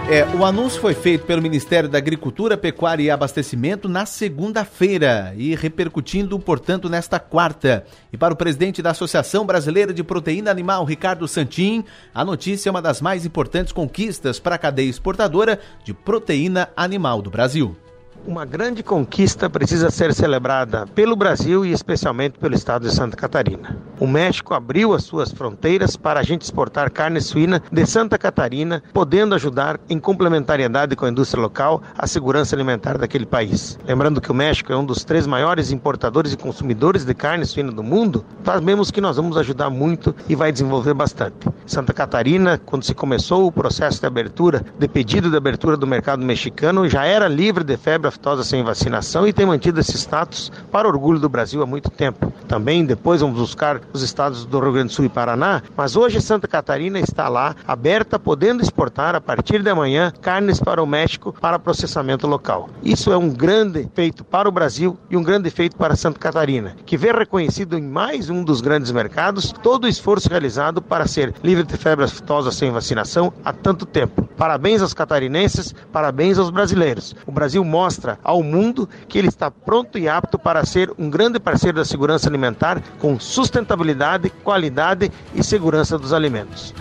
É, 0.09 0.25
o 0.37 0.45
anúncio 0.45 0.81
foi 0.81 0.95
feito 0.95 1.27
pelo 1.27 1.43
Ministério 1.43 1.89
da 1.89 1.99
Agricultura, 1.99 2.57
Pecuária 2.57 3.03
e 3.03 3.11
Abastecimento 3.11 3.89
na 3.89 4.07
segunda-feira 4.07 5.35
e 5.37 5.53
repercutindo, 5.57 6.39
portanto, 6.39 6.89
nesta 6.89 7.19
quarta. 7.19 7.85
E 8.13 8.17
para 8.17 8.33
o 8.33 8.37
presidente 8.37 8.81
da 8.81 8.93
Associação 8.93 9.45
Brasileira 9.45 9.93
de 9.93 10.05
Proteína 10.05 10.49
Animal, 10.49 10.85
Ricardo 10.85 11.27
Santin, 11.27 11.85
a 12.15 12.25
notícia 12.25 12.69
é 12.69 12.71
uma 12.71 12.81
das 12.81 13.01
mais 13.01 13.27
importantes 13.27 13.73
conquistas 13.73 14.39
para 14.39 14.55
a 14.55 14.59
cadeia 14.59 14.89
exportadora 14.89 15.59
de 15.83 15.93
proteína 15.93 16.69
animal 16.77 17.21
do 17.21 17.29
Brasil. 17.29 17.77
Uma 18.25 18.45
grande 18.45 18.83
conquista 18.83 19.49
precisa 19.51 19.91
ser 19.91 20.13
celebrada 20.15 20.87
pelo 20.95 21.17
Brasil 21.17 21.65
e 21.65 21.73
especialmente 21.73 22.39
pelo 22.39 22.55
estado 22.55 22.89
de 22.89 22.95
Santa 22.95 23.17
Catarina. 23.17 23.77
O 24.01 24.07
México 24.07 24.53
abriu 24.55 24.93
as 24.93 25.05
suas 25.05 25.33
fronteiras 25.33 25.97
para 25.97 26.21
a 26.21 26.23
gente 26.23 26.43
exportar 26.43 26.91
carne 26.91 27.21
suína 27.21 27.63
de 27.71 27.87
Santa 27.87 28.19
Catarina, 28.19 28.83
podendo 28.93 29.35
ajudar 29.35 29.79
em 29.89 29.99
complementariedade 29.99 30.97
com 30.97 31.05
a 31.05 31.09
indústria 31.09 31.41
local 31.41 31.83
a 31.97 32.07
segurança 32.07 32.55
alimentar 32.55 32.99
daquele 32.99 33.27
país. 33.27 33.79
Lembrando 33.87 34.21
que 34.21 34.31
o 34.31 34.35
México 34.35 34.73
é 34.73 34.77
um 34.77 34.85
dos 34.85 35.05
três 35.05 35.27
maiores 35.27 35.71
importadores 35.71 36.33
e 36.33 36.37
consumidores 36.37 37.05
de 37.05 37.15
carne 37.15 37.45
suína 37.45 37.71
do 37.71 37.83
mundo, 37.83 38.25
sabemos 38.45 38.91
que 38.91 39.01
nós 39.01 39.17
vamos 39.17 39.37
ajudar 39.37 39.71
muito 39.71 40.15
e 40.29 40.35
vai 40.35 40.51
desenvolver 40.51 40.95
bastante. 40.95 41.49
Santa 41.65 41.93
Catarina, 41.93 42.61
quando 42.65 42.85
se 42.85 42.95
começou 42.95 43.47
o 43.47 43.53
processo 43.53 44.01
de 44.01 44.07
abertura, 44.07 44.65
de 44.79 44.89
pedido 44.89 45.31
de 45.31 45.37
abertura 45.37 45.77
do 45.77 45.87
mercado 45.87 46.25
mexicano, 46.25 46.89
já 46.89 47.05
era 47.05 47.29
livre 47.29 47.65
de 47.65 47.77
febre 47.77 48.06
aftosa 48.07 48.45
sem 48.45 48.63
vacinação 48.63 49.27
e 49.27 49.33
tem 49.33 49.47
mantido 49.47 49.81
esse 49.81 49.97
status 49.97 50.51
para 50.71 50.89
orgulho 50.89 51.19
do 51.19 51.29
Brasil 51.29 51.63
há 51.63 51.67
muito 51.67 51.91
tempo. 51.91 52.33
Também 52.49 52.85
depois 52.85 53.21
vamos 53.21 53.39
buscar 53.39 53.81
os 53.93 54.03
estados 54.03 54.45
do 54.45 54.59
Rio 54.61 54.73
Grande 54.73 54.89
do 54.89 54.95
Sul 54.95 55.05
e 55.05 55.09
Paraná, 55.09 55.63
mas 55.77 55.97
hoje 55.97 56.21
Santa 56.21 56.47
Catarina 56.47 56.99
está 56.99 57.29
lá 57.29 57.55
aberta, 57.67 58.19
podendo 58.19 58.63
exportar 58.63 59.15
a 59.15 59.21
partir 59.21 59.63
de 59.63 59.71
amanhã 59.71 60.13
carnes 60.21 60.61
para 60.61 60.83
o 60.83 60.87
México 60.87 61.35
para 61.41 61.59
processamento 61.59 62.27
local. 62.27 62.69
Isso 62.83 63.13
é 63.13 63.17
um 63.17 63.29
grande 63.29 63.89
feito 63.95 64.25
para 64.25 64.49
o 64.49 64.53
Brasil 64.53 64.97
e 65.11 65.17
um 65.17 65.23
grande 65.23 65.51
feito 65.51 65.77
para 65.77 65.97
Santa 65.97 66.19
Catarina, 66.19 66.77
que 66.85 66.97
vê 66.97 67.13
reconhecido 67.13 67.77
em 67.77 67.83
mais 67.83 68.31
um 68.31 68.45
dos 68.45 68.61
grandes 68.61 68.93
mercados 68.93 69.53
todo 69.63 69.85
o 69.85 69.89
esforço 69.89 70.29
realizado 70.29 70.81
para 70.81 71.07
ser 71.07 71.35
livre 71.43 71.65
de 71.65 71.77
febre 71.77 72.05
aftosa 72.05 72.51
sem 72.53 72.71
vacinação 72.71 73.33
há 73.45 73.53
tanto 73.53 73.85
tempo. 73.85 74.29
Parabéns 74.37 74.83
aos 74.83 74.93
catarinenses, 74.93 75.75
parabéns 75.91 76.39
aos 76.39 76.51
brasileiros. 76.51 77.15
O 77.27 77.33
Brasil 77.33 77.65
mostra 77.65 77.96
mostra 77.97 78.19
ao 78.23 78.43
mundo 78.43 78.87
que 79.09 79.19
ele 79.19 79.29
está 79.29 79.51
pronto 79.51 79.99
e 79.99 80.07
apto 80.09 80.39
para 80.39 80.65
ser 80.65 80.93
um 80.99 81.11
grande 81.11 81.41
parceiro 81.41 81.79
da 81.79 81.85
segurança 81.85 82.29
alimentar 82.29 82.81
com 82.99 83.19
sustentabilidade, 83.19 84.31
qualidade 84.45 85.11
e 85.35 85.43
segurança 85.43 85.99
dos 85.99 86.13
alimentos. 86.13 86.73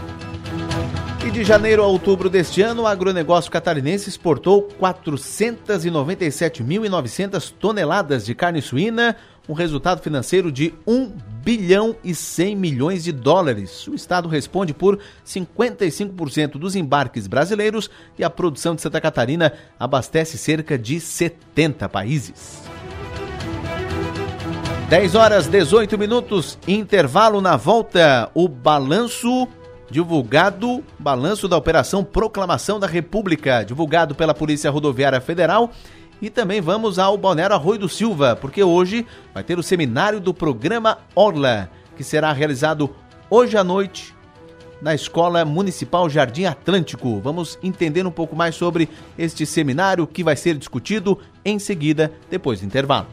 E 1.25 1.31
de 1.31 1.43
janeiro 1.43 1.81
a 1.81 1.87
outubro 1.87 2.29
deste 2.29 2.61
ano, 2.61 2.83
o 2.83 2.87
agronegócio 2.87 3.51
catarinense 3.51 4.09
exportou 4.09 4.67
497.900 4.79 7.51
toneladas 7.59 8.23
de 8.25 8.35
carne 8.35 8.61
suína, 8.61 9.15
um 9.49 9.53
resultado 9.53 10.01
financeiro 10.01 10.51
de 10.51 10.71
1 10.85 11.05
bilhão 11.05 11.34
e 12.03 12.15
100 12.15 12.55
milhões 12.55 13.03
de 13.03 13.11
dólares. 13.11 13.87
O 13.87 13.93
estado 13.93 14.27
responde 14.27 14.73
por 14.73 14.99
55% 15.25 16.53
dos 16.53 16.75
embarques 16.75 17.27
brasileiros 17.27 17.89
e 18.17 18.23
a 18.23 18.29
produção 18.29 18.73
de 18.73 18.81
Santa 18.81 18.99
Catarina 18.99 19.53
abastece 19.79 20.37
cerca 20.37 20.77
de 20.77 20.99
70 20.99 21.87
países. 21.87 22.63
10 24.89 25.15
horas 25.15 25.47
18 25.47 25.97
minutos, 25.97 26.57
intervalo 26.67 27.41
na 27.41 27.55
volta. 27.55 28.29
O 28.33 28.47
balanço 28.47 29.47
divulgado, 29.89 30.83
balanço 30.97 31.47
da 31.47 31.57
Operação 31.57 32.03
Proclamação 32.03 32.79
da 32.79 32.87
República, 32.87 33.63
divulgado 33.63 34.15
pela 34.15 34.33
Polícia 34.33 34.69
Rodoviária 34.71 35.21
Federal 35.21 35.71
e 36.21 36.29
também 36.29 36.61
vamos 36.61 36.97
ao 36.97 37.17
Balneário 37.17 37.55
Arroio 37.55 37.79
do 37.79 37.89
Silva, 37.89 38.35
porque 38.35 38.63
hoje 38.63 39.05
vai 39.33 39.43
ter 39.43 39.59
o 39.59 39.63
seminário 39.63 40.19
do 40.19 40.33
programa 40.33 40.99
Orla, 41.13 41.69
que 41.95 42.03
será 42.03 42.31
realizado 42.31 42.89
hoje 43.29 43.57
à 43.57 43.63
noite 43.63 44.15
na 44.81 44.93
Escola 44.93 45.43
Municipal 45.45 46.09
Jardim 46.09 46.45
Atlântico. 46.45 47.19
Vamos 47.19 47.57
entender 47.63 48.05
um 48.05 48.11
pouco 48.11 48.35
mais 48.35 48.55
sobre 48.55 48.89
este 49.17 49.45
seminário 49.45 50.05
que 50.05 50.23
vai 50.23 50.35
ser 50.35 50.57
discutido 50.57 51.19
em 51.43 51.57
seguida, 51.59 52.11
depois 52.29 52.59
do 52.59 52.65
intervalo. 52.65 53.07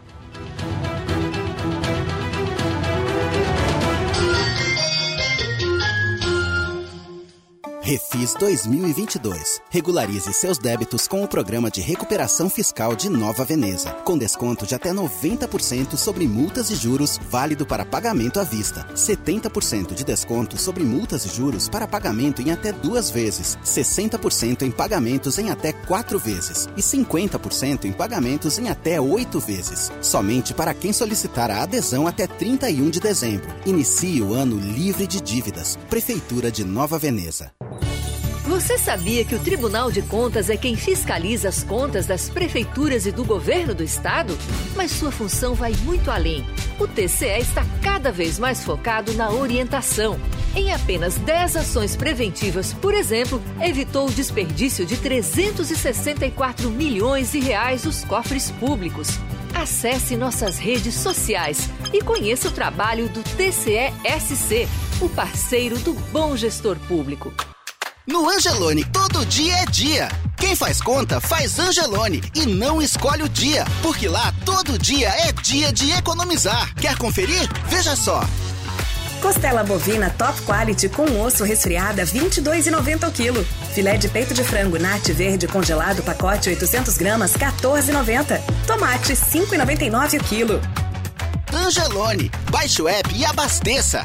Refis 7.85 8.35
2022. 8.39 9.61
Regularize 9.69 10.33
seus 10.33 10.57
débitos 10.57 11.09
com 11.09 11.25
o 11.25 11.27
programa 11.27 11.69
de 11.69 11.81
recuperação 11.81 12.49
fiscal 12.49 12.95
de 12.95 13.09
Nova 13.09 13.45
Veneza, 13.45 13.91
com 14.05 14.17
desconto 14.17 14.65
de 14.65 14.77
até 14.77 14.93
90% 14.93 15.97
sobre 15.97 16.29
multas 16.29 16.71
e 16.71 16.77
juros, 16.77 17.19
válido 17.29 17.67
para 17.67 17.85
pagamento 17.85 18.39
à 18.39 18.45
vista. 18.45 18.87
70% 18.95 19.95
de 19.95 20.05
desconto 20.05 20.57
sobre 20.57 20.85
multas 20.85 21.27
e 21.27 21.29
juros 21.29 21.69
para 21.69 21.89
pagamento 21.89 22.41
em 22.41 22.53
até 22.53 22.71
duas 22.71 23.11
vezes, 23.11 23.59
60% 23.65 24.63
em 24.63 24.71
pagamentos 24.71 25.37
em 25.39 25.51
até 25.51 25.73
quatro 25.73 26.21
vezes 26.21 26.69
e 26.77 26.81
50% 26.81 27.85
em 27.85 27.93
pagamentos 27.93 28.61
em 28.61 28.69
até 28.69 29.01
oito 29.01 29.41
vezes. 29.41 29.91
Somente 30.01 30.55
para 30.55 30.73
quem 30.73 30.93
solicitar 30.93 31.51
a 31.51 31.65
adesão 31.65 32.07
até 32.07 32.29
31 32.29 32.91
de 32.91 33.01
dezembro. 33.01 33.53
Inicie 33.67 34.23
o 34.23 34.35
ano 34.35 34.57
livre 34.57 35.05
de 35.05 35.21
dívidas. 35.21 35.77
Prefeitura 35.91 36.49
de 36.49 36.65
Nova 36.65 36.97
Veneza. 36.97 37.51
Você 38.45 38.77
sabia 38.77 39.25
que 39.25 39.37
o 39.37 39.39
Tribunal 39.39 39.91
de 39.93 40.03
Contas 40.03 40.51
é 40.51 40.57
quem 40.57 40.75
fiscaliza 40.77 41.49
as 41.49 41.63
contas 41.63 42.07
das 42.07 42.29
prefeituras 42.29 43.07
e 43.07 43.13
do 43.13 43.25
governo 43.25 43.73
do 43.73 43.85
estado? 43.85 44.37
Mas 44.75 44.91
sua 44.91 45.13
função 45.13 45.55
vai 45.55 45.73
muito 45.85 46.11
além. 46.11 46.45
O 46.79 46.89
TCE 46.89 47.39
está 47.41 47.65
cada 47.81 48.11
vez 48.11 48.41
mais 48.41 48.65
focado 48.65 49.15
na 49.15 49.31
orientação. 49.31 50.19
Em 50.57 50.73
apenas 50.73 51.17
10 51.17 51.57
ações 51.57 51.95
preventivas, 51.95 52.75
por 52.75 52.93
exemplo, 52.93 53.41
evitou 53.61 54.09
o 54.09 54.13
desperdício 54.13 54.85
de 54.85 54.97
364 54.97 56.69
milhões 56.69 57.33
de 57.33 57.39
reais 57.39 57.85
dos 57.85 58.05
cofres 58.05 58.51
públicos. 58.51 59.21
Acesse 59.55 60.17
nossas 60.17 60.59
redes 60.59 60.95
sociais 60.95 61.71
e 61.93 62.03
conheça 62.03 62.49
o 62.49 62.53
trabalho 62.53 63.09
do 63.09 63.23
TCE-SC, 63.23 64.69
o 65.01 65.09
parceiro 65.09 65.79
do 65.79 65.95
bom 66.11 66.37
gestor 66.37 66.77
público. 66.89 67.33
No 68.07 68.29
Angelone, 68.29 68.85
todo 68.87 69.25
dia 69.27 69.59
é 69.59 69.67
dia. 69.67 70.09
Quem 70.37 70.57
faz 70.57 70.81
conta, 70.81 71.21
faz 71.21 71.57
Angelone 71.61 72.21
e 72.35 72.47
não 72.47 72.83
escolhe 72.83 73.23
o 73.23 73.29
dia, 73.29 73.65
porque 73.81 74.09
lá 74.09 74.35
todo 74.45 74.77
dia 74.77 75.09
é 75.09 75.31
dia 75.31 75.73
de 75.73 75.93
economizar. 75.93 76.75
Quer 76.75 76.99
conferir? 76.99 77.49
Veja 77.69 77.95
só. 77.95 78.25
Costela 79.21 79.63
bovina 79.63 80.11
top 80.19 80.43
quality 80.43 80.89
com 80.89 81.23
osso 81.23 81.45
resfriada 81.45 82.05
22,90 82.05 83.09
o 83.09 83.13
quilo. 83.13 83.45
Filé 83.73 83.97
de 83.97 84.09
peito 84.09 84.35
de 84.35 84.43
frango 84.43 84.81
nat 84.81 85.09
verde 85.13 85.47
congelado 85.47 86.03
pacote 86.03 86.49
800 86.49 86.97
gramas 86.97 87.35
14,90. 87.37 88.41
Tomate 88.67 89.13
5,99 89.13 90.21
o 90.21 90.25
quilo. 90.25 90.61
Angelone, 91.55 92.33
baixe 92.51 92.83
o 92.83 92.89
app 92.89 93.15
e 93.15 93.25
abasteça. 93.25 94.03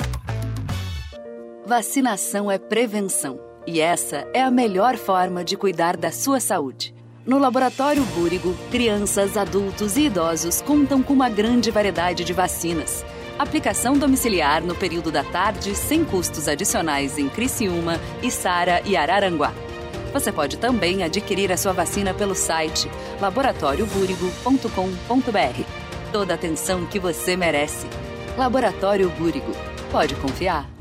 Vacinação 1.65 2.51
é 2.51 2.59
prevenção. 2.59 3.46
E 3.67 3.79
essa 3.81 4.25
é 4.33 4.41
a 4.41 4.49
melhor 4.49 4.95
forma 4.95 5.43
de 5.43 5.57
cuidar 5.57 5.97
da 5.97 6.09
sua 6.09 6.39
saúde. 6.39 6.95
No 7.25 7.37
Laboratório 7.37 8.01
Búrigo, 8.15 8.55
crianças, 8.71 9.35
adultos 9.35 9.97
e 9.97 10.05
idosos 10.05 10.61
contam 10.61 11.03
com 11.03 11.11
uma 11.11 11.27
grande 11.27 11.69
variedade 11.69 12.23
de 12.23 12.31
vacinas. 12.31 13.05
Aplicação 13.37 13.97
domiciliar 13.97 14.63
no 14.63 14.73
período 14.73 15.11
da 15.11 15.25
tarde, 15.25 15.75
sem 15.75 16.05
custos 16.05 16.47
adicionais 16.47 17.17
em 17.17 17.27
Criciúma, 17.27 17.99
Içara 18.23 18.81
e 18.85 18.95
Araranguá. 18.95 19.51
Você 20.13 20.31
pode 20.31 20.55
também 20.57 21.03
adquirir 21.03 21.51
a 21.51 21.57
sua 21.57 21.73
vacina 21.73 22.13
pelo 22.13 22.35
site 22.35 22.89
laboratóriobúrigo.com.br. 23.19 25.63
Toda 26.13 26.33
a 26.33 26.35
atenção 26.35 26.85
que 26.85 26.99
você 26.99 27.35
merece. 27.35 27.85
Laboratório 28.37 29.09
Búrigo. 29.09 29.51
Pode 29.91 30.15
confiar. 30.15 30.76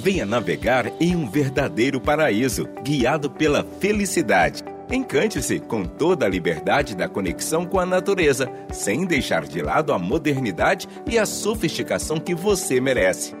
Venha 0.00 0.26
navegar 0.26 0.92
em 1.00 1.16
um 1.16 1.30
verdadeiro 1.30 1.98
paraíso, 2.00 2.68
guiado 2.82 3.30
pela 3.30 3.64
felicidade. 3.80 4.62
Encante-se 4.90 5.60
com 5.60 5.84
toda 5.84 6.26
a 6.26 6.28
liberdade 6.28 6.94
da 6.94 7.08
conexão 7.08 7.64
com 7.64 7.80
a 7.80 7.86
natureza, 7.86 8.52
sem 8.70 9.06
deixar 9.06 9.46
de 9.46 9.62
lado 9.62 9.94
a 9.94 9.98
modernidade 9.98 10.86
e 11.10 11.18
a 11.18 11.24
sofisticação 11.24 12.20
que 12.20 12.34
você 12.34 12.82
merece. 12.82 13.34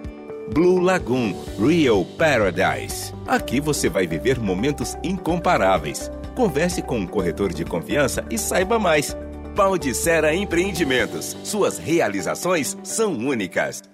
Blue 0.52 0.80
Lagoon 0.80 1.32
Real 1.58 2.04
Paradise. 2.18 3.14
Aqui 3.26 3.60
você 3.60 3.88
vai 3.88 4.06
viver 4.06 4.38
momentos 4.38 4.94
incomparáveis. 5.02 6.10
Converse 6.34 6.82
com 6.82 6.98
um 6.98 7.06
corretor 7.06 7.52
de 7.52 7.64
confiança 7.64 8.24
e 8.30 8.36
saiba 8.36 8.78
mais. 8.78 9.16
Baldicera 9.54 10.34
Empreendimentos. 10.34 11.36
Suas 11.44 11.78
realizações 11.78 12.76
são 12.82 13.12
únicas. 13.12 13.93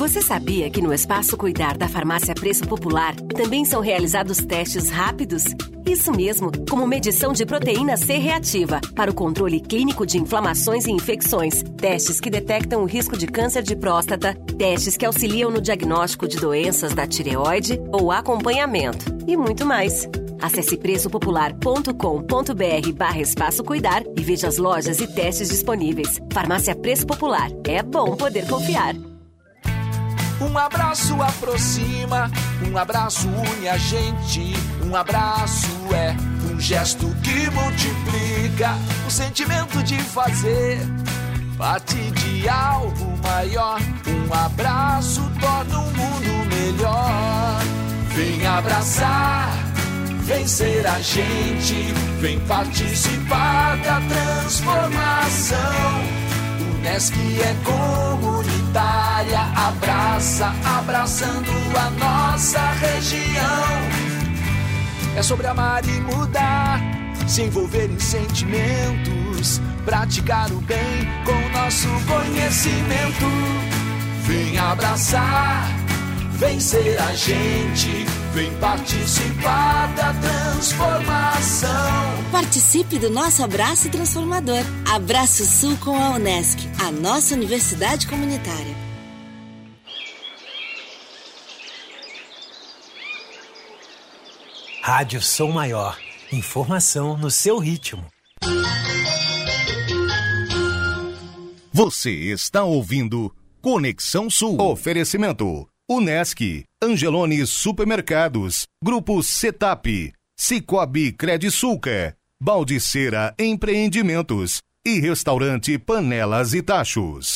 Você 0.00 0.20
sabia 0.22 0.70
que 0.70 0.80
no 0.80 0.94
Espaço 0.94 1.36
Cuidar 1.36 1.76
da 1.76 1.86
Farmácia 1.86 2.34
Preço 2.34 2.66
Popular 2.66 3.14
também 3.14 3.66
são 3.66 3.82
realizados 3.82 4.38
testes 4.38 4.88
rápidos? 4.88 5.44
Isso 5.84 6.10
mesmo, 6.10 6.50
como 6.70 6.86
medição 6.86 7.34
de 7.34 7.44
proteína 7.44 7.98
C 7.98 8.16
reativa 8.16 8.80
para 8.96 9.10
o 9.10 9.14
controle 9.14 9.60
clínico 9.60 10.06
de 10.06 10.16
inflamações 10.16 10.86
e 10.86 10.90
infecções, 10.90 11.62
testes 11.76 12.18
que 12.18 12.30
detectam 12.30 12.82
o 12.82 12.86
risco 12.86 13.14
de 13.14 13.26
câncer 13.26 13.62
de 13.62 13.76
próstata, 13.76 14.32
testes 14.56 14.96
que 14.96 15.04
auxiliam 15.04 15.50
no 15.50 15.60
diagnóstico 15.60 16.26
de 16.26 16.38
doenças 16.38 16.94
da 16.94 17.06
tireoide 17.06 17.78
ou 17.92 18.10
acompanhamento 18.10 19.04
e 19.26 19.36
muito 19.36 19.66
mais. 19.66 20.08
Acesse 20.40 20.78
preçopopular.com.br 20.78 22.92
barra 22.96 23.20
espaço 23.20 23.62
cuidar 23.62 24.02
e 24.16 24.22
veja 24.22 24.48
as 24.48 24.56
lojas 24.56 24.98
e 24.98 25.06
testes 25.06 25.50
disponíveis. 25.50 26.18
Farmácia 26.32 26.74
Preço 26.74 27.06
Popular. 27.06 27.50
É 27.68 27.82
bom 27.82 28.16
poder 28.16 28.48
confiar. 28.48 28.94
Um 30.40 30.56
abraço 30.56 31.20
aproxima, 31.20 32.30
um 32.70 32.76
abraço 32.76 33.28
une 33.28 33.68
a 33.68 33.76
gente. 33.76 34.54
Um 34.82 34.96
abraço 34.96 35.68
é 35.94 36.16
um 36.50 36.58
gesto 36.58 37.06
que 37.22 37.50
multiplica 37.50 38.74
o 39.06 39.10
sentimento 39.10 39.82
de 39.82 39.98
fazer 39.98 40.78
parte 41.58 41.94
de 42.12 42.48
algo 42.48 43.18
maior. 43.22 43.78
Um 44.06 44.32
abraço 44.32 45.20
torna 45.38 45.78
o 45.78 45.90
mundo 45.92 46.48
melhor. 46.48 47.60
Vem 48.14 48.46
abraçar, 48.46 49.52
vem 50.24 50.46
ser 50.46 50.86
a 50.86 50.98
gente, 51.00 51.92
vem 52.18 52.40
participar 52.40 53.76
da 53.76 54.00
transformação. 54.00 55.58
Unesc 56.78 57.14
é 57.40 57.54
comunitária, 58.70 59.40
abraça, 59.56 60.52
abraçando 60.78 61.50
a 61.76 61.90
nossa 61.90 62.60
região. 62.72 63.80
É 65.16 65.22
sobre 65.22 65.46
amar 65.46 65.84
e 65.84 66.00
mudar, 66.00 66.80
se 67.26 67.42
envolver 67.42 67.90
em 67.90 67.98
sentimentos, 67.98 69.60
praticar 69.84 70.50
o 70.52 70.60
bem 70.60 71.06
com 71.24 71.58
nosso 71.58 71.88
conhecimento. 72.06 73.26
Vem 74.24 74.56
abraçar, 74.58 75.68
vem 76.40 76.58
ser 76.58 76.98
a 76.98 77.14
gente, 77.14 78.06
vem 78.32 78.50
participar 78.56 79.94
da 79.94 80.14
transformação. 80.14 81.70
Participe 82.32 82.98
do 82.98 83.10
nosso 83.10 83.44
abraço 83.44 83.90
transformador. 83.90 84.62
Abraço 84.90 85.44
Sul 85.44 85.76
com 85.76 85.94
a 85.94 86.10
Unesc, 86.16 86.58
a 86.82 86.90
nossa 86.90 87.34
universidade 87.34 88.06
comunitária. 88.06 88.74
Rádio 94.82 95.20
Som 95.20 95.52
Maior. 95.52 95.98
Informação 96.32 97.18
no 97.18 97.30
seu 97.30 97.58
ritmo. 97.58 98.06
Você 101.70 102.10
está 102.10 102.64
ouvindo 102.64 103.30
Conexão 103.60 104.30
Sul. 104.30 104.58
Oferecimento 104.60 105.69
Unesc, 105.92 106.64
Angelone 106.80 107.44
Supermercados, 107.44 108.68
Grupo 108.80 109.20
Setap, 109.24 110.12
Cicobi 110.36 111.10
Credisulca, 111.10 112.14
Baldiceira 112.40 113.34
Empreendimentos 113.36 114.62
e 114.86 115.00
Restaurante 115.00 115.76
Panelas 115.78 116.54
e 116.54 116.62
Tachos. 116.62 117.34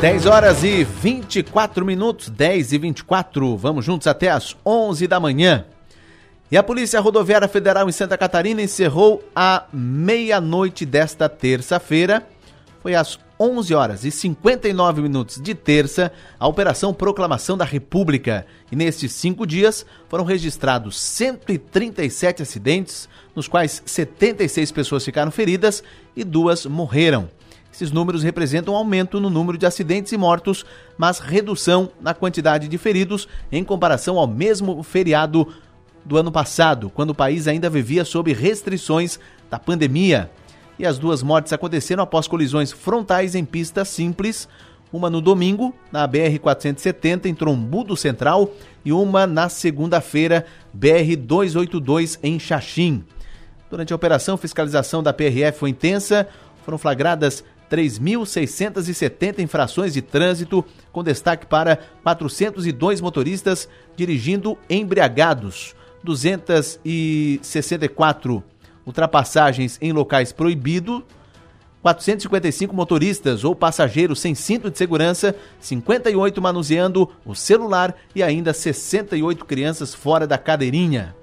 10 0.00 0.26
horas 0.26 0.62
e 0.62 0.84
24 0.84 1.84
minutos, 1.84 2.28
10 2.28 2.74
e 2.74 2.78
24. 2.78 3.56
Vamos 3.56 3.84
juntos 3.84 4.06
até 4.06 4.30
às 4.30 4.56
11 4.64 5.08
da 5.08 5.18
manhã. 5.18 5.66
E 6.52 6.56
a 6.56 6.62
Polícia 6.62 7.00
Rodoviária 7.00 7.48
Federal 7.48 7.88
em 7.88 7.92
Santa 7.92 8.16
Catarina 8.16 8.62
encerrou 8.62 9.28
a 9.34 9.64
meia-noite 9.72 10.86
desta 10.86 11.28
terça-feira. 11.28 12.24
Foi 12.80 12.94
às 12.94 13.18
11 13.38 13.74
horas 13.74 14.04
e 14.04 14.10
59 14.10 15.02
minutos 15.02 15.40
de 15.40 15.54
terça, 15.54 16.10
a 16.40 16.48
Operação 16.48 16.94
Proclamação 16.94 17.56
da 17.56 17.64
República. 17.64 18.46
E 18.72 18.76
nestes 18.76 19.12
cinco 19.12 19.46
dias 19.46 19.84
foram 20.08 20.24
registrados 20.24 20.98
137 20.98 22.42
acidentes, 22.42 23.08
nos 23.34 23.46
quais 23.46 23.82
76 23.84 24.72
pessoas 24.72 25.04
ficaram 25.04 25.30
feridas 25.30 25.84
e 26.16 26.24
duas 26.24 26.64
morreram. 26.64 27.28
Esses 27.70 27.92
números 27.92 28.22
representam 28.22 28.72
um 28.72 28.76
aumento 28.78 29.20
no 29.20 29.28
número 29.28 29.58
de 29.58 29.66
acidentes 29.66 30.10
e 30.12 30.16
mortos, 30.16 30.64
mas 30.96 31.18
redução 31.18 31.90
na 32.00 32.14
quantidade 32.14 32.68
de 32.68 32.78
feridos 32.78 33.28
em 33.52 33.62
comparação 33.62 34.18
ao 34.18 34.26
mesmo 34.26 34.82
feriado 34.82 35.46
do 36.02 36.16
ano 36.16 36.32
passado, 36.32 36.88
quando 36.88 37.10
o 37.10 37.14
país 37.14 37.46
ainda 37.46 37.68
vivia 37.68 38.02
sob 38.02 38.32
restrições 38.32 39.20
da 39.50 39.58
pandemia 39.58 40.30
e 40.78 40.86
as 40.86 40.98
duas 40.98 41.22
mortes 41.22 41.52
aconteceram 41.52 42.02
após 42.02 42.26
colisões 42.28 42.72
frontais 42.72 43.34
em 43.34 43.44
pista 43.44 43.84
simples, 43.84 44.48
uma 44.92 45.10
no 45.10 45.20
domingo, 45.20 45.74
na 45.90 46.06
BR-470, 46.06 47.26
em 47.26 47.34
Trombudo 47.34 47.96
Central, 47.96 48.52
e 48.84 48.92
uma 48.92 49.26
na 49.26 49.48
segunda-feira, 49.48 50.46
BR-282, 50.76 52.18
em 52.22 52.38
Xaxim. 52.38 53.04
Durante 53.68 53.92
a 53.92 53.96
operação, 53.96 54.36
fiscalização 54.36 55.02
da 55.02 55.12
PRF 55.12 55.58
foi 55.58 55.70
intensa, 55.70 56.28
foram 56.64 56.78
flagradas 56.78 57.42
3.670 57.70 59.40
infrações 59.40 59.94
de 59.94 60.02
trânsito, 60.02 60.64
com 60.92 61.02
destaque 61.02 61.46
para 61.46 61.80
402 62.02 63.00
motoristas 63.00 63.68
dirigindo 63.96 64.56
embriagados, 64.70 65.74
264 66.04 68.44
ultrapassagens 68.86 69.76
em 69.82 69.92
locais 69.92 70.32
proibidos, 70.32 71.02
455 71.82 72.74
motoristas 72.74 73.44
ou 73.44 73.54
passageiros 73.54 74.20
sem 74.20 74.34
cinto 74.34 74.70
de 74.70 74.78
segurança, 74.78 75.34
58 75.60 76.40
manuseando 76.40 77.10
o 77.24 77.34
celular 77.34 77.94
e 78.14 78.22
ainda 78.22 78.52
68 78.52 79.44
crianças 79.44 79.94
fora 79.94 80.26
da 80.26 80.38
cadeirinha. 80.38 81.14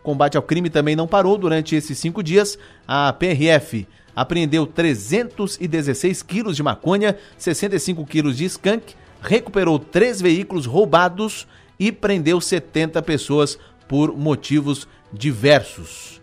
O 0.00 0.02
combate 0.02 0.36
ao 0.36 0.42
crime 0.42 0.70
também 0.70 0.96
não 0.96 1.06
parou 1.06 1.36
durante 1.36 1.76
esses 1.76 1.98
cinco 1.98 2.22
dias. 2.22 2.58
A 2.86 3.12
PRF 3.12 3.86
apreendeu 4.14 4.66
316 4.66 6.22
quilos 6.22 6.56
de 6.56 6.62
maconha, 6.62 7.16
65 7.38 8.06
quilos 8.06 8.36
de 8.36 8.44
skunk, 8.46 8.94
recuperou 9.20 9.78
três 9.78 10.20
veículos 10.20 10.66
roubados 10.66 11.46
e 11.78 11.92
prendeu 11.92 12.40
70 12.40 13.02
pessoas 13.02 13.58
por 13.86 14.16
motivos 14.16 14.88
diversos 15.12 16.15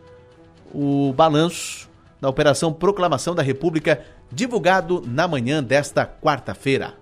o 0.74 1.14
balanço 1.14 1.90
da 2.20 2.30
Operação 2.30 2.72
Proclamação 2.72 3.36
da 3.36 3.44
República, 3.44 4.02
divulgado 4.32 5.04
na 5.06 5.28
manhã 5.28 5.62
desta 5.62 6.06
quarta-feira. 6.06 6.94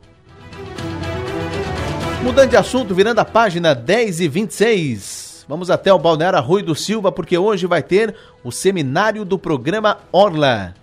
Mudando 2.23 2.49
de 2.49 2.57
assunto, 2.57 2.93
virando 2.93 3.19
a 3.19 3.25
página 3.25 3.73
10 3.73 4.19
e 4.19 4.27
26. 4.27 5.45
Vamos 5.47 5.69
até 5.69 5.91
o 5.91 5.99
Balneário 5.99 6.37
Arroio 6.37 6.65
do 6.65 6.75
Silva, 6.75 7.11
porque 7.11 7.37
hoje 7.37 7.65
vai 7.65 7.81
ter 7.81 8.15
o 8.43 8.51
seminário 8.51 9.25
do 9.25 9.37
programa 9.37 9.97
Orla, 10.11 10.73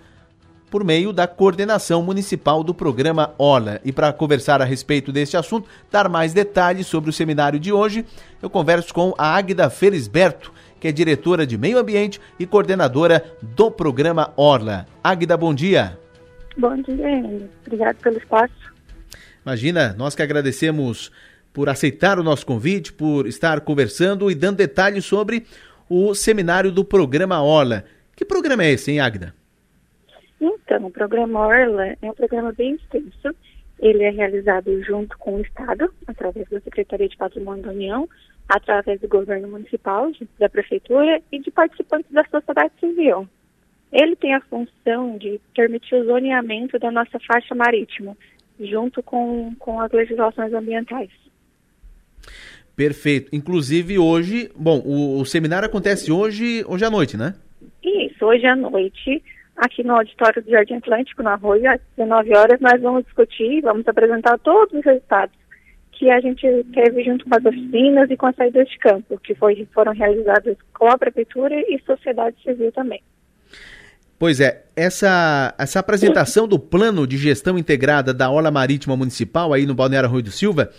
por 0.71 0.85
meio 0.85 1.13
da 1.13 1.27
coordenação 1.27 2.03
municipal 2.03 2.63
do 2.63 2.75
programa 2.75 3.35
Orla. 3.39 3.81
E 3.85 3.93
para 3.93 4.13
conversar 4.13 4.61
a 4.61 4.65
respeito 4.65 5.11
deste 5.13 5.37
assunto, 5.37 5.69
dar 5.91 6.09
mais 6.09 6.33
detalhes 6.33 6.87
sobre 6.87 7.09
o 7.09 7.13
seminário 7.13 7.59
de 7.59 7.73
hoje, 7.73 8.05
eu 8.43 8.51
converso 8.51 8.93
com 8.93 9.15
a 9.17 9.35
Águida 9.35 9.71
Felisberto, 9.71 10.53
que 10.81 10.89
é 10.89 10.93
diretora 10.93 11.47
de 11.47 11.59
Meio 11.59 11.79
Ambiente 11.79 12.21
e 12.39 12.47
coordenadora 12.47 13.25
do 13.43 13.71
programa 13.71 14.33
Orla. 14.37 14.87
Águida, 15.03 15.37
bom 15.37 15.55
dia. 15.55 15.99
Bom 16.57 16.77
dia, 16.83 17.49
Obrigado 17.67 17.97
pelo 17.97 18.19
espaço. 18.19 18.73
Imagina, 19.45 19.95
nós 19.97 20.15
que 20.15 20.23
agradecemos 20.23 21.11
por 21.53 21.69
aceitar 21.69 22.19
o 22.19 22.23
nosso 22.23 22.45
convite, 22.45 22.93
por 22.93 23.27
estar 23.27 23.61
conversando 23.61 24.31
e 24.31 24.35
dando 24.35 24.59
detalhes 24.59 25.05
sobre 25.05 25.47
o 25.89 26.15
seminário 26.15 26.71
do 26.71 26.85
programa 26.85 27.43
Orla. 27.43 27.85
Que 28.15 28.25
programa 28.25 28.65
é 28.65 28.73
esse, 28.73 28.91
hein, 28.91 29.01
Agda? 29.01 29.35
Então, 30.41 30.87
o 30.87 30.91
programa 30.91 31.47
Orla 31.47 31.97
é 32.01 32.11
um 32.11 32.15
programa 32.15 32.53
bem 32.53 32.75
extenso. 32.75 33.35
Ele 33.79 34.03
é 34.03 34.11
realizado 34.11 34.83
junto 34.83 35.17
com 35.19 35.37
o 35.37 35.41
Estado, 35.41 35.93
através 36.07 36.49
da 36.49 36.61
Secretaria 36.61 37.09
de 37.09 37.17
Patrimônio 37.17 37.63
da 37.63 37.71
União, 37.71 38.09
através 38.49 39.01
do 39.01 39.09
governo 39.09 39.49
municipal, 39.49 40.11
da 40.39 40.49
prefeitura 40.49 41.21
e 41.31 41.39
de 41.39 41.51
participantes 41.51 42.11
da 42.11 42.25
sociedade 42.25 42.73
civil. 42.81 43.29
Ele 43.93 44.17
tem 44.17 44.35
a 44.35 44.41
função 44.41 45.19
de 45.19 45.41
permitir 45.55 45.95
o 45.97 46.05
zoneamento 46.05 46.79
da 46.79 46.91
nossa 46.91 47.19
faixa 47.21 47.55
marítima, 47.55 48.17
junto 48.59 49.03
com, 49.03 49.55
com 49.59 49.81
as 49.81 49.93
legislações 49.93 50.53
ambientais. 50.53 51.11
Perfeito. 52.75 53.35
Inclusive 53.35 53.99
hoje, 53.99 54.51
bom, 54.55 54.81
o, 54.85 55.21
o 55.21 55.27
seminário 55.27 55.67
acontece 55.67 56.13
hoje, 56.13 56.65
hoje 56.67 56.85
à 56.85 56.91
noite, 56.91 57.17
né? 57.17 57.35
Isso, 57.83 58.25
hoje 58.25 58.47
à 58.47 58.55
noite, 58.55 59.23
aqui 59.57 59.83
no 59.83 59.95
auditório 59.97 60.43
do 60.43 60.51
Jardim 60.51 60.75
Atlântico, 60.75 61.23
no 61.23 61.31
Arroio, 61.31 61.71
às 61.71 61.81
19 61.97 62.37
horas, 62.37 62.61
nós 62.61 62.81
vamos 62.81 63.05
discutir, 63.05 63.63
vamos 63.63 63.87
apresentar 63.89 64.39
todos 64.39 64.73
os 64.79 64.85
resultados 64.85 65.37
que 65.99 66.09
a 66.11 66.21
gente 66.21 66.47
teve 66.73 67.03
junto 67.03 67.25
com 67.25 67.37
as 67.37 67.45
oficinas 67.45 68.09
e 68.09 68.17
com 68.17 68.27
as 68.27 68.37
saídas 68.37 68.69
de 68.69 68.79
campo, 68.79 69.19
que 69.19 69.35
foi, 69.35 69.67
foram 69.75 69.93
realizadas 69.93 70.57
com 70.73 70.87
a 70.87 70.97
Prefeitura 70.97 71.57
e 71.57 71.81
sociedade 71.85 72.37
civil 72.43 72.71
também. 72.71 73.03
Pois 74.17 74.41
é, 74.41 74.65
essa, 74.77 75.55
essa 75.59 75.81
apresentação 75.81 76.47
do 76.47 76.59
plano 76.59 77.07
de 77.07 77.17
gestão 77.17 77.59
integrada 77.59 78.15
da 78.15 78.31
Orla 78.31 78.51
Marítima 78.51 78.97
Municipal 78.97 79.53
aí 79.53 79.67
no 79.67 79.75
Balneário 79.75 80.09
Rui 80.09 80.23
do 80.23 80.31
Silva, 80.31 80.71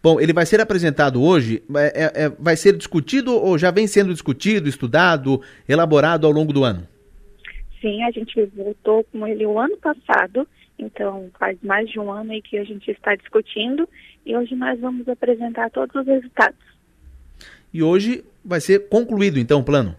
bom, 0.00 0.20
ele 0.20 0.32
vai 0.32 0.46
ser 0.46 0.60
apresentado 0.60 1.22
hoje, 1.22 1.62
é, 1.76 2.04
é, 2.04 2.24
é, 2.24 2.28
vai 2.38 2.56
ser 2.56 2.76
discutido 2.76 3.34
ou 3.34 3.58
já 3.58 3.72
vem 3.72 3.86
sendo 3.86 4.12
discutido, 4.12 4.68
estudado, 4.68 5.40
elaborado 5.68 6.26
ao 6.26 6.32
longo 6.32 6.52
do 6.52 6.62
ano? 6.62 6.86
Sim, 7.80 8.02
a 8.04 8.10
gente 8.12 8.44
voltou 8.56 9.04
com 9.04 9.26
ele 9.26 9.44
o 9.46 9.58
ano 9.58 9.76
passado, 9.76 10.46
então 10.78 11.28
faz 11.38 11.56
mais 11.62 11.88
de 11.88 11.98
um 11.98 12.10
ano 12.10 12.32
aí 12.32 12.42
que 12.42 12.58
a 12.58 12.64
gente 12.64 12.90
está 12.90 13.14
discutindo 13.14 13.88
e 14.28 14.36
hoje 14.36 14.54
nós 14.54 14.78
vamos 14.78 15.08
apresentar 15.08 15.70
todos 15.70 15.96
os 15.96 16.06
resultados. 16.06 16.60
E 17.72 17.82
hoje 17.82 18.22
vai 18.44 18.60
ser 18.60 18.88
concluído 18.88 19.38
então 19.38 19.60
o 19.60 19.64
plano? 19.64 19.96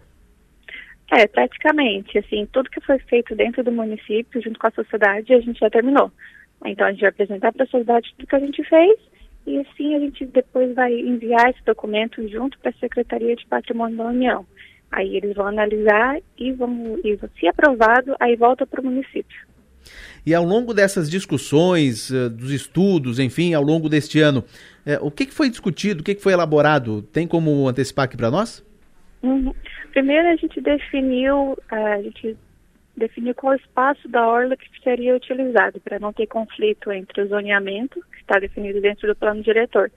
É, 1.10 1.26
praticamente, 1.26 2.16
assim, 2.16 2.46
tudo 2.52 2.70
que 2.70 2.80
foi 2.80 3.00
feito 3.00 3.34
dentro 3.34 3.64
do 3.64 3.72
município, 3.72 4.40
junto 4.40 4.60
com 4.60 4.68
a 4.68 4.70
sociedade, 4.70 5.34
a 5.34 5.40
gente 5.40 5.58
já 5.58 5.68
terminou. 5.68 6.12
Então 6.64 6.86
a 6.86 6.92
gente 6.92 7.00
vai 7.00 7.10
apresentar 7.10 7.52
para 7.52 7.64
a 7.64 7.68
sociedade 7.68 8.14
tudo 8.16 8.28
que 8.28 8.36
a 8.36 8.40
gente 8.40 8.62
fez 8.62 8.98
e 9.46 9.58
assim 9.58 9.94
a 9.94 9.98
gente 9.98 10.24
depois 10.26 10.74
vai 10.74 10.92
enviar 10.92 11.50
esse 11.50 11.64
documento 11.64 12.26
junto 12.28 12.58
para 12.60 12.70
a 12.70 12.74
Secretaria 12.74 13.34
de 13.34 13.46
Patrimônio 13.46 13.96
da 13.96 14.04
União. 14.04 14.46
Aí 14.92 15.16
eles 15.16 15.34
vão 15.34 15.46
analisar 15.46 16.20
e 16.38 16.52
vão, 16.52 16.98
e 17.02 17.18
se 17.38 17.48
aprovado, 17.48 18.14
aí 18.20 18.36
volta 18.36 18.66
para 18.66 18.80
o 18.80 18.84
município. 18.84 19.49
E 20.24 20.34
ao 20.34 20.44
longo 20.44 20.74
dessas 20.74 21.10
discussões, 21.10 22.10
uh, 22.10 22.28
dos 22.28 22.50
estudos, 22.50 23.18
enfim, 23.18 23.54
ao 23.54 23.62
longo 23.62 23.88
deste 23.88 24.20
ano, 24.20 24.44
uh, 24.86 25.06
o 25.06 25.10
que, 25.10 25.26
que, 25.26 25.34
foi 25.34 25.48
discutido, 25.48 26.00
o 26.00 26.04
que, 26.04 26.14
que, 26.14 26.22
foi 26.22 26.32
elaborado? 26.32 27.02
Tem 27.02 27.26
como 27.26 27.68
antecipar 27.68 28.04
aqui 28.04 28.16
para 28.16 28.30
nós? 28.30 28.64
Uhum. 29.22 29.54
Primeiro 29.92 30.28
a 30.28 30.36
gente 30.36 30.60
definiu, 30.60 31.52
uh, 31.52 31.74
a 31.74 32.02
gente 32.02 32.36
definiu 32.96 33.34
qual 33.34 33.54
espaço 33.54 34.06
da 34.08 34.26
orla 34.26 34.56
que 34.56 34.66
seria 34.82 35.16
utilizado 35.16 35.80
para 35.80 35.98
não 35.98 36.12
ter 36.12 36.26
conflito 36.26 36.92
entre 36.92 37.22
o 37.22 37.28
zoneamento, 37.28 38.00
que 38.12 38.20
está 38.20 38.38
definido 38.38 38.80
dentro 38.80 39.08
do 39.08 39.16
plano 39.16 39.42
diretor. 39.42 39.90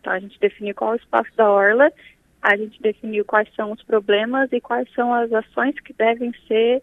Então 0.00 0.12
a 0.12 0.20
gente 0.20 0.38
definiu 0.38 0.74
qual 0.74 0.94
espaço 0.94 1.30
da 1.36 1.50
orla 1.50 1.90
a 2.42 2.56
gente 2.56 2.82
definiu 2.82 3.24
quais 3.24 3.48
são 3.54 3.70
os 3.70 3.82
problemas 3.84 4.52
e 4.52 4.60
quais 4.60 4.92
são 4.94 5.14
as 5.14 5.32
ações 5.32 5.78
que 5.78 5.92
devem 5.92 6.32
ser 6.48 6.82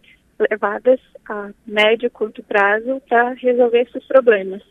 levadas 0.50 1.00
a 1.28 1.50
médio 1.66 2.06
e 2.06 2.10
curto 2.10 2.42
prazo 2.42 3.00
para 3.08 3.34
resolver 3.34 3.80
esses 3.82 4.04
problemas. 4.06 4.62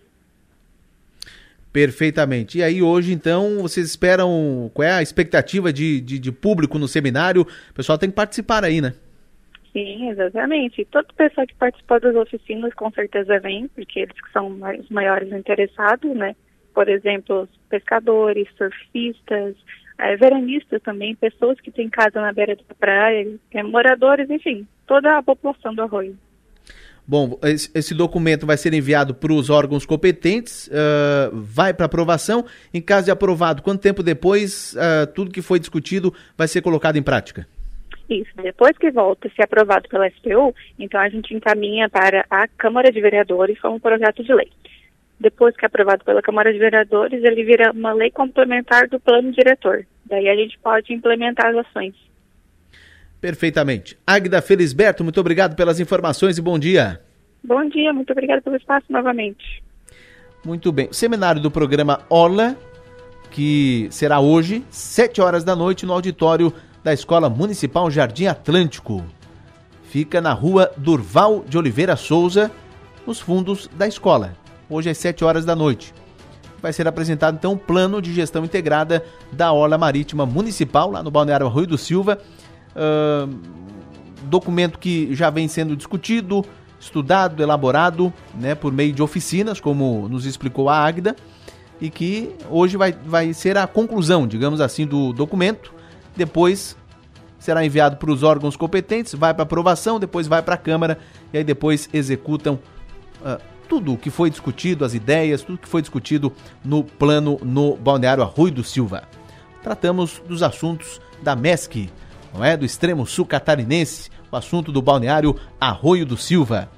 Perfeitamente. 1.72 2.58
E 2.58 2.64
aí 2.64 2.82
hoje, 2.82 3.14
então, 3.14 3.62
vocês 3.62 3.86
esperam, 3.86 4.72
qual 4.74 4.88
é 4.88 4.92
a 4.92 5.02
expectativa 5.02 5.72
de, 5.72 6.02
de, 6.02 6.18
de 6.18 6.32
público 6.32 6.80
no 6.80 6.88
seminário? 6.88 7.44
O 7.44 7.74
pessoal 7.74 7.98
tem 7.98 8.10
que 8.10 8.16
participar 8.16 8.64
aí, 8.64 8.82
né? 8.82 8.94
Sim, 9.72 10.10
exatamente. 10.10 10.84
Todo 10.86 11.14
pessoal 11.14 11.46
que 11.46 11.54
participou 11.56 12.00
das 12.00 12.16
oficinas 12.16 12.74
com 12.74 12.92
certeza 12.92 13.40
vem, 13.40 13.68
porque 13.68 14.00
eles 14.00 14.16
são 14.34 14.60
os 14.80 14.90
maiores 14.90 15.32
interessados, 15.32 16.16
né? 16.16 16.36
Por 16.74 16.90
exemplo, 16.90 17.48
pescadores, 17.70 18.48
surfistas, 18.58 19.56
é, 20.00 20.16
veranistas 20.16 20.82
também, 20.82 21.14
pessoas 21.14 21.60
que 21.60 21.70
têm 21.70 21.90
casa 21.90 22.22
na 22.22 22.32
beira 22.32 22.56
da 22.56 22.76
praia, 22.80 23.28
é, 23.52 23.62
moradores, 23.62 24.30
enfim, 24.30 24.66
toda 24.88 25.18
a 25.18 25.22
população 25.22 25.76
do 25.76 25.82
Arroio. 25.82 26.18
Bom, 27.06 27.38
esse, 27.44 27.94
documento 27.94 28.46
vai 28.46 28.56
ser 28.56 28.72
enviado 28.74 29.16
para 29.16 29.34
os 29.34 29.50
órgãos 29.50 29.84
competentes, 29.84 30.68
uh, 30.68 31.32
vai 31.34 31.74
para 31.74 31.88
aprovação. 31.88 32.46
Em 32.72 32.80
caso 32.80 33.06
de 33.06 33.12
aprovado, 33.12 33.64
quanto 33.64 33.82
tempo 33.82 34.04
depois 34.04 34.76
uh, 34.76 35.12
tudo 35.12 35.32
que 35.32 35.42
foi 35.42 35.60
discutido 35.60 36.14
vai 36.38 36.48
ser 36.48 36.62
colocado 36.62 36.98
em 36.98 37.04
prática? 37.04 37.48
Isso, 38.08 38.30
depois 38.36 38.78
que 38.78 38.92
volta 38.92 39.28
a 39.28 39.32
ser 39.32 39.42
aprovado 39.42 39.90
pela 39.90 40.08
SPU, 40.08 40.54
então 40.78 41.02
a 41.02 41.10
gente 41.10 41.34
encaminha 41.34 41.90
para 41.90 42.26
a 42.30 42.48
Câmara 42.48 42.92
de 42.92 43.02
Vereadores 43.02 43.60
como 43.60 43.80
projeto 43.80 44.24
de 44.24 44.34
lei 44.34 44.50
depois 45.20 45.56
que 45.56 45.66
é 45.66 45.68
aprovado 45.68 46.06
pela 46.06 46.22
Câmara 46.22 46.54
de 46.54 46.60
Vereadores, 46.60 47.22
ele 47.24 47.44
vira 47.44 47.72
uma 47.72 47.92
lei 47.92 48.10
complementar 48.10 48.88
do 48.88 49.00
plano 49.00 49.32
diretor. 49.32 49.86
Daí 50.06 50.30
a 50.30 50.36
gente 50.36 50.58
pode 50.60 50.94
implementar 50.94 51.48
as 51.48 51.68
ações. 51.68 51.94
Perfeitamente. 53.20 53.98
Agda 54.08 54.42
Felisberto, 54.42 55.04
muito 55.04 55.20
obrigado 55.20 55.56
pelas 55.56 55.80
informações 55.80 56.38
e 56.38 56.42
bom 56.42 56.58
dia. 56.58 57.02
Bom 57.44 57.68
dia, 57.68 57.92
muito 57.92 58.12
obrigado 58.12 58.42
pelo 58.42 58.56
espaço 58.56 58.86
novamente. 58.90 59.62
Muito 60.46 60.72
bem. 60.72 60.88
Seminário 60.94 61.42
do 61.42 61.52
programa 61.52 62.00
Orla, 62.10 62.56
que 63.30 63.90
será 63.92 64.22
hoje, 64.22 64.64
7 64.70 65.20
horas 65.20 65.44
da 65.44 65.54
noite, 65.54 65.86
no 65.86 65.92
auditório 65.92 66.54
da 66.82 66.94
Escola 66.94 67.30
Municipal 67.30 67.92
Jardim 67.92 68.28
Atlântico. 68.28 69.04
Fica 69.84 70.22
na 70.22 70.32
rua 70.32 70.72
Durval 70.78 71.44
de 71.46 71.58
Oliveira 71.58 71.98
Souza, 71.98 72.50
nos 73.06 73.20
fundos 73.20 73.68
da 73.76 73.86
escola 73.86 74.34
hoje 74.70 74.90
às 74.90 74.98
7 74.98 75.24
horas 75.24 75.46
da 75.46 75.56
noite. 75.56 75.94
Vai 76.62 76.74
ser 76.74 76.88
apresentado 76.88 77.36
então 77.36 77.54
o 77.54 77.58
plano 77.58 78.02
de 78.02 78.14
gestão 78.14 78.44
integrada 78.44 79.04
da 79.32 79.52
Orla 79.52 79.78
Marítima 79.78 80.26
Municipal, 80.26 80.92
lá 80.92 81.02
no 81.02 81.10
Balneário 81.10 81.48
Arroio 81.48 81.68
do 81.68 81.78
Silva. 81.78 82.20
Uh, 82.76 83.34
documento 84.24 84.78
que 84.78 85.14
já 85.16 85.30
vem 85.30 85.48
sendo 85.48 85.76
discutido, 85.76 86.46
estudado, 86.80 87.42
elaborado 87.42 88.14
né, 88.36 88.56
por 88.56 88.72
meio 88.72 88.94
de 88.94 89.02
oficinas, 89.02 89.60
como 89.60 90.08
nos 90.10 90.26
explicou 90.26 90.70
a 90.70 90.78
Águida, 90.78 91.16
e 91.80 91.90
que 91.90 92.36
hoje 92.50 92.76
vai, 92.78 92.92
vai 92.92 93.34
ser 93.34 93.58
a 93.58 93.66
conclusão, 93.66 94.28
digamos 94.28 94.60
assim, 94.60 94.86
do 94.86 95.14
documento. 95.14 95.74
Depois 96.16 96.76
será 97.40 97.66
enviado 97.66 97.96
para 97.96 98.12
os 98.12 98.22
órgãos 98.22 98.58
competentes, 98.58 99.14
vai 99.14 99.34
para 99.34 99.44
aprovação, 99.44 100.00
depois 100.00 100.28
vai 100.28 100.42
para 100.42 100.56
a 100.56 100.58
Câmara 100.58 101.00
e 101.32 101.38
aí 101.38 101.44
depois 101.44 101.90
executam 101.94 102.60
uh, 103.22 103.42
tudo 103.70 103.94
o 103.94 103.98
que 103.98 104.10
foi 104.10 104.32
discutido, 104.32 104.84
as 104.84 104.96
ideias, 104.96 105.44
tudo 105.44 105.60
que 105.60 105.68
foi 105.68 105.82
discutido 105.82 106.34
no 106.66 106.84
plano 106.84 107.40
no 107.44 107.78
Balneário 107.78 108.24
Arroio 108.24 108.52
do 108.52 108.64
Silva. 108.64 109.04
Tratamos 109.62 110.20
dos 110.28 110.42
assuntos 110.42 111.00
da 111.22 111.36
MESC, 111.36 111.90
não 112.34 112.44
é? 112.44 112.58
Do 112.58 112.66
extremo 112.66 113.06
sul 113.06 113.28
catarinense, 113.28 114.10
o 114.32 114.36
assunto 114.36 114.72
do 114.72 114.82
Balneário 114.82 115.36
Arroio 115.62 116.06
do 116.06 116.18
Silva. 116.18 116.70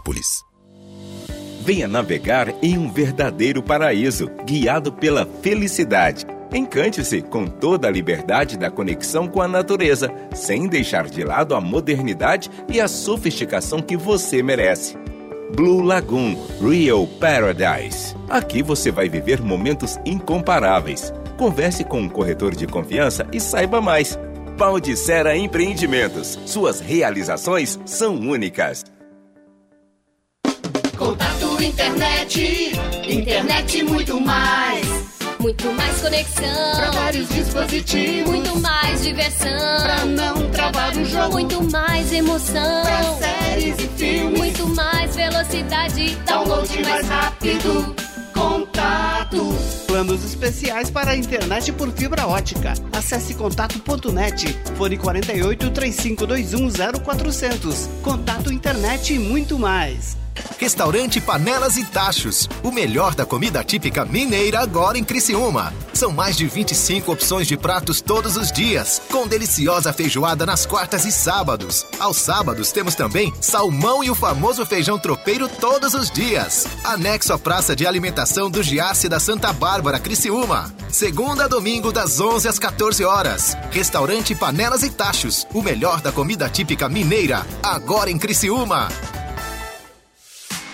Venha 1.61 1.87
navegar 1.87 2.53
em 2.61 2.77
um 2.77 2.91
verdadeiro 2.91 3.63
paraíso, 3.63 4.29
guiado 4.45 4.93
pela 4.93 5.25
felicidade. 5.25 6.25
Encante-se 6.53 7.21
com 7.23 7.47
toda 7.47 7.87
a 7.87 7.91
liberdade 7.91 8.57
da 8.57 8.69
conexão 8.69 9.27
com 9.27 9.41
a 9.41 9.47
natureza, 9.47 10.13
sem 10.33 10.67
deixar 10.67 11.09
de 11.09 11.23
lado 11.23 11.55
a 11.55 11.59
modernidade 11.59 12.51
e 12.69 12.79
a 12.79 12.87
sofisticação 12.87 13.81
que 13.81 13.97
você 13.97 14.43
merece. 14.43 14.95
Blue 15.55 15.81
Lagoon 15.81 16.35
Real 16.61 17.07
Paradise. 17.19 18.15
Aqui 18.29 18.61
você 18.61 18.91
vai 18.91 19.09
viver 19.09 19.41
momentos 19.41 19.97
incomparáveis. 20.05 21.13
Converse 21.37 21.83
com 21.83 22.01
um 22.01 22.09
corretor 22.09 22.55
de 22.55 22.67
confiança 22.67 23.27
e 23.33 23.39
saiba 23.39 23.81
mais. 23.81 24.17
Paldicera 24.57 25.35
Empreendimentos. 25.35 26.39
Suas 26.45 26.79
realizações 26.79 27.79
são 27.85 28.15
únicas. 28.15 28.85
Contato 30.97 31.61
internet, 31.61 32.71
internet 33.05 33.83
muito 33.83 34.19
mais. 34.21 34.85
Muito 35.39 35.71
mais 35.73 36.01
conexão. 36.01 36.75
Pra 36.75 36.91
vários 36.91 37.27
dispositivos. 37.29 38.31
Muito 38.31 38.59
mais 38.59 39.03
diversão. 39.03 39.83
Pra 39.83 40.05
não 40.05 40.49
travar 40.51 40.95
o 40.95 41.03
jogo. 41.03 41.33
Muito 41.33 41.69
mais 41.69 42.13
emoção. 42.13 42.83
Pra 42.83 43.03
séries 43.15 43.75
e 43.77 43.87
filmes. 43.89 44.37
Muito 44.37 44.67
mais 44.69 45.15
velocidade. 45.15 46.15
Download 46.25 46.83
mais 46.83 47.07
rápido. 47.07 47.95
Contato. 48.33 49.55
Planos 49.87 50.23
especiais 50.23 50.89
para 50.89 51.11
a 51.11 51.15
internet 51.17 51.73
por 51.73 51.91
fibra 51.91 52.25
ótica. 52.25 52.73
Acesse 52.93 53.33
contato.net. 53.33 54.57
Fone 54.77 54.97
48 54.97 55.69
3521 55.71 56.69
0400. 57.03 57.89
Contato 58.01 58.51
internet 58.51 59.13
e 59.13 59.19
muito 59.19 59.59
mais. 59.59 60.24
Restaurante 60.57 61.19
Panelas 61.19 61.77
e 61.77 61.85
Tachos. 61.85 62.47
O 62.63 62.71
melhor 62.71 63.13
da 63.13 63.25
comida 63.25 63.63
típica 63.63 64.05
mineira 64.05 64.59
agora 64.59 64.97
em 64.97 65.03
Criciúma. 65.03 65.73
São 65.93 66.11
mais 66.11 66.35
de 66.35 66.45
25 66.45 67.11
opções 67.11 67.47
de 67.47 67.55
pratos 67.55 68.01
todos 68.01 68.35
os 68.35 68.51
dias, 68.51 69.01
com 69.11 69.27
deliciosa 69.27 69.93
feijoada 69.93 70.45
nas 70.45 70.65
quartas 70.65 71.05
e 71.05 71.11
sábados. 71.11 71.85
Aos 71.99 72.17
sábados 72.17 72.71
temos 72.71 72.95
também 72.95 73.33
salmão 73.39 74.03
e 74.03 74.09
o 74.09 74.15
famoso 74.15 74.65
feijão 74.65 74.99
tropeiro 74.99 75.47
todos 75.47 75.93
os 75.93 76.11
dias. 76.11 76.67
Anexo 76.83 77.33
à 77.33 77.39
Praça 77.39 77.75
de 77.75 77.85
Alimentação 77.85 78.49
do 78.49 78.61
Giasse 78.61 79.07
da 79.07 79.19
Santa 79.19 79.53
Bárbara, 79.53 79.99
Criciúma. 79.99 80.73
Segunda 80.89 81.45
a 81.45 81.47
domingo 81.47 81.91
das 81.91 82.19
11 82.19 82.47
às 82.47 82.59
14 82.59 83.03
horas. 83.03 83.55
Restaurante 83.71 84.33
Panelas 84.35 84.83
e 84.83 84.89
Tachos. 84.89 85.47
O 85.53 85.61
melhor 85.61 86.01
da 86.01 86.11
comida 86.11 86.49
típica 86.49 86.89
mineira 86.89 87.45
agora 87.61 88.09
em 88.09 88.17
Criciúma. 88.17 88.89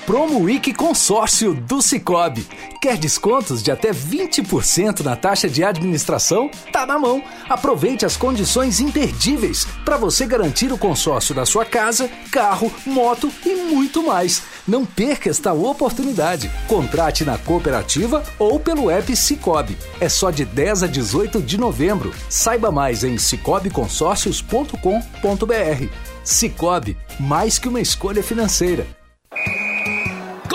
Promo 0.06 0.40
Week 0.40 0.74
Consórcio 0.74 1.54
do 1.54 1.82
Cicobi. 1.82 2.46
Quer 2.82 2.98
descontos 2.98 3.62
de 3.62 3.72
até 3.72 3.92
20% 3.92 5.02
na 5.02 5.16
taxa 5.16 5.48
de 5.48 5.64
administração? 5.64 6.50
Tá 6.72 6.86
na 6.86 6.98
mão. 6.98 7.24
Aproveite 7.48 8.06
as 8.06 8.18
condições 8.18 8.80
imperdíveis 8.80 9.68
para 9.86 9.98
você 9.98 10.26
garantir 10.26 10.72
o 10.72 10.78
consórcio 10.78 11.36
da 11.36 11.46
sua 11.46 11.64
casa, 11.64 12.10
carro, 12.32 12.74
moto 12.86 13.32
e 13.46 13.56
muito 13.56 14.04
mais. 14.04 14.42
Não 14.68 14.86
perca 14.86 15.30
esta 15.30 15.54
oportunidade. 15.54 16.52
Contrate 16.68 17.24
na 17.24 17.38
cooperativa 17.38 18.24
ou 18.40 18.60
pelo 18.60 18.90
app 18.90 19.16
Cicobi. 19.16 19.78
É 20.00 20.10
só 20.10 20.32
de 20.32 20.46
10 20.46 20.84
a 20.84 20.88
18 20.88 21.42
de 21.42 21.58
novembro. 21.58 22.12
Saiba 22.28 22.72
mais 22.72 23.04
em 23.04 23.18
cicobiconsórcios.com.br. 23.20 25.88
Cicobi, 26.24 26.98
mais 27.20 27.60
que 27.60 27.68
uma 27.68 27.82
escolha 27.82 28.24
financeira. 28.24 29.01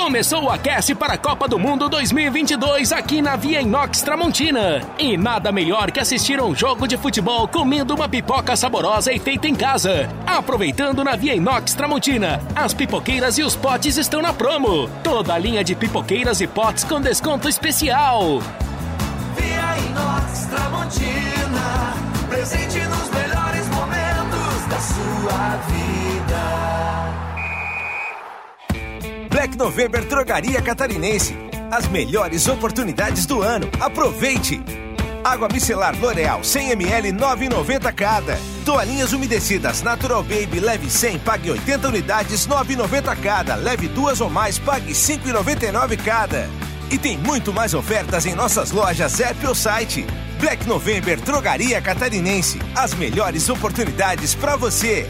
Começou 0.07 0.45
o 0.45 0.51
aquece 0.51 0.95
para 0.95 1.15
a 1.15 1.19
Copa 1.19 1.49
do 1.49 1.59
Mundo 1.59 1.89
2022 1.89 2.93
aqui 2.93 3.21
na 3.21 3.35
Via 3.35 3.61
Inox 3.61 4.03
Tramontina. 4.03 4.81
E 4.97 5.17
nada 5.17 5.51
melhor 5.51 5.91
que 5.91 5.99
assistir 5.99 6.41
um 6.41 6.55
jogo 6.55 6.87
de 6.87 6.97
futebol 6.97 7.49
comendo 7.49 7.93
uma 7.93 8.09
pipoca 8.09 8.55
saborosa 8.55 9.13
e 9.13 9.19
feita 9.19 9.49
em 9.49 9.55
casa. 9.57 10.09
Aproveitando 10.25 11.03
na 11.03 11.17
Via 11.17 11.35
Inox 11.35 11.75
Tramontina, 11.75 12.41
as 12.55 12.73
pipoqueiras 12.73 13.37
e 13.37 13.43
os 13.43 13.57
potes 13.57 13.97
estão 13.97 14.23
na 14.23 14.33
promo. 14.33 14.89
Toda 15.03 15.35
a 15.35 15.39
linha 15.39 15.65
de 15.65 15.75
pipoqueiras 15.75 16.41
e 16.41 16.47
potes 16.47 16.85
com 16.85 17.01
desconto 17.01 17.49
especial. 17.49 18.39
Via 19.37 19.79
Inox 19.89 20.47
Tramontina, 20.47 21.95
presente 22.29 22.79
nos 22.79 23.11
melhores 23.11 23.67
momentos 23.71 24.67
da 24.69 24.79
sua 24.79 25.57
vida. 25.67 25.96
Black 29.37 29.55
November 29.59 30.03
Drogaria 30.03 30.63
Catarinense. 30.63 31.37
As 31.71 31.87
melhores 31.89 32.49
oportunidades 32.49 33.27
do 33.27 33.43
ano. 33.43 33.69
Aproveite! 33.79 34.63
Água 35.23 35.47
micelar 35.53 35.95
L'Oreal 36.01 36.41
100ml 36.41 37.13
9,90 37.13 37.93
cada. 37.93 38.39
Toalhinhas 38.65 39.13
umedecidas 39.13 39.83
Natural 39.83 40.23
Baby 40.23 40.59
leve 40.59 40.89
100, 40.89 41.19
pague 41.19 41.51
80 41.51 41.89
unidades 41.89 42.49
9,90 42.49 43.15
cada. 43.21 43.57
Leve 43.57 43.89
duas 43.89 44.23
ou 44.23 44.31
mais, 44.31 44.59
pague 44.59 44.95
5,99 44.95 46.03
cada. 46.03 46.49
E 46.91 46.97
tem 46.97 47.19
muito 47.19 47.53
mais 47.53 47.75
ofertas 47.75 48.25
em 48.25 48.35
nossas 48.35 48.71
lojas 48.71 49.21
app 49.21 49.47
ou 49.47 49.55
site. 49.55 50.07
Black 50.41 50.67
November 50.67 51.21
Drogaria 51.21 51.83
Catarinense. 51.83 52.59
As 52.75 52.95
melhores 52.95 53.51
oportunidades 53.51 54.35
para 54.35 54.57
você. 54.57 55.07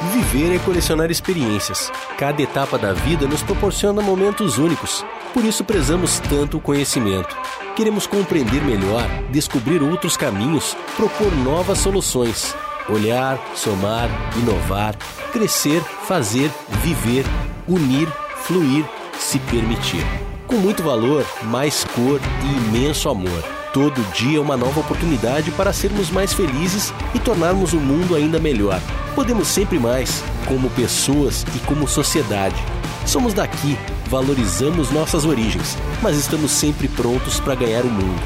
Viver 0.00 0.54
é 0.54 0.58
colecionar 0.60 1.10
experiências. 1.10 1.90
Cada 2.16 2.40
etapa 2.40 2.78
da 2.78 2.92
vida 2.92 3.26
nos 3.26 3.42
proporciona 3.42 4.00
momentos 4.00 4.56
únicos. 4.56 5.04
Por 5.34 5.44
isso 5.44 5.64
prezamos 5.64 6.20
tanto 6.20 6.58
o 6.58 6.60
conhecimento. 6.60 7.36
Queremos 7.74 8.06
compreender 8.06 8.62
melhor, 8.62 9.02
descobrir 9.30 9.82
outros 9.82 10.16
caminhos, 10.16 10.76
propor 10.96 11.32
novas 11.38 11.78
soluções. 11.78 12.54
Olhar, 12.88 13.38
somar, 13.56 14.08
inovar, 14.36 14.94
crescer, 15.32 15.82
fazer, 15.82 16.48
viver, 16.82 17.24
unir, 17.66 18.08
fluir, 18.44 18.84
se 19.18 19.40
permitir. 19.40 20.06
Com 20.46 20.56
muito 20.56 20.82
valor, 20.82 21.26
mais 21.42 21.84
cor 21.84 22.20
e 22.44 22.68
imenso 22.68 23.08
amor. 23.08 23.57
Todo 23.72 24.00
dia 24.14 24.38
é 24.38 24.40
uma 24.40 24.56
nova 24.56 24.80
oportunidade 24.80 25.50
para 25.50 25.74
sermos 25.74 26.10
mais 26.10 26.32
felizes 26.32 26.92
e 27.14 27.18
tornarmos 27.18 27.74
o 27.74 27.76
mundo 27.76 28.14
ainda 28.14 28.38
melhor. 28.38 28.80
Podemos 29.14 29.46
sempre 29.46 29.78
mais, 29.78 30.24
como 30.46 30.70
pessoas 30.70 31.44
e 31.54 31.58
como 31.66 31.86
sociedade. 31.86 32.56
Somos 33.04 33.34
daqui, 33.34 33.78
valorizamos 34.06 34.90
nossas 34.90 35.26
origens, 35.26 35.76
mas 36.00 36.16
estamos 36.16 36.50
sempre 36.50 36.88
prontos 36.88 37.38
para 37.40 37.54
ganhar 37.54 37.84
o 37.84 37.90
mundo. 37.90 38.22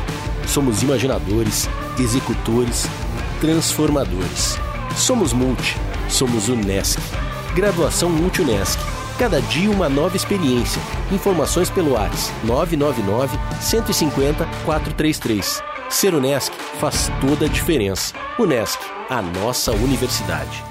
Somos 0.47 0.81
imaginadores, 0.83 1.69
executores, 1.99 2.87
transformadores. 3.41 4.59
Somos 4.97 5.33
Multi, 5.33 5.77
somos 6.09 6.49
Unesc. 6.49 7.01
Graduação 7.55 8.09
Multi-Unesc. 8.09 8.79
Cada 9.19 9.41
dia 9.43 9.71
uma 9.71 9.89
nova 9.89 10.17
experiência. 10.17 10.81
Informações 11.13 11.71
pelo 11.71 11.93
WhatsApp 11.93 12.47
999 12.47 13.39
150 13.61 14.45
433. 14.65 15.63
Ser 15.91 16.15
Unesc 16.15 16.53
faz 16.81 17.11
toda 17.21 17.45
a 17.47 17.49
diferença. 17.49 18.15
Unesc, 18.39 18.81
a 19.09 19.21
nossa 19.21 19.73
universidade. 19.73 20.65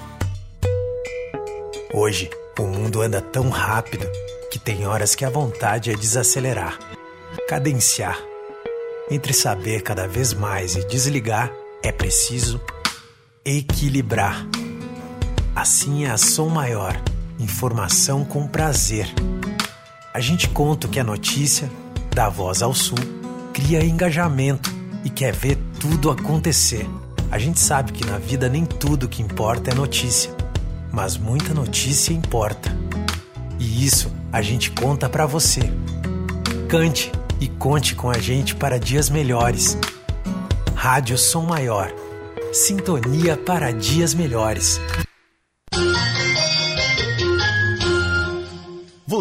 Hoje, 1.93 2.29
o 2.59 2.63
mundo 2.63 3.01
anda 3.01 3.21
tão 3.21 3.49
rápido 3.49 4.07
que 4.49 4.57
tem 4.57 4.87
horas 4.87 5.13
que 5.13 5.23
a 5.23 5.29
vontade 5.29 5.91
é 5.91 5.93
desacelerar, 5.93 6.79
cadenciar. 7.47 8.19
Entre 9.09 9.33
saber 9.33 9.81
cada 9.81 10.07
vez 10.07 10.33
mais 10.33 10.75
e 10.75 10.87
desligar, 10.87 11.51
é 11.83 11.91
preciso 11.91 12.59
equilibrar. 13.45 14.45
Assim 15.55 16.05
é 16.05 16.11
a 16.11 16.17
som 16.17 16.47
maior, 16.47 16.99
informação 17.41 18.23
com 18.23 18.47
prazer. 18.47 19.13
A 20.13 20.19
gente 20.19 20.49
conta 20.49 20.87
o 20.87 20.89
que 20.89 20.99
é 20.99 21.03
notícia, 21.03 21.69
dá 22.13 22.29
voz 22.29 22.61
ao 22.61 22.73
sul, 22.73 22.99
cria 23.53 23.83
engajamento 23.83 24.73
e 25.03 25.09
quer 25.09 25.33
ver 25.33 25.57
tudo 25.79 26.11
acontecer. 26.11 26.87
A 27.31 27.39
gente 27.39 27.59
sabe 27.59 27.91
que 27.91 28.05
na 28.05 28.17
vida 28.17 28.49
nem 28.49 28.65
tudo 28.65 29.07
que 29.07 29.21
importa 29.21 29.71
é 29.71 29.73
notícia 29.73 30.41
mas 30.91 31.17
muita 31.17 31.53
notícia 31.53 32.13
importa. 32.13 32.75
E 33.57 33.85
isso 33.85 34.11
a 34.31 34.41
gente 34.41 34.71
conta 34.71 35.07
para 35.07 35.25
você. 35.25 35.61
Cante 36.67 37.11
e 37.39 37.47
conte 37.47 37.95
com 37.95 38.09
a 38.09 38.17
gente 38.17 38.55
para 38.55 38.79
dias 38.79 39.09
melhores. 39.09 39.77
Rádio 40.75 41.17
Som 41.17 41.45
Maior. 41.45 41.91
Sintonia 42.51 43.37
para 43.37 43.71
dias 43.71 44.13
melhores. 44.13 44.79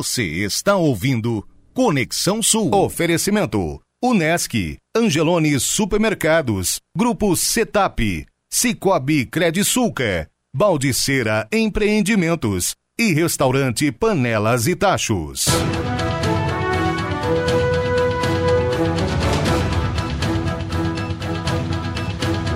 Você 0.00 0.22
está 0.22 0.76
ouvindo 0.76 1.46
Conexão 1.74 2.42
Sul. 2.42 2.74
Oferecimento: 2.74 3.78
Unesc, 4.02 4.78
Angelone 4.96 5.60
Supermercados, 5.60 6.80
Grupo 6.96 7.36
Setap, 7.36 8.26
Cicobi 8.50 9.26
Credisulca, 9.26 10.26
Baldiceira 10.56 11.46
Empreendimentos 11.52 12.74
e 12.98 13.12
Restaurante 13.12 13.92
Panelas 13.92 14.66
e 14.66 14.74
Tachos. 14.74 15.44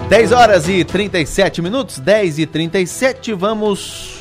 10 0.09 0.33
horas 0.33 0.67
e 0.67 0.83
37 0.83 1.61
minutos, 1.61 1.99
10 1.99 2.39
e 2.39 2.47
37, 2.47 3.35
vamos. 3.35 4.14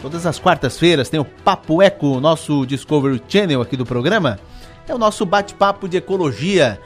Todas 0.00 0.24
as 0.26 0.38
quartas-feiras 0.38 1.08
tem 1.08 1.18
o 1.18 1.24
Papo 1.24 1.82
Eco, 1.82 2.20
nosso 2.20 2.64
Discovery 2.64 3.20
Channel 3.28 3.60
aqui 3.60 3.76
do 3.76 3.84
programa. 3.84 4.38
É 4.86 4.94
o 4.94 4.98
nosso 4.98 5.26
bate-papo 5.26 5.88
de 5.88 5.96
ecologia. 5.96 6.80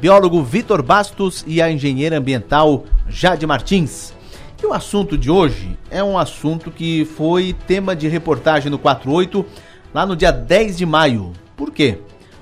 Biólogo 0.00 0.42
Vitor 0.42 0.82
Bastos 0.82 1.44
e 1.46 1.60
a 1.60 1.70
engenheira 1.70 2.16
ambiental 2.16 2.84
Jade 3.06 3.46
Martins. 3.46 4.14
E 4.62 4.66
o 4.66 4.72
assunto 4.72 5.18
de 5.18 5.30
hoje 5.30 5.78
é 5.90 6.02
um 6.02 6.16
assunto 6.16 6.70
que 6.70 7.04
foi 7.04 7.54
tema 7.66 7.94
de 7.94 8.08
reportagem 8.08 8.70
no 8.70 8.78
48, 8.78 9.44
lá 9.92 10.06
no 10.06 10.16
dia 10.16 10.32
10 10.32 10.78
de 10.78 10.86
maio. 10.86 11.32
Por 11.54 11.70
quê? 11.70 11.98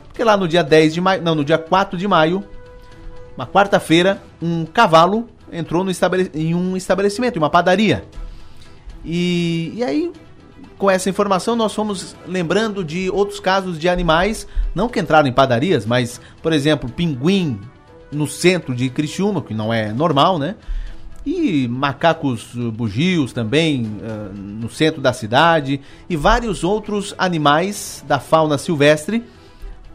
Porque 0.06 0.22
lá 0.22 0.36
no 0.36 0.46
dia 0.46 0.62
10 0.62 0.94
de 0.94 1.00
maio, 1.00 1.20
não, 1.20 1.34
no 1.34 1.44
dia 1.44 1.58
4 1.58 1.98
de 1.98 2.06
maio, 2.06 2.44
uma 3.36 3.46
quarta-feira, 3.46 4.22
um 4.40 4.64
cavalo 4.64 5.28
entrou 5.52 5.84
no 5.84 5.90
estabele 5.90 6.30
em 6.32 6.54
um 6.54 6.76
estabelecimento, 6.76 7.36
em 7.36 7.38
uma 7.38 7.50
padaria. 7.50 8.04
E, 9.06 9.72
e 9.76 9.84
aí, 9.84 10.12
com 10.76 10.90
essa 10.90 11.08
informação, 11.08 11.54
nós 11.54 11.72
fomos 11.72 12.16
lembrando 12.26 12.84
de 12.84 13.08
outros 13.10 13.38
casos 13.38 13.78
de 13.78 13.88
animais, 13.88 14.46
não 14.74 14.88
que 14.88 14.98
entraram 14.98 15.28
em 15.28 15.32
padarias, 15.32 15.86
mas, 15.86 16.20
por 16.42 16.52
exemplo, 16.52 16.90
pinguim 16.90 17.60
no 18.10 18.26
centro 18.26 18.74
de 18.74 18.90
Criciúma, 18.90 19.40
que 19.40 19.54
não 19.54 19.72
é 19.72 19.92
normal, 19.92 20.38
né? 20.38 20.56
E 21.24 21.66
macacos 21.68 22.54
bugios 22.72 23.32
também 23.32 23.84
uh, 23.84 24.32
no 24.34 24.68
centro 24.68 25.00
da 25.00 25.12
cidade, 25.12 25.80
e 26.08 26.16
vários 26.16 26.62
outros 26.62 27.14
animais 27.16 28.04
da 28.06 28.18
fauna 28.20 28.58
silvestre 28.58 29.24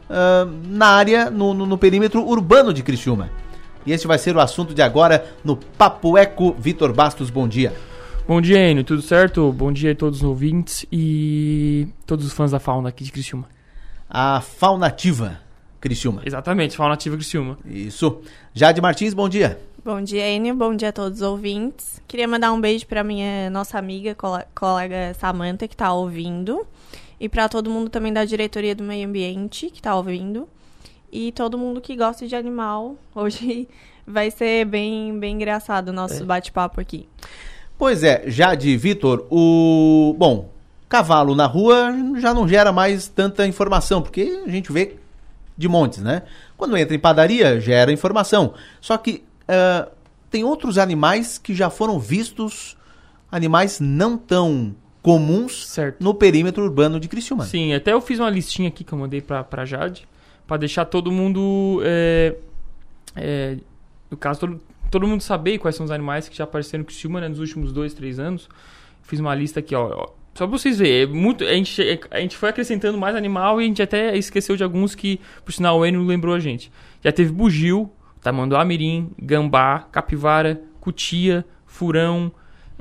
uh, 0.10 0.52
na 0.68 0.88
área, 0.88 1.30
no, 1.30 1.54
no, 1.54 1.66
no 1.66 1.78
perímetro 1.78 2.26
urbano 2.26 2.74
de 2.74 2.82
Criciúma. 2.82 3.30
E 3.86 3.92
esse 3.92 4.08
vai 4.08 4.18
ser 4.18 4.36
o 4.36 4.40
assunto 4.40 4.74
de 4.74 4.82
agora 4.82 5.26
no 5.44 5.56
Papo 5.56 6.18
Eco. 6.18 6.56
Vitor 6.58 6.94
Bastos, 6.94 7.30
bom 7.30 7.48
dia. 7.48 7.74
Bom 8.28 8.40
dia, 8.40 8.70
Enio. 8.70 8.84
Tudo 8.84 9.02
certo? 9.02 9.52
Bom 9.52 9.72
dia 9.72 9.92
a 9.92 9.96
todos 9.96 10.20
os 10.20 10.24
ouvintes 10.24 10.86
e 10.92 11.88
todos 12.06 12.26
os 12.26 12.32
fãs 12.32 12.52
da 12.52 12.60
fauna 12.60 12.90
aqui 12.90 13.04
de 13.04 13.12
Criciúma. 13.12 13.50
A 14.08 14.40
fauna 14.42 14.88
ativa 14.88 15.40
Criciúma. 15.80 16.22
Exatamente, 16.24 16.78
fauna 16.78 16.94
ativa 16.94 17.16
Criciúma. 17.16 17.58
Isso. 17.66 18.22
Jade 18.54 18.80
Martins, 18.80 19.14
bom 19.14 19.28
dia. 19.28 19.60
Bom 19.84 20.00
dia, 20.02 20.30
Enio. 20.30 20.56
Bom 20.56 20.76
dia 20.76 20.90
a 20.90 20.94
todos 20.94 21.22
os 21.22 21.28
ouvintes. 21.28 22.02
Queria 22.08 22.28
mandar 22.28 22.54
um 22.54 22.62
beijo 22.62 22.86
para 22.86 23.04
minha 23.04 23.50
nossa 23.50 23.80
amiga, 23.80 24.16
colega 24.54 25.16
Samanta, 25.16 25.68
que 25.68 25.74
está 25.74 25.92
ouvindo. 25.92 26.66
E 27.20 27.28
para 27.28 27.50
todo 27.50 27.70
mundo 27.70 27.90
também 27.90 28.14
da 28.14 28.24
diretoria 28.24 28.76
do 28.76 28.84
meio 28.84 29.08
ambiente, 29.08 29.72
que 29.72 29.80
está 29.80 29.96
ouvindo. 29.96 30.48
E 31.12 31.32
todo 31.32 31.58
mundo 31.58 31.82
que 31.82 31.96
gosta 31.96 32.28
de 32.28 32.36
animal, 32.36 32.96
hoje 33.16 33.68
vai 34.06 34.30
ser 34.30 34.66
bem, 34.66 35.20
bem 35.20 35.36
engraçado 35.36 35.90
o 35.90 35.94
nosso 35.94 36.22
é. 36.22 36.26
bate-papo 36.26 36.80
aqui. 36.80 37.08
Pois 37.82 38.04
é, 38.04 38.26
já 38.28 38.54
de 38.54 38.78
Vitor, 38.78 39.26
o. 39.32 40.16
Bom, 40.16 40.52
cavalo 40.88 41.34
na 41.34 41.48
rua 41.48 41.92
já 42.20 42.32
não 42.32 42.48
gera 42.48 42.72
mais 42.72 43.08
tanta 43.08 43.48
informação, 43.48 44.04
porque 44.04 44.44
a 44.46 44.50
gente 44.52 44.72
vê 44.72 44.98
de 45.58 45.68
montes, 45.68 45.98
né? 45.98 46.22
Quando 46.56 46.78
entra 46.78 46.96
em 46.96 47.00
padaria, 47.00 47.60
gera 47.60 47.92
informação. 47.92 48.54
Só 48.80 49.00
que 49.00 49.24
uh, 49.50 49.90
tem 50.30 50.44
outros 50.44 50.78
animais 50.78 51.40
que 51.40 51.56
já 51.56 51.72
foram 51.72 52.00
vistos, 52.00 52.78
animais 53.32 53.80
não 53.80 54.16
tão 54.16 54.76
comuns 55.02 55.68
certo. 55.68 56.04
no 56.04 56.14
perímetro 56.14 56.64
urbano 56.64 57.00
de 57.00 57.08
Criciúma. 57.08 57.46
Sim, 57.46 57.74
até 57.74 57.94
eu 57.94 58.00
fiz 58.00 58.20
uma 58.20 58.30
listinha 58.30 58.68
aqui 58.68 58.84
que 58.84 58.94
eu 58.94 59.00
mandei 59.00 59.22
pra, 59.22 59.44
pra 59.44 59.66
Jade 59.66 60.08
para 60.46 60.58
deixar 60.58 60.86
todo 60.86 61.12
mundo. 61.12 61.82
É, 61.84 62.36
é, 63.16 63.58
no 64.12 64.18
caso, 64.18 64.42
todo, 64.42 64.62
todo 64.92 65.08
mundo 65.08 65.22
saber 65.22 65.58
quais 65.58 65.76
são 65.76 65.86
os 65.86 65.92
animais 65.92 66.28
que 66.28 66.38
já 66.38 66.44
apareceram 66.44 66.82
em 66.82 66.86
Criciúma 66.86 67.22
né, 67.22 67.30
nos 67.30 67.40
últimos 67.40 67.72
dois, 67.72 67.94
três 67.94 68.20
anos. 68.20 68.50
Fiz 69.02 69.20
uma 69.20 69.34
lista 69.34 69.62
aqui, 69.62 69.74
ó. 69.74 70.08
só 70.36 70.46
pra 70.46 70.58
vocês 70.58 70.78
verem, 70.78 71.02
é 71.02 71.06
muito, 71.06 71.44
a, 71.44 71.54
gente, 71.54 71.82
a 72.12 72.20
gente 72.20 72.38
foi 72.38 72.50
acrescentando 72.50 72.98
mais 72.98 73.16
animal 73.16 73.60
e 73.60 73.64
a 73.64 73.68
gente 73.68 73.82
até 73.82 74.16
esqueceu 74.16 74.56
de 74.56 74.64
alguns 74.64 74.94
que, 74.94 75.20
por 75.44 75.52
sinal, 75.52 75.80
o 75.80 75.86
Enio 75.86 76.04
lembrou 76.04 76.36
a 76.36 76.40
gente. 76.40 76.72
Já 77.04 77.12
teve 77.12 77.32
bugio, 77.32 77.90
tamanduá 78.22 78.64
mirim, 78.64 79.10
gambá, 79.18 79.88
capivara, 79.92 80.62
cutia, 80.80 81.46
furão, 81.66 82.32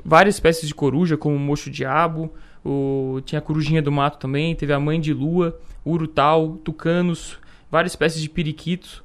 várias 0.03 0.35
espécies 0.35 0.67
de 0.67 0.75
coruja, 0.75 1.17
como 1.17 1.39
mocho-diabo, 1.39 2.31
o, 2.63 3.21
tinha 3.25 3.39
a 3.39 3.41
corujinha 3.41 3.81
do 3.81 3.91
mato 3.91 4.19
também, 4.19 4.53
teve 4.53 4.73
a 4.73 4.79
mãe 4.79 4.99
de 4.99 5.13
lua, 5.13 5.59
urutau, 5.83 6.57
tucanos, 6.63 7.39
várias 7.71 7.93
espécies 7.93 8.21
de 8.21 8.29
periquitos, 8.29 9.01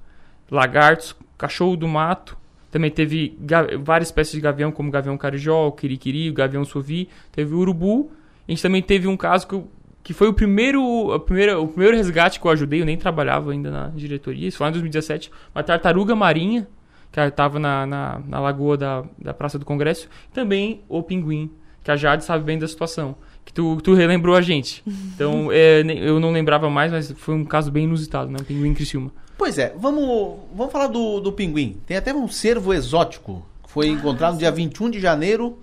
lagartos, 0.51 1.15
cachorro 1.39 1.77
do 1.77 1.89
mato. 1.89 2.37
Também 2.77 2.91
teve 2.91 3.39
várias 3.83 4.09
espécies 4.09 4.35
de 4.35 4.41
gavião, 4.43 4.71
como 4.71 4.91
gavião 4.91 5.17
carijó, 5.17 5.71
quiriquiri, 5.71 6.31
gavião 6.31 6.63
sovi. 6.63 7.09
Teve 7.33 7.55
urubu. 7.55 8.11
A 8.47 8.53
gente 8.53 8.61
também 8.61 8.83
teve 8.83 9.09
um 9.09 9.17
caso 9.17 9.49
que, 9.49 9.55
eu, 9.55 9.67
que 10.05 10.13
foi 10.13 10.29
o 10.29 10.35
primeiro, 10.35 11.11
a 11.11 11.19
primeira, 11.19 11.59
o 11.59 11.67
primeiro 11.69 11.97
resgate 11.97 12.39
que 12.39 12.47
eu 12.47 12.51
ajudei. 12.51 12.83
Eu 12.83 12.85
nem 12.85 12.99
trabalhava 12.99 13.51
ainda 13.51 13.71
na 13.71 13.89
diretoria. 13.89 14.47
Isso 14.47 14.59
foi 14.59 14.69
em 14.69 14.73
2017. 14.73 15.31
Uma 15.55 15.63
tartaruga 15.63 16.15
marinha, 16.15 16.69
que 17.11 17.19
estava 17.19 17.59
na, 17.59 17.87
na, 17.87 18.21
na, 18.29 18.41
lagoa 18.41 18.77
da, 18.77 19.05
da 19.19 19.33
Praça 19.33 19.59
do 19.59 19.65
Congresso. 19.65 20.07
Também 20.35 20.83
o 20.87 21.03
pinguim, 21.03 21.51
que 21.83 21.91
a 21.91 21.97
Jade 21.97 22.27
sabe 22.27 22.45
bem 22.45 22.59
da 22.59 22.69
situação 22.69 23.17
que 23.43 23.55
tu, 23.55 23.81
tu 23.81 23.95
relembrou 23.95 24.37
a 24.37 24.43
gente. 24.43 24.85
Então, 25.17 25.51
é, 25.51 25.81
eu 25.81 26.21
não 26.21 26.31
lembrava 26.31 26.69
mais, 26.69 26.93
mas 26.93 27.11
foi 27.13 27.35
um 27.35 27.43
caso 27.43 27.71
bem 27.73 27.85
inusitado, 27.85 28.31
né? 28.31 28.37
O 28.39 28.45
pinguim 28.45 28.75
Criciúma. 28.75 29.11
Pois 29.37 29.59
é, 29.59 29.75
vamos, 29.77 30.39
vamos 30.55 30.73
falar 30.73 30.87
do, 30.87 31.21
do 31.21 31.33
pinguim. 31.33 31.81
Tem 31.87 31.97
até 31.97 32.15
um 32.15 32.27
cervo 32.29 32.73
exótico, 32.73 33.45
que 33.63 33.71
foi 33.71 33.89
ah, 33.89 33.93
encontrado 33.93 34.35
no 34.35 34.39
dia 34.39 34.51
21 34.51 34.91
de 34.91 35.01
janeiro... 35.01 35.59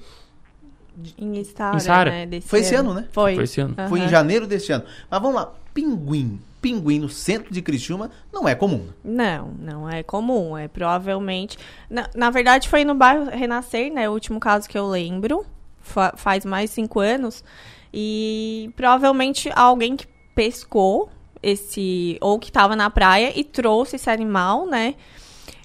Em 1.17 1.39
Estara, 1.39 1.76
em 1.76 1.80
Sara. 1.80 2.11
Né, 2.11 2.41
foi 2.41 2.59
esse 2.59 2.76
ano, 2.76 2.93
né? 2.93 3.07
Foi. 3.11 3.34
Foi 3.34 3.43
esse 3.45 3.59
ano. 3.59 3.76
Uhum. 3.76 3.89
Foi 3.89 3.99
em 3.99 4.07
janeiro 4.07 4.45
desse 4.45 4.71
ano. 4.71 4.84
Mas 5.09 5.19
vamos 5.19 5.36
lá, 5.36 5.51
pinguim. 5.74 6.39
Pinguim 6.61 6.99
no 6.99 7.09
centro 7.09 7.51
de 7.51 7.63
Criciúma 7.63 8.11
não 8.32 8.47
é 8.47 8.53
comum. 8.53 8.88
Não, 9.03 9.47
não 9.59 9.89
é 9.89 10.03
comum. 10.03 10.55
É 10.55 10.67
provavelmente... 10.67 11.57
Na, 11.89 12.07
na 12.13 12.30
verdade, 12.30 12.69
foi 12.69 12.86
no 12.86 12.93
bairro 12.93 13.26
Renascer, 13.26 13.91
né? 13.91 14.07
O 14.07 14.13
último 14.13 14.39
caso 14.39 14.69
que 14.69 14.78
eu 14.78 14.88
lembro. 14.88 15.43
Fa 15.82 16.13
faz 16.15 16.45
mais 16.45 16.69
cinco 16.69 16.99
anos. 16.99 17.43
E 17.91 18.71
provavelmente 18.76 19.51
alguém 19.55 19.97
que 19.97 20.05
pescou 20.36 21.09
esse 21.43 22.17
ou 22.21 22.39
que 22.39 22.49
estava 22.49 22.75
na 22.75 22.89
praia 22.89 23.31
e 23.37 23.43
trouxe 23.43 23.97
esse 23.97 24.09
animal, 24.09 24.65
né? 24.65 24.95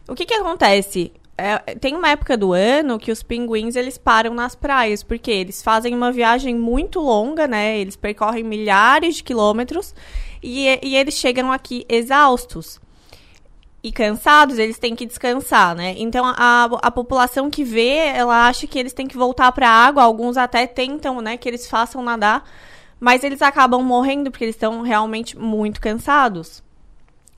O 0.09 0.15
que 0.15 0.27
que 0.27 0.35
acontece? 0.35 1.13
É, 1.37 1.59
tem 1.77 1.95
uma 1.95 2.11
época 2.11 2.37
do 2.37 2.53
ano 2.53 2.99
que 2.99 3.13
os 3.13 3.23
pinguins 3.23 3.77
eles 3.77 3.97
param 3.97 4.35
nas 4.35 4.57
praias, 4.57 5.05
porque 5.05 5.31
eles 5.31 5.63
fazem 5.63 5.95
uma 5.95 6.11
viagem 6.11 6.55
muito 6.55 6.99
longa, 7.01 7.47
né? 7.47 7.79
Eles 7.79 7.95
percorrem 7.95 8.43
milhares 8.43 9.17
de 9.17 9.23
quilômetros 9.23 9.95
e, 10.43 10.67
e 10.83 10.97
eles 10.97 11.15
chegam 11.15 11.53
aqui 11.53 11.87
exaustos 11.89 12.81
e 13.83 13.93
cansados, 13.93 14.59
eles 14.59 14.79
têm 14.79 14.97
que 14.97 15.07
descansar, 15.07 15.75
né? 15.75 15.95
Então 15.97 16.25
a, 16.27 16.65
a 16.83 16.91
população 16.91 17.49
que 17.49 17.63
vê, 17.63 18.09
ela 18.09 18.49
acha 18.49 18.67
que 18.67 18.79
eles 18.79 18.93
têm 18.93 19.07
que 19.07 19.17
voltar 19.17 19.53
para 19.53 19.69
a 19.69 19.73
água, 19.73 20.03
alguns 20.03 20.37
até 20.37 20.67
tentam, 20.67 21.21
né, 21.21 21.37
que 21.37 21.49
eles 21.49 21.69
façam 21.69 22.03
nadar, 22.03 22.45
mas 23.01 23.25
eles 23.25 23.43
acabam 23.43 23.83
morrendo 23.83 24.31
porque 24.31 24.45
eles 24.45 24.57
estão 24.57 24.83
realmente 24.83 25.39
muito 25.39 25.81
cansados. 25.81 26.63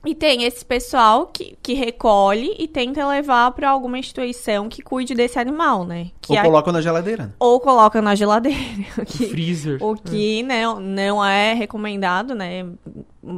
E 0.03 0.15
tem 0.15 0.45
esse 0.45 0.65
pessoal 0.65 1.27
que, 1.27 1.55
que 1.61 1.73
recolhe 1.73 2.55
e 2.57 2.67
tenta 2.67 3.07
levar 3.07 3.51
para 3.51 3.69
alguma 3.69 3.99
instituição 3.99 4.67
que 4.67 4.81
cuide 4.81 5.13
desse 5.13 5.37
animal, 5.37 5.85
né? 5.85 6.09
Que 6.19 6.33
ou 6.33 6.39
é... 6.39 6.41
coloca 6.41 6.71
na 6.71 6.81
geladeira. 6.81 7.35
Ou 7.39 7.59
coloca 7.59 8.01
na 8.01 8.15
geladeira. 8.15 8.61
Que, 9.05 9.27
freezer. 9.27 9.77
O 9.79 9.95
que 9.95 10.39
é. 10.39 10.43
né, 10.43 10.63
não 10.79 11.23
é 11.23 11.53
recomendado, 11.53 12.33
né? 12.33 12.65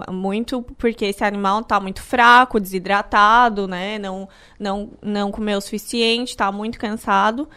Muito 0.09 0.61
porque 0.77 1.05
esse 1.05 1.23
animal 1.23 1.63
tá 1.63 1.79
muito 1.81 2.01
fraco, 2.01 2.61
desidratado, 2.61 3.67
né? 3.67 3.99
Não, 3.99 4.29
não, 4.57 4.91
não 5.01 5.31
comeu 5.31 5.57
o 5.57 5.61
suficiente, 5.61 6.37
tá 6.37 6.49
muito 6.49 6.79
cansado. 6.79 7.49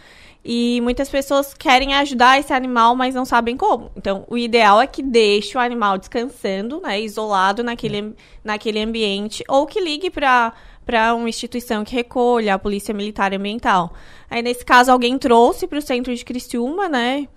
E 0.49 0.79
muitas 0.79 1.09
pessoas 1.09 1.53
querem 1.53 1.93
ajudar 1.95 2.39
esse 2.39 2.53
animal, 2.53 2.95
mas 2.95 3.13
não 3.13 3.25
sabem 3.25 3.57
como. 3.57 3.91
Então, 3.97 4.23
o 4.29 4.37
ideal 4.37 4.79
é 4.79 4.87
que 4.87 5.03
deixe 5.03 5.57
o 5.57 5.59
animal 5.59 5.97
descansando, 5.97 6.79
né? 6.79 7.01
Isolado 7.01 7.61
naquele, 7.61 8.15
naquele 8.45 8.79
ambiente. 8.79 9.43
Ou 9.49 9.67
que 9.67 9.81
ligue 9.81 10.09
para 10.09 10.53
para 10.85 11.13
uma 11.13 11.27
instituição 11.27 11.83
que 11.83 11.93
recolha, 11.93 12.53
a 12.53 12.59
Polícia 12.59 12.93
Militar 12.93 13.33
Ambiental. 13.33 13.91
Aí, 14.29 14.41
nesse 14.41 14.63
caso, 14.63 14.89
alguém 14.89 15.17
trouxe 15.17 15.67
para 15.67 15.79
o 15.79 15.81
centro 15.81 16.15
de 16.15 16.23
Criciúma, 16.23 16.87
né? 16.87 17.27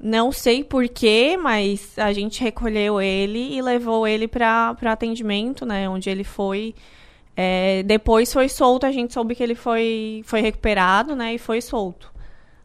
Não 0.00 0.32
sei 0.32 0.64
porquê, 0.64 1.36
mas 1.36 1.98
a 1.98 2.10
gente 2.14 2.42
recolheu 2.42 2.98
ele 3.02 3.54
e 3.54 3.60
levou 3.60 4.08
ele 4.08 4.26
para 4.26 4.74
atendimento, 4.86 5.66
né? 5.66 5.86
Onde 5.90 6.08
ele 6.08 6.24
foi. 6.24 6.74
é, 7.36 7.82
depois 7.82 8.32
foi 8.32 8.48
solto, 8.48 8.86
a 8.86 8.92
gente 8.92 9.12
soube 9.12 9.34
que 9.34 9.42
ele 9.42 9.54
foi, 9.54 10.22
foi 10.24 10.40
recuperado, 10.40 11.14
né? 11.14 11.34
E 11.34 11.38
foi 11.38 11.60
solto. 11.60 12.15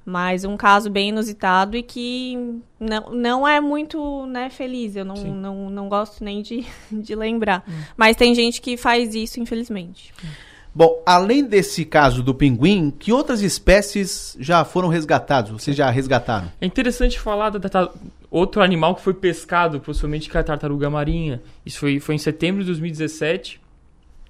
Mas 0.04 0.44
um 0.44 0.58
caso 0.58 0.90
bem 0.90 1.10
inusitado 1.10 1.78
e 1.78 1.84
que 1.84 2.36
não, 2.80 3.12
não 3.12 3.48
é 3.48 3.62
muito 3.62 4.26
né, 4.26 4.50
feliz. 4.50 4.96
Eu 4.96 5.06
não, 5.06 5.16
não, 5.16 5.70
não 5.70 5.88
gosto 5.88 6.24
nem 6.24 6.42
de, 6.42 6.66
de 6.92 7.14
lembrar. 7.16 7.64
Mas 7.96 8.16
tem 8.18 8.34
gente 8.34 8.60
que 8.62 8.76
faz 8.78 9.14
isso, 9.14 9.40
infelizmente. 9.40 10.12
Bom, 10.74 11.02
além 11.06 11.44
desse 11.44 11.86
caso 11.86 12.24
do 12.24 12.34
pinguim, 12.34 12.90
que 12.98 13.12
outras 13.12 13.42
espécies 13.42 14.36
já 14.40 14.66
foram 14.66 14.88
resgatadas? 14.88 15.52
Vocês 15.52 15.78
já 15.78 15.90
resgataram? 15.90 16.52
É 16.60 16.66
interessante 16.66 17.20
falar 17.20 17.52
da, 17.52 17.60
da- 17.60 17.92
outro 18.32 18.62
animal 18.64 18.96
que 18.96 19.02
foi 19.02 19.14
pescado, 19.14 19.80
possivelmente 19.82 20.30
que 20.30 20.36
é 20.36 20.40
a 20.40 20.44
tartaruga 20.44 20.90
marinha. 20.90 21.42
Isso 21.64 21.78
foi, 21.78 22.00
foi 22.00 22.16
em 22.16 22.18
setembro 22.18 22.62
de 22.62 22.68
2017. 22.68 23.61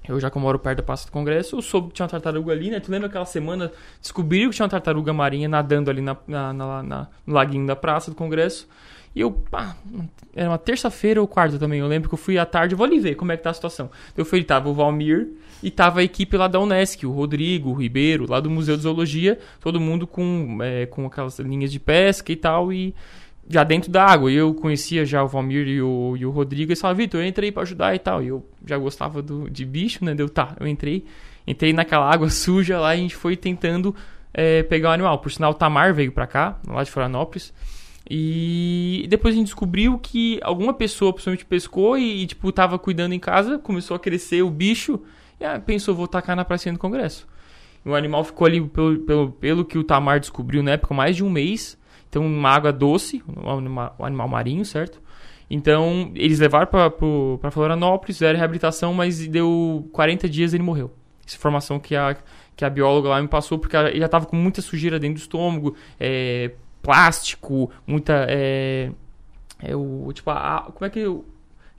Eu 0.07 0.19
já 0.19 0.29
que 0.31 0.37
eu 0.37 0.41
moro 0.41 0.57
perto 0.57 0.77
da 0.77 0.83
Praça 0.83 1.05
do 1.05 1.11
Congresso, 1.11 1.55
eu 1.57 1.61
soube 1.61 1.89
que 1.89 1.93
tinha 1.93 2.03
uma 2.05 2.09
tartaruga 2.09 2.51
ali, 2.51 2.69
né? 2.71 2.79
Tu 2.79 2.91
lembra 2.91 3.07
aquela 3.07 3.25
semana, 3.25 3.71
descobriram 4.01 4.49
que 4.49 4.55
tinha 4.55 4.63
uma 4.65 4.69
tartaruga 4.69 5.13
marinha 5.13 5.47
nadando 5.47 5.89
ali 5.91 6.01
na, 6.01 6.17
na- 6.27 6.53
na- 6.53 6.83
na- 6.83 7.07
no 7.25 7.33
laguinho 7.35 7.67
da 7.67 7.75
Praça 7.75 8.09
do 8.09 8.15
Congresso. 8.17 8.67
E 9.13 9.19
eu, 9.21 9.29
pá, 9.31 9.75
era 10.33 10.49
uma 10.49 10.57
terça-feira 10.57 11.19
ou 11.21 11.27
quarta 11.27 11.59
também, 11.59 11.79
eu 11.81 11.87
lembro 11.87 12.07
que 12.09 12.15
eu 12.15 12.17
fui 12.17 12.37
à 12.37 12.45
tarde, 12.45 12.73
vou 12.75 12.85
ali 12.85 12.97
ver 12.99 13.15
como 13.15 13.31
é 13.31 13.37
que 13.37 13.43
tá 13.43 13.49
a 13.49 13.53
situação. 13.53 13.91
Eu 14.17 14.23
fui, 14.25 14.41
tava 14.43 14.69
o 14.69 14.73
Valmir 14.73 15.27
e 15.61 15.69
tava 15.69 15.99
a 15.99 16.03
equipe 16.03 16.35
lá 16.37 16.47
da 16.47 16.59
Unesc, 16.59 17.05
o 17.05 17.11
Rodrigo, 17.11 17.69
o 17.69 17.73
Ribeiro, 17.73 18.25
lá 18.27 18.39
do 18.39 18.49
Museu 18.49 18.77
de 18.77 18.83
Zoologia, 18.83 19.37
todo 19.59 19.79
mundo 19.81 20.07
com, 20.07 20.57
é, 20.61 20.85
com 20.85 21.05
aquelas 21.05 21.37
linhas 21.39 21.71
de 21.71 21.79
pesca 21.79 22.31
e 22.31 22.35
tal, 22.37 22.71
e 22.71 22.95
já 23.47 23.63
dentro 23.63 23.91
da 23.91 24.03
água. 24.03 24.31
Eu 24.31 24.53
conhecia 24.53 25.05
já 25.05 25.23
o 25.23 25.27
Valmir 25.27 25.67
e 25.67 25.81
o, 25.81 26.15
e 26.17 26.25
o 26.25 26.31
Rodrigo, 26.31 26.71
e 26.71 26.73
eles 26.73 26.81
falavam, 26.81 26.97
Vitor, 26.97 27.21
eu 27.21 27.27
entrei 27.27 27.51
pra 27.51 27.63
ajudar 27.63 27.95
e 27.95 27.99
tal. 27.99 28.23
E 28.23 28.27
eu 28.27 28.45
já 28.65 28.77
gostava 28.77 29.21
do, 29.21 29.49
de 29.49 29.65
bicho, 29.65 30.03
né? 30.03 30.13
Deu, 30.15 30.29
tá, 30.29 30.55
eu 30.59 30.67
entrei, 30.67 31.05
entrei 31.45 31.73
naquela 31.73 32.11
água 32.11 32.29
suja 32.31 32.79
lá 32.79 32.95
e 32.95 32.99
a 32.99 33.01
gente 33.01 33.15
foi 33.15 33.35
tentando 33.35 33.95
é, 34.33 34.63
pegar 34.63 34.89
o 34.89 34.93
animal. 34.93 35.19
Por 35.19 35.31
sinal, 35.31 35.51
o 35.51 35.55
Tamar 35.55 35.93
veio 35.93 36.11
pra 36.11 36.27
cá, 36.27 36.59
lá 36.67 36.83
de 36.83 36.91
Florianópolis. 36.91 37.53
E 38.09 39.05
depois 39.09 39.33
a 39.33 39.37
gente 39.37 39.45
descobriu 39.45 39.97
que 39.97 40.39
alguma 40.43 40.73
pessoa, 40.73 41.13
possivelmente, 41.13 41.45
pescou 41.45 41.97
e, 41.97 42.23
e, 42.23 42.27
tipo, 42.27 42.51
tava 42.51 42.77
cuidando 42.77 43.13
em 43.13 43.19
casa, 43.19 43.57
começou 43.57 43.95
a 43.95 43.99
crescer 43.99 44.41
o 44.41 44.49
bicho, 44.49 44.99
e 45.39 45.45
ah, 45.45 45.59
pensou, 45.59 45.95
vou 45.95 46.07
tacar 46.07 46.35
na 46.35 46.43
pracinha 46.43 46.73
do 46.73 46.79
Congresso. 46.79 47.27
E 47.85 47.89
o 47.89 47.95
animal 47.95 48.23
ficou 48.23 48.45
ali, 48.45 48.61
pelo, 48.61 48.99
pelo, 48.99 49.31
pelo 49.31 49.65
que 49.65 49.77
o 49.77 49.83
Tamar 49.83 50.19
descobriu 50.19 50.61
na 50.61 50.71
época, 50.71 50.93
mais 50.93 51.15
de 51.15 51.23
um 51.23 51.29
mês. 51.29 51.77
Então, 52.11 52.25
uma 52.25 52.49
água 52.49 52.73
doce, 52.73 53.23
um 53.25 53.49
anima- 53.49 53.93
animal 53.97 54.27
marinho, 54.27 54.65
certo? 54.65 55.01
Então, 55.49 56.11
eles 56.13 56.39
levaram 56.39 56.67
para 56.67 57.51
Florianópolis, 57.51 58.17
fizeram 58.17 58.37
reabilitação, 58.37 58.93
mas 58.93 59.25
deu 59.27 59.87
40 59.93 60.27
dias 60.27 60.51
e 60.51 60.57
ele 60.57 60.63
morreu. 60.63 60.91
Essa 61.25 61.37
informação 61.37 61.79
que 61.79 61.95
a, 61.95 62.17
que 62.53 62.65
a 62.65 62.69
bióloga 62.69 63.07
lá 63.07 63.21
me 63.21 63.29
passou, 63.29 63.57
porque 63.57 63.77
ele 63.77 63.99
já 63.99 64.07
estava 64.07 64.25
com 64.25 64.35
muita 64.35 64.61
sujeira 64.61 64.99
dentro 64.99 65.15
do 65.15 65.21
estômago, 65.21 65.73
é, 65.97 66.51
plástico, 66.81 67.71
muita. 67.87 68.25
É, 68.29 68.91
é 69.61 69.73
o. 69.73 70.11
Tipo, 70.13 70.31
a, 70.31 70.69
como 70.73 70.85
é 70.85 70.89
que, 70.89 71.05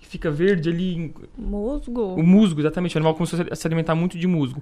que 0.02 0.08
fica 0.08 0.30
verde 0.30 0.68
ali? 0.68 1.14
Musgo. 1.38 2.14
O 2.14 2.22
musgo, 2.24 2.60
exatamente. 2.60 2.96
O 2.96 2.98
animal 2.98 3.14
começou 3.14 3.46
a 3.48 3.54
se 3.54 3.66
alimentar 3.66 3.94
muito 3.94 4.18
de 4.18 4.26
musgo. 4.26 4.60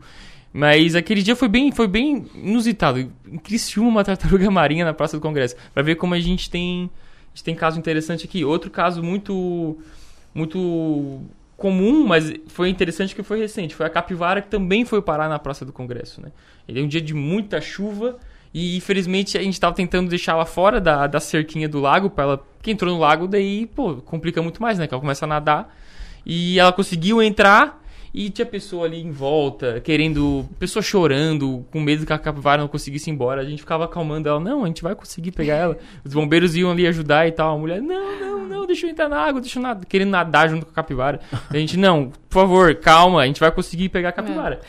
Mas 0.52 0.94
aquele 0.94 1.22
dia 1.22 1.34
foi 1.34 1.48
bem, 1.48 1.72
foi 1.72 1.88
bem 1.88 2.26
inusitado. 2.34 2.98
Em 2.98 3.38
Criciúma, 3.38 3.88
uma 3.88 4.04
tartaruga 4.04 4.48
marinha 4.52 4.84
na 4.84 4.92
Praça 4.92 5.16
do 5.16 5.20
Congresso. 5.20 5.56
Pra 5.72 5.82
ver 5.82 5.94
como 5.94 6.12
a 6.12 6.20
gente 6.20 6.50
tem, 6.50 6.90
a 7.32 7.34
gente 7.34 7.44
tem 7.44 7.54
caso 7.54 7.78
interessante 7.78 8.26
aqui. 8.26 8.44
Outro 8.44 8.70
caso 8.70 9.02
muito, 9.02 9.78
muito 10.34 11.22
comum, 11.56 12.06
mas 12.06 12.32
foi 12.48 12.68
interessante 12.68 13.14
que 13.14 13.22
foi 13.22 13.38
recente. 13.38 13.74
Foi 13.74 13.86
a 13.86 13.90
capivara 13.90 14.42
que 14.42 14.48
também 14.48 14.84
foi 14.84 15.00
parar 15.00 15.28
na 15.28 15.38
Praça 15.38 15.64
do 15.64 15.72
Congresso, 15.72 16.20
né? 16.20 16.30
Ele 16.68 16.80
é 16.80 16.82
um 16.82 16.88
dia 16.88 17.00
de 17.00 17.14
muita 17.14 17.62
chuva 17.62 18.18
e 18.52 18.76
infelizmente 18.76 19.38
a 19.38 19.42
gente 19.42 19.54
estava 19.54 19.74
tentando 19.74 20.08
deixar 20.08 20.32
ela 20.32 20.44
fora 20.44 20.80
da, 20.80 21.06
da 21.06 21.20
cerquinha 21.20 21.68
do 21.68 21.80
lago 21.80 22.10
para 22.10 22.24
ela 22.24 22.46
que 22.60 22.70
entrou 22.70 22.92
no 22.92 23.00
lago 23.00 23.28
daí 23.28 23.66
pô 23.66 23.96
complica 23.96 24.42
muito 24.42 24.60
mais 24.60 24.78
né 24.78 24.86
que 24.86 24.94
ela 24.94 25.00
começa 25.00 25.24
a 25.24 25.28
nadar. 25.28 25.76
E 26.26 26.58
ela 26.58 26.72
conseguiu 26.72 27.22
entrar 27.22 27.80
e 28.12 28.28
tinha 28.28 28.44
pessoa 28.44 28.86
ali 28.86 29.00
em 29.00 29.10
volta 29.10 29.80
querendo 29.80 30.44
pessoa 30.58 30.82
chorando 30.82 31.64
com 31.70 31.80
medo 31.80 32.04
que 32.04 32.12
a 32.12 32.18
capivara 32.18 32.60
não 32.60 32.68
conseguisse 32.68 33.08
ir 33.08 33.12
embora. 33.12 33.40
A 33.40 33.44
gente 33.44 33.60
ficava 33.60 33.84
acalmando 33.84 34.28
ela. 34.28 34.40
Não 34.40 34.64
a 34.64 34.66
gente 34.66 34.82
vai 34.82 34.94
conseguir 34.94 35.30
pegar 35.30 35.54
ela. 35.54 35.78
Os 36.04 36.12
bombeiros 36.12 36.56
iam 36.56 36.72
ali 36.72 36.86
ajudar 36.86 37.26
e 37.26 37.32
tal. 37.32 37.54
A 37.54 37.58
mulher 37.58 37.80
não 37.80 38.20
não 38.20 38.40
não 38.46 38.66
deixa 38.66 38.86
eu 38.86 38.90
entrar 38.90 39.08
na 39.08 39.18
água 39.18 39.40
deixa 39.40 39.58
eu 39.58 39.62
nadar 39.62 39.86
querendo 39.86 40.10
nadar 40.10 40.50
junto 40.50 40.66
com 40.66 40.72
a 40.72 40.74
capivara. 40.74 41.20
A 41.48 41.56
gente 41.56 41.76
não 41.76 42.10
por 42.28 42.40
favor 42.40 42.74
calma 42.74 43.22
a 43.22 43.26
gente 43.26 43.40
vai 43.40 43.50
conseguir 43.50 43.88
pegar 43.88 44.08
a 44.10 44.12
capivara 44.12 44.60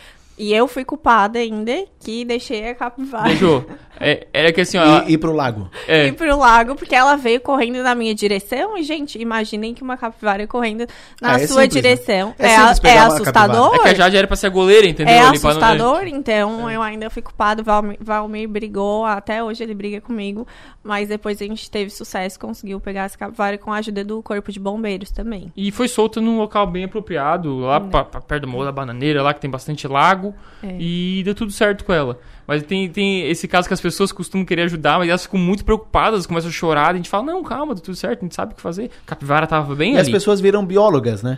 E 0.41 0.51
eu 0.55 0.67
fui 0.67 0.83
culpada 0.83 1.37
ainda 1.37 1.85
que 1.99 2.25
deixei 2.25 2.67
a 2.67 2.73
capivara 2.73 3.29
Deixou. 3.29 3.63
É, 4.01 4.27
era 4.33 4.51
que 4.51 4.61
assim, 4.61 4.77
ó. 4.77 4.83
ela- 4.83 5.05
E 5.07 5.13
ir 5.13 5.17
pro 5.17 5.31
lago. 5.31 5.69
É. 5.87 6.07
ir 6.07 6.13
pro 6.13 6.37
lago, 6.37 6.75
porque 6.75 6.95
ela 6.95 7.15
veio 7.15 7.39
correndo 7.41 7.81
na 7.83 7.93
minha 7.95 8.13
direção. 8.15 8.77
E, 8.77 8.83
gente, 8.83 9.19
imaginem 9.19 9.73
que 9.73 9.81
uma 9.83 9.97
capivara 9.97 10.45
correndo 10.47 10.85
na 11.21 11.33
Ah, 11.33 11.35
é 11.35 11.47
sua 11.47 11.61
simples, 11.63 11.75
né? 11.75 11.81
direção. 11.81 12.35
É 12.39 12.47
É, 12.47 12.51
é 12.51 12.99
assustador. 12.99 13.75
É 13.75 13.79
que 13.79 13.87
a 13.89 13.93
Jade 13.93 14.17
era 14.17 14.27
pra 14.27 14.35
ser 14.35 14.49
goleira, 14.49 14.87
entendeu? 14.87 15.13
É 15.13 15.19
Ali 15.19 15.39
pra 15.39 15.53
não- 15.53 15.59
assustador, 15.61 16.03
então 16.07 16.69
eu 16.69 16.81
ainda 16.81 17.09
fui 17.09 17.21
culpado. 17.21 17.63
Valmir, 17.63 17.97
Valmir 17.99 18.47
brigou, 18.49 19.05
até 19.05 19.43
hoje 19.43 19.63
ele 19.63 19.73
briga 19.73 20.01
comigo. 20.01 20.47
Mas 20.83 21.09
depois 21.09 21.39
a 21.41 21.45
gente 21.45 21.69
teve 21.69 21.91
sucesso, 21.91 22.39
conseguiu 22.39 22.79
pegar 22.79 23.03
essa 23.03 23.17
capivara 23.17 23.57
com 23.57 23.71
a 23.71 23.77
ajuda 23.77 24.03
do 24.03 24.21
corpo 24.23 24.51
de 24.51 24.59
bombeiros 24.59 25.11
também. 25.11 25.51
E 25.55 25.71
foi 25.71 25.87
solta 25.87 26.19
num 26.19 26.37
local 26.37 26.65
bem 26.65 26.85
apropriado, 26.85 27.59
lá 27.59 27.79
pra, 27.79 28.03
pra 28.03 28.19
perto 28.21 28.41
do 28.43 28.47
Morro 28.47 28.65
da 28.65 28.71
Bananeira, 28.71 29.21
lá 29.21 29.33
que 29.33 29.39
tem 29.39 29.49
bastante 29.49 29.87
lago. 29.87 30.33
É. 30.63 30.75
E 30.79 31.21
deu 31.23 31.35
tudo 31.35 31.51
certo 31.51 31.85
com 31.85 31.93
ela. 31.93 32.19
Mas 32.51 32.63
tem, 32.63 32.89
tem 32.89 33.29
esse 33.29 33.47
caso 33.47 33.65
que 33.65 33.73
as 33.73 33.79
pessoas 33.79 34.11
costumam 34.11 34.45
querer 34.45 34.63
ajudar, 34.63 34.99
mas 34.99 35.07
elas 35.07 35.23
ficam 35.23 35.39
muito 35.39 35.63
preocupadas, 35.63 36.25
começam 36.25 36.49
a 36.49 36.51
chorar. 36.53 36.91
A 36.91 36.97
gente 36.97 37.07
fala: 37.09 37.23
Não, 37.23 37.41
calma, 37.43 37.73
tá 37.73 37.79
tudo 37.81 37.95
certo, 37.95 38.19
a 38.19 38.23
gente 38.25 38.35
sabe 38.35 38.51
o 38.51 38.55
que 38.57 38.61
fazer. 38.61 38.91
Capivara 39.05 39.47
tava 39.47 39.73
bem 39.73 39.93
E 39.93 39.97
ali. 39.97 40.01
as 40.01 40.09
pessoas 40.09 40.41
viram 40.41 40.65
biólogas, 40.65 41.23
né? 41.23 41.37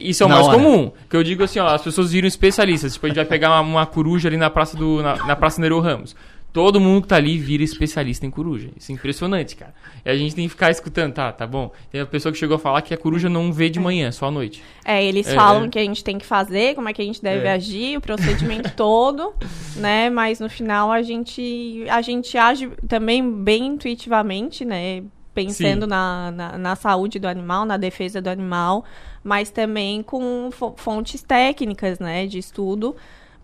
Isso 0.00 0.22
é 0.22 0.26
o 0.26 0.28
Na 0.30 0.36
mais 0.36 0.46
hora. 0.46 0.56
comum. 0.56 0.90
Que 1.10 1.14
eu 1.14 1.22
digo 1.22 1.44
assim, 1.44 1.58
ó, 1.58 1.66
as 1.66 1.82
pessoas 1.82 2.10
viram 2.10 2.26
especialistas. 2.26 2.94
Tipo, 2.94 3.04
a 3.04 3.08
gente 3.10 3.16
vai 3.16 3.26
pegar 3.26 3.50
uma, 3.50 3.60
uma 3.60 3.84
coruja 3.86 4.28
ali 4.30 4.38
na 4.38 4.48
praça 4.48 4.74
do. 4.78 5.02
na, 5.02 5.16
na 5.26 5.36
Praça 5.36 5.60
Nereu 5.60 5.78
Ramos. 5.80 6.16
Todo 6.56 6.80
mundo 6.80 7.02
que 7.02 7.08
tá 7.08 7.16
ali 7.16 7.36
vira 7.36 7.62
especialista 7.62 8.24
em 8.24 8.30
coruja. 8.30 8.70
Isso 8.78 8.90
é 8.90 8.94
impressionante, 8.94 9.54
cara. 9.56 9.74
E 10.02 10.08
a 10.08 10.16
gente 10.16 10.34
tem 10.34 10.44
que 10.46 10.48
ficar 10.48 10.70
escutando, 10.70 11.12
tá, 11.12 11.30
tá 11.30 11.46
bom. 11.46 11.70
Tem 11.90 12.00
a 12.00 12.06
pessoa 12.06 12.32
que 12.32 12.38
chegou 12.38 12.56
a 12.56 12.58
falar 12.58 12.80
que 12.80 12.94
a 12.94 12.96
coruja 12.96 13.28
não 13.28 13.52
vê 13.52 13.68
de 13.68 13.78
manhã, 13.78 14.10
só 14.10 14.28
à 14.28 14.30
noite. 14.30 14.62
É, 14.82 15.04
eles 15.04 15.26
É, 15.28 15.34
falam 15.34 15.66
é. 15.66 15.68
que 15.68 15.78
a 15.78 15.82
gente 15.82 16.02
tem 16.02 16.16
que 16.16 16.24
fazer, 16.24 16.74
como 16.74 16.88
é 16.88 16.94
que 16.94 17.02
a 17.02 17.04
gente 17.04 17.22
deve 17.22 17.46
É. 17.46 17.52
agir, 17.52 17.98
o 17.98 18.00
procedimento 18.00 18.70
todo, 18.74 19.34
né? 19.76 20.08
Mas 20.08 20.40
no 20.40 20.48
final 20.48 20.90
a 20.90 21.02
gente, 21.02 21.84
a 21.90 22.00
gente 22.00 22.38
age 22.38 22.70
também 22.88 23.30
bem 23.30 23.66
intuitivamente, 23.66 24.64
né? 24.64 25.02
Pensando 25.34 25.86
na, 25.86 26.30
na, 26.30 26.56
na 26.56 26.74
saúde 26.76 27.18
do 27.18 27.28
animal, 27.28 27.66
na 27.66 27.76
defesa 27.76 28.22
do 28.22 28.28
animal, 28.30 28.82
mas 29.22 29.50
também 29.50 30.02
com 30.02 30.48
fo- 30.50 30.72
fontes 30.78 31.22
técnicas, 31.22 31.98
né? 31.98 32.26
De 32.26 32.38
estudo, 32.38 32.96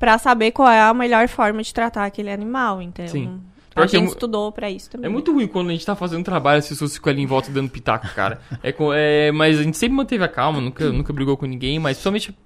para 0.03 0.19
saber 0.19 0.51
qual 0.51 0.69
é 0.69 0.81
a 0.81 0.93
melhor 0.93 1.29
forma 1.29 1.63
de 1.63 1.73
tratar 1.73 2.05
aquele 2.05 2.29
animal. 2.29 2.83
Então, 2.83 3.07
Sim. 3.07 3.41
a 3.73 3.85
é 3.85 3.87
gente 3.87 4.03
mu- 4.03 4.09
estudou 4.09 4.51
para 4.51 4.69
isso 4.69 4.91
também. 4.91 5.09
É 5.09 5.09
muito 5.09 5.33
ruim 5.33 5.47
quando 5.47 5.69
a 5.69 5.73
gente 5.73 5.87
tá 5.87 5.95
fazendo 5.95 6.25
trabalho, 6.25 6.59
as 6.59 6.69
pessoas 6.69 6.95
ficam 6.95 7.13
ali 7.13 7.23
em 7.23 7.27
volta 7.27 7.53
dando 7.53 7.71
pitaco, 7.71 8.09
cara. 8.13 8.41
É, 8.65 8.75
é, 8.97 9.31
mas 9.31 9.61
a 9.61 9.63
gente 9.63 9.79
sempre 9.79 9.95
manteve 9.97 10.25
a 10.25 10.27
calma, 10.27 10.61
nunca, 10.61 10.91
nunca 10.91 11.13
brigou 11.13 11.37
com 11.37 11.47
ninguém, 11.47 11.79
mas 11.79 11.99
principalmente 11.99 12.37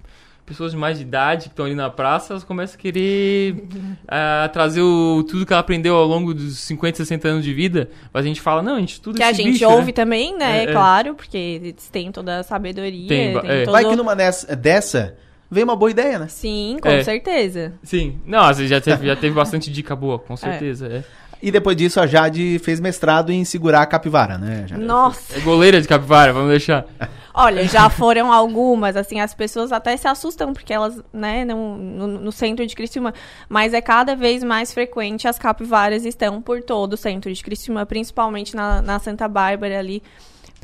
pessoas 0.45 0.73
de 0.73 0.77
mais 0.77 0.99
de 0.99 1.03
idade 1.03 1.45
que 1.45 1.49
estão 1.49 1.65
ali 1.65 1.73
na 1.73 1.89
praça, 1.89 2.33
elas 2.33 2.43
começam 2.43 2.75
a 2.75 2.79
querer 2.79 3.67
ah, 4.07 4.47
trazer 4.53 4.83
o, 4.83 5.25
tudo 5.27 5.43
que 5.43 5.51
ela 5.51 5.59
aprendeu 5.59 5.95
ao 5.95 6.05
longo 6.05 6.35
dos 6.35 6.59
50, 6.59 6.97
60 6.97 7.27
anos 7.27 7.43
de 7.43 7.55
vida, 7.55 7.89
mas 8.13 8.23
a 8.23 8.27
gente 8.27 8.39
fala, 8.39 8.61
não, 8.61 8.75
a 8.75 8.79
gente 8.79 8.93
estuda 8.93 9.17
Que 9.17 9.23
a 9.23 9.33
gente 9.33 9.53
bicho, 9.53 9.67
ouve 9.67 9.87
né? 9.87 9.93
também, 9.93 10.37
né? 10.37 10.59
É, 10.59 10.63
é. 10.65 10.71
Claro, 10.71 11.15
porque 11.15 11.37
eles 11.37 11.89
têm 11.89 12.11
toda 12.11 12.37
a 12.37 12.43
sabedoria. 12.43 13.07
Tem, 13.07 13.41
Tem, 13.41 13.49
é. 13.49 13.63
todo... 13.63 13.71
Vai 13.71 13.83
que 13.83 13.95
numa 13.95 14.15
dessa 14.15 15.17
vem 15.49 15.63
uma 15.63 15.75
boa 15.75 15.91
ideia, 15.91 16.19
né? 16.19 16.27
Sim, 16.27 16.77
com 16.81 16.89
É. 16.89 17.03
certeza. 17.03 17.73
Sim. 17.83 18.19
Não, 18.25 18.51
já 18.53 18.79
teve, 18.81 19.07
já 19.07 19.15
teve 19.15 19.35
bastante 19.35 19.71
dica 19.71 19.95
boa, 19.95 20.19
com 20.19 20.35
certeza. 20.37 20.87
É. 20.87 21.03
E 21.41 21.51
depois 21.51 21.77
disso 21.77 21.99
a 21.99 22.07
Jade 22.07 22.57
fez 22.63 22.79
mestrado 22.79 23.31
em 23.31 23.45
segurar 23.45 23.83
a 23.83 23.85
capivara, 23.85 24.39
né? 24.39 24.65
Jade? 24.67 24.81
Nossa. 24.83 25.37
É 25.37 25.39
goleira 25.41 25.79
de 25.79 25.87
capivara, 25.87 26.33
vamos 26.33 26.49
deixar. 26.49 26.83
Olha, 27.31 27.63
já 27.67 27.87
foram 27.91 28.33
algumas, 28.33 28.97
assim, 28.97 29.19
as 29.19 29.35
pessoas 29.35 29.71
até 29.71 29.95
se 29.95 30.07
assustam, 30.07 30.51
porque 30.51 30.73
elas, 30.73 30.99
né, 31.13 31.45
no, 31.45 31.77
no, 31.77 32.07
no 32.07 32.31
centro 32.31 32.65
de 32.65 32.75
Criciúma, 32.75 33.13
mas 33.47 33.75
é 33.75 33.81
cada 33.81 34.15
vez 34.15 34.43
mais 34.43 34.73
frequente, 34.73 35.27
as 35.27 35.37
capivaras 35.37 36.03
estão 36.05 36.41
por 36.41 36.63
todo 36.63 36.93
o 36.93 36.97
centro 36.97 37.31
de 37.31 37.43
Criciúma, 37.43 37.85
principalmente 37.85 38.55
na, 38.55 38.81
na 38.81 38.97
Santa 38.97 39.27
Bárbara 39.27 39.77
ali, 39.77 40.01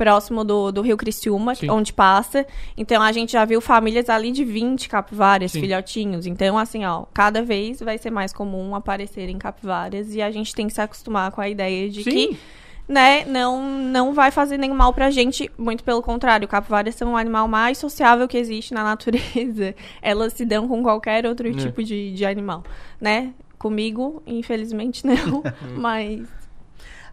próximo 0.03 0.43
do, 0.43 0.69
do 0.69 0.81
Rio 0.81 0.97
Criciúma, 0.97 1.55
Sim. 1.55 1.69
onde 1.69 1.93
passa. 1.93 2.45
Então, 2.75 3.01
a 3.01 3.11
gente 3.13 3.31
já 3.31 3.45
viu 3.45 3.61
famílias 3.61 4.09
ali 4.09 4.31
de 4.31 4.43
20 4.43 4.89
capivaras, 4.89 5.51
Sim. 5.53 5.61
filhotinhos. 5.61 6.25
Então, 6.25 6.57
assim, 6.57 6.83
ó, 6.83 7.05
cada 7.13 7.41
vez 7.41 7.79
vai 7.79 7.97
ser 7.97 8.09
mais 8.11 8.33
comum 8.33 8.75
aparecerem 8.75 9.37
capivaras, 9.37 10.13
e 10.13 10.21
a 10.21 10.29
gente 10.29 10.53
tem 10.53 10.67
que 10.67 10.73
se 10.73 10.81
acostumar 10.81 11.31
com 11.31 11.39
a 11.39 11.47
ideia 11.47 11.89
de 11.89 12.03
Sim. 12.03 12.09
que 12.11 12.39
né, 12.85 13.23
não, 13.23 13.63
não 13.79 14.13
vai 14.13 14.29
fazer 14.29 14.57
nenhum 14.57 14.75
mal 14.75 14.93
pra 14.93 15.09
gente, 15.09 15.49
muito 15.57 15.85
pelo 15.85 16.01
contrário, 16.01 16.45
capivaras 16.49 16.95
são 16.95 17.13
o 17.13 17.17
animal 17.17 17.47
mais 17.47 17.77
sociável 17.77 18.27
que 18.27 18.37
existe 18.37 18.73
na 18.73 18.83
natureza. 18.91 19.73
Elas 20.01 20.33
se 20.33 20.43
dão 20.45 20.67
com 20.67 20.83
qualquer 20.83 21.25
outro 21.25 21.47
É. 21.47 21.53
tipo 21.53 21.81
de, 21.81 22.13
de 22.13 22.25
animal, 22.25 22.61
né? 22.99 23.33
Comigo, 23.57 24.21
infelizmente, 24.27 25.07
não, 25.07 25.41
mas... 25.77 26.27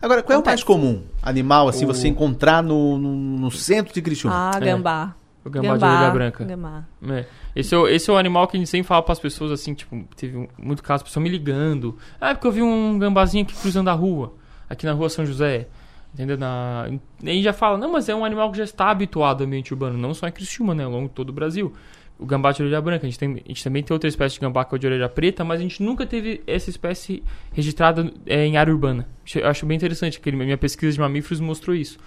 Agora, 0.02 0.22
qual 0.22 0.38
é 0.38 0.42
o 0.42 0.44
mais 0.44 0.62
comum 0.62 1.02
animal, 1.22 1.68
assim, 1.68 1.84
O- 1.84 1.88
você 1.88 2.08
encontrar 2.08 2.62
no, 2.62 2.96
no, 2.98 3.12
no 3.14 3.50
centro 3.50 3.92
de 3.92 4.00
Criciúma? 4.00 4.50
Ah, 4.54 4.58
gambá. 4.58 5.14
O 5.44 5.48
gambá, 5.50 5.76
de 5.76 5.84
orelha 5.84 6.10
branca. 6.10 6.44
Gambá. 6.44 6.84
É. 7.08 7.24
Esse, 7.56 7.74
é 7.74 7.78
o, 7.78 7.88
esse 7.88 8.10
é 8.10 8.12
o 8.12 8.16
animal 8.16 8.46
que 8.46 8.56
a 8.56 8.60
gente 8.60 8.68
sempre 8.68 8.86
fala 8.86 9.02
pras 9.02 9.18
pessoas, 9.18 9.50
assim, 9.50 9.72
tipo, 9.74 10.04
teve 10.16 10.36
um- 10.36 10.48
muito 10.58 10.82
caso, 10.82 11.02
pessoa 11.04 11.22
me 11.22 11.28
ligando. 11.28 11.96
Ah, 12.20 12.30
é 12.30 12.34
porque 12.34 12.46
eu 12.46 12.52
vi 12.52 12.62
um 12.62 12.98
gambazinho 12.98 13.44
aqui 13.44 13.54
cruzando 13.54 13.88
a 13.88 13.92
rua, 13.94 14.34
aqui 14.68 14.84
na 14.86 14.92
rua 14.92 15.08
São 15.08 15.24
José. 15.26 15.66
Entendeu? 16.12 16.36
Na... 16.36 16.86
E 17.22 17.30
aí 17.30 17.42
já 17.42 17.52
fala, 17.52 17.78
não, 17.78 17.92
mas 17.92 18.08
é 18.08 18.14
um 18.14 18.24
animal 18.24 18.50
que 18.50 18.58
já 18.58 18.64
está 18.64 18.90
habituado 18.90 19.42
ao 19.42 19.46
ambiente 19.46 19.72
urbano, 19.72 19.96
não 19.96 20.12
só 20.12 20.26
em 20.26 20.32
Criciúma, 20.32 20.74
né? 20.74 20.84
Ao 20.84 20.90
longo 20.90 21.08
de 21.08 21.14
todo 21.14 21.30
o 21.30 21.32
Brasil. 21.32 21.72
O 22.20 22.26
gambá 22.26 22.52
de 22.52 22.62
orelha 22.62 22.80
branca, 22.82 23.06
a 23.06 23.08
gente, 23.08 23.18
tem, 23.18 23.32
a 23.32 23.48
gente 23.48 23.64
também 23.64 23.82
tem 23.82 23.94
outra 23.94 24.06
espécie 24.06 24.34
de 24.34 24.40
gambá 24.40 24.62
que 24.64 24.74
é 24.74 24.76
o 24.76 24.78
de 24.78 24.86
orelha 24.86 25.08
preta, 25.08 25.42
mas 25.42 25.58
a 25.58 25.62
gente 25.62 25.82
nunca 25.82 26.04
teve 26.04 26.42
essa 26.46 26.68
espécie 26.68 27.22
registrada 27.52 28.12
é, 28.26 28.44
em 28.44 28.58
área 28.58 28.72
urbana. 28.72 29.08
Eu 29.34 29.48
acho 29.48 29.64
bem 29.64 29.76
interessante, 29.76 30.20
que 30.20 30.30
minha 30.30 30.58
pesquisa 30.58 30.92
de 30.92 31.00
mamíferos 31.00 31.40
mostrou 31.40 31.74
isso. 31.74 31.98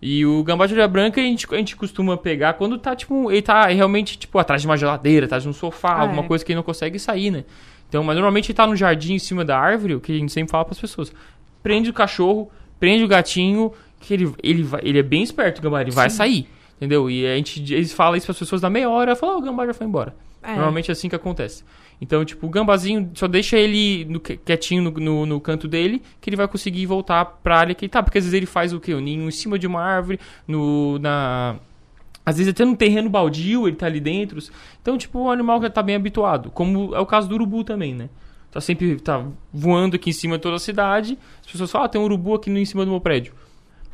E 0.00 0.24
o 0.24 0.44
gambá 0.44 0.66
de 0.66 0.74
orelha 0.74 0.86
branca 0.86 1.20
a 1.20 1.24
gente, 1.24 1.46
a 1.52 1.56
gente 1.56 1.74
costuma 1.74 2.16
pegar 2.16 2.52
quando 2.54 2.78
tá, 2.78 2.94
tipo, 2.94 3.30
ele 3.30 3.42
tá 3.42 3.66
realmente, 3.66 4.16
tipo, 4.16 4.38
atrás 4.38 4.62
de 4.62 4.68
uma 4.68 4.76
geladeira, 4.76 5.26
atrás 5.26 5.42
de 5.42 5.48
um 5.48 5.52
sofá, 5.52 5.94
Ah, 5.94 6.00
alguma 6.02 6.22
é. 6.22 6.26
coisa 6.26 6.44
que 6.44 6.52
ele 6.52 6.56
não 6.56 6.62
consegue 6.62 6.98
sair, 6.98 7.30
né? 7.30 7.44
Então, 7.88 8.04
mas 8.04 8.14
normalmente 8.14 8.50
ele 8.50 8.56
tá 8.56 8.66
no 8.66 8.76
jardim 8.76 9.14
em 9.14 9.18
cima 9.18 9.44
da 9.44 9.58
árvore, 9.58 9.94
o 9.94 10.00
que 10.00 10.12
a 10.12 10.14
gente 10.16 10.32
sempre 10.32 10.50
fala 10.50 10.64
pras 10.64 10.78
pessoas. 10.78 11.12
Prende 11.62 11.90
o 11.90 11.92
cachorro, 11.92 12.50
prende 12.78 13.02
o 13.02 13.08
gatinho, 13.08 13.72
que 14.00 14.14
ele, 14.14 14.32
ele, 14.42 14.62
vai, 14.62 14.80
ele 14.84 14.98
é 14.98 15.02
bem 15.02 15.22
esperto, 15.22 15.58
o 15.58 15.62
gambá, 15.62 15.80
ele 15.80 15.90
vai 15.90 16.10
Sim. 16.10 16.16
sair. 16.16 16.48
Entendeu? 16.76 17.10
E 17.10 17.26
a 17.26 17.36
gente, 17.36 17.72
eles 17.72 17.92
falam 17.92 18.16
isso 18.16 18.26
pras 18.26 18.38
pessoas 18.38 18.60
da 18.60 18.68
meia 18.68 18.88
hora, 18.90 19.16
falam, 19.16 19.36
oh, 19.36 19.38
o 19.38 19.42
gambá 19.42 19.66
já 19.66 19.72
foi 19.74 19.86
embora. 19.86 20.14
É. 20.42 20.52
Normalmente 20.52 20.90
é 20.90 20.92
assim 20.92 21.08
que 21.08 21.16
acontece. 21.16 21.64
Então, 22.00 22.24
tipo, 22.24 22.46
o 22.46 22.50
gambazinho, 22.50 23.10
só 23.14 23.26
deixa 23.26 23.56
ele 23.56 24.04
no- 24.04 24.20
quietinho 24.20 24.82
no, 24.82 24.90
no, 24.90 25.26
no 25.26 25.40
canto 25.40 25.66
dele, 25.66 26.02
que 26.20 26.28
ele 26.28 26.36
vai 26.36 26.46
conseguir 26.46 26.84
voltar 26.84 27.24
pra 27.24 27.58
área 27.58 27.74
que 27.74 27.86
ele 27.86 27.90
tá. 27.90 28.02
Porque 28.02 28.18
às 28.18 28.24
vezes 28.24 28.36
ele 28.36 28.44
faz 28.46 28.72
o 28.74 28.78
quê? 28.78 28.92
O 28.92 29.00
ninho 29.00 29.26
em 29.26 29.30
cima 29.30 29.58
de 29.58 29.66
uma 29.66 29.80
árvore, 29.80 30.20
no, 30.46 30.98
na... 30.98 31.56
Às 32.24 32.36
vezes 32.36 32.50
até 32.50 32.64
num 32.64 32.74
terreno 32.74 33.08
baldio, 33.08 33.66
ele 33.66 33.76
tá 33.76 33.86
ali 33.86 34.00
dentro. 34.00 34.38
Então, 34.82 34.98
tipo, 34.98 35.20
o 35.20 35.30
animal 35.30 35.60
que 35.60 35.70
tá 35.70 35.82
bem 35.82 35.96
habituado. 35.96 36.50
Como 36.50 36.94
é 36.94 37.00
o 37.00 37.06
caso 37.06 37.28
do 37.28 37.36
urubu 37.36 37.64
também, 37.64 37.94
né? 37.94 38.10
Tá 38.50 38.60
sempre 38.60 38.96
tá 39.00 39.24
voando 39.52 39.96
aqui 39.96 40.10
em 40.10 40.12
cima 40.12 40.36
de 40.36 40.42
toda 40.42 40.56
a 40.56 40.58
cidade. 40.58 41.16
As 41.44 41.52
pessoas 41.52 41.70
falam, 41.70 41.86
ah, 41.86 41.88
tem 41.88 42.00
um 42.00 42.04
urubu 42.04 42.34
aqui 42.34 42.50
em 42.50 42.64
cima 42.64 42.84
do 42.84 42.90
meu 42.90 43.00
prédio. 43.00 43.32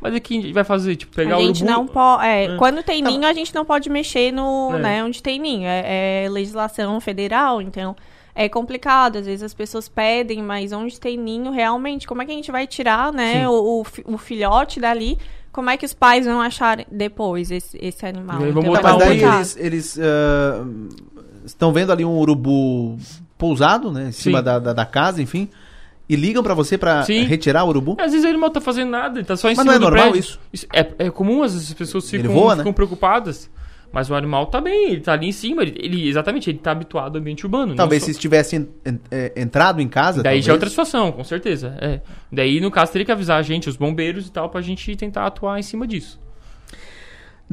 Mas 0.03 0.15
o 0.15 0.21
que 0.21 0.37
a 0.37 0.41
gente 0.41 0.53
vai 0.53 0.63
fazer? 0.63 0.95
Tipo, 0.97 1.15
pegar 1.15 1.35
a 1.35 1.37
o 1.37 1.41
gente 1.41 1.63
urubu... 1.63 1.77
não 1.79 1.87
pode. 1.87 2.25
É, 2.25 2.45
É. 2.45 2.57
Quando 2.57 2.83
tem 2.83 3.01
ninho, 3.01 3.25
a 3.25 3.33
gente 3.33 3.55
não 3.55 3.63
pode 3.63 3.89
mexer 3.89 4.31
no, 4.31 4.71
É. 4.75 4.79
né, 4.79 5.03
onde 5.03 5.23
tem 5.23 5.39
ninho. 5.39 5.65
É, 5.65 6.25
é 6.25 6.29
legislação 6.29 6.99
federal, 6.99 7.61
então 7.61 7.95
é 8.35 8.49
complicado. 8.49 9.17
Às 9.17 9.25
vezes 9.25 9.43
as 9.43 9.53
pessoas 9.53 9.87
pedem, 9.87 10.43
mas 10.43 10.71
onde 10.71 10.99
tem 10.99 11.17
ninho, 11.17 11.51
realmente, 11.51 12.05
como 12.05 12.21
é 12.21 12.25
que 12.25 12.31
a 12.31 12.35
gente 12.35 12.51
vai 12.51 12.67
tirar, 12.67 13.13
né, 13.13 13.47
o, 13.47 13.81
o, 13.81 14.13
o 14.13 14.17
filhote 14.17 14.79
dali? 14.79 15.17
Como 15.51 15.69
é 15.69 15.77
que 15.77 15.85
os 15.85 15.93
pais 15.93 16.25
vão 16.25 16.41
achar 16.41 16.83
depois 16.91 17.51
esse, 17.51 17.77
esse 17.79 18.05
animal? 18.05 18.39
Vão 18.39 18.49
Então, 18.49 18.63
Tá, 18.63 18.69
botar 18.69 18.93
mas 18.93 19.01
é 19.01 19.05
daí 19.05 19.23
eles, 19.23 19.57
eles 19.57 19.99
ah, 19.99 20.65
estão 21.45 21.71
vendo 21.71 21.91
ali 21.91 22.03
um 22.03 22.17
urubu 22.17 22.97
pousado, 23.37 23.91
né? 23.91 24.07
Em 24.07 24.11
cima 24.11 24.39
Sim. 24.39 24.43
da, 24.43 24.59
da, 24.59 24.73
da 24.73 24.85
casa, 24.85 25.21
enfim. 25.21 25.47
E 26.07 26.15
ligam 26.15 26.43
pra 26.43 26.53
você 26.53 26.77
pra 26.77 27.03
Sim. 27.03 27.23
retirar 27.23 27.63
o 27.63 27.69
urubu? 27.69 27.95
Às 27.99 28.11
vezes 28.11 28.25
ele 28.25 28.37
não 28.37 28.49
tá 28.49 28.59
fazendo 28.59 28.89
nada, 28.91 29.19
ele 29.19 29.25
tá 29.25 29.37
só 29.37 29.47
em 29.49 29.55
Mas 29.55 29.59
cima 29.59 29.63
não 29.65 29.73
é 29.73 29.79
do 29.79 29.81
normal 29.85 30.11
prédio. 30.11 30.37
isso? 30.51 30.67
é, 30.73 31.05
é 31.05 31.09
comum, 31.09 31.43
às 31.43 31.53
vezes 31.53 31.69
as 31.69 31.73
pessoas 31.73 32.09
ficam, 32.09 32.31
voa, 32.33 32.55
né? 32.55 32.61
ficam 32.61 32.73
preocupadas. 32.73 33.49
Mas 33.91 34.09
o 34.09 34.15
animal 34.15 34.47
tá 34.47 34.59
bem, 34.59 34.89
ele 34.93 35.01
tá 35.01 35.13
ali 35.13 35.27
em 35.27 35.31
cima, 35.31 35.61
ele, 35.61 35.75
ele- 35.79 36.09
exatamente, 36.09 36.49
ele 36.49 36.57
tá 36.57 36.71
habituado 36.71 37.15
ao 37.15 37.21
ambiente 37.21 37.45
urbano. 37.45 37.75
Talvez 37.75 38.01
só- 38.01 38.05
se 38.07 38.11
estivesse 38.13 38.55
en- 38.55 38.67
en- 38.85 38.99
é, 39.11 39.33
entrado 39.37 39.79
em 39.81 39.87
casa. 39.87 40.23
Daí 40.23 40.31
talvez. 40.31 40.45
já 40.45 40.51
é 40.51 40.53
outra 40.53 40.69
situação, 40.69 41.11
com 41.11 41.23
certeza. 41.23 41.77
É. 41.79 42.01
Daí, 42.31 42.59
no 42.59 42.71
caso, 42.71 42.91
teria 42.91 43.05
que 43.05 43.11
avisar 43.11 43.37
a 43.39 43.43
gente, 43.43 43.69
os 43.69 43.77
bombeiros 43.77 44.27
e 44.27 44.31
tal, 44.31 44.49
pra 44.49 44.61
gente 44.61 44.95
tentar 44.95 45.27
atuar 45.27 45.59
em 45.59 45.61
cima 45.61 45.85
disso. 45.85 46.19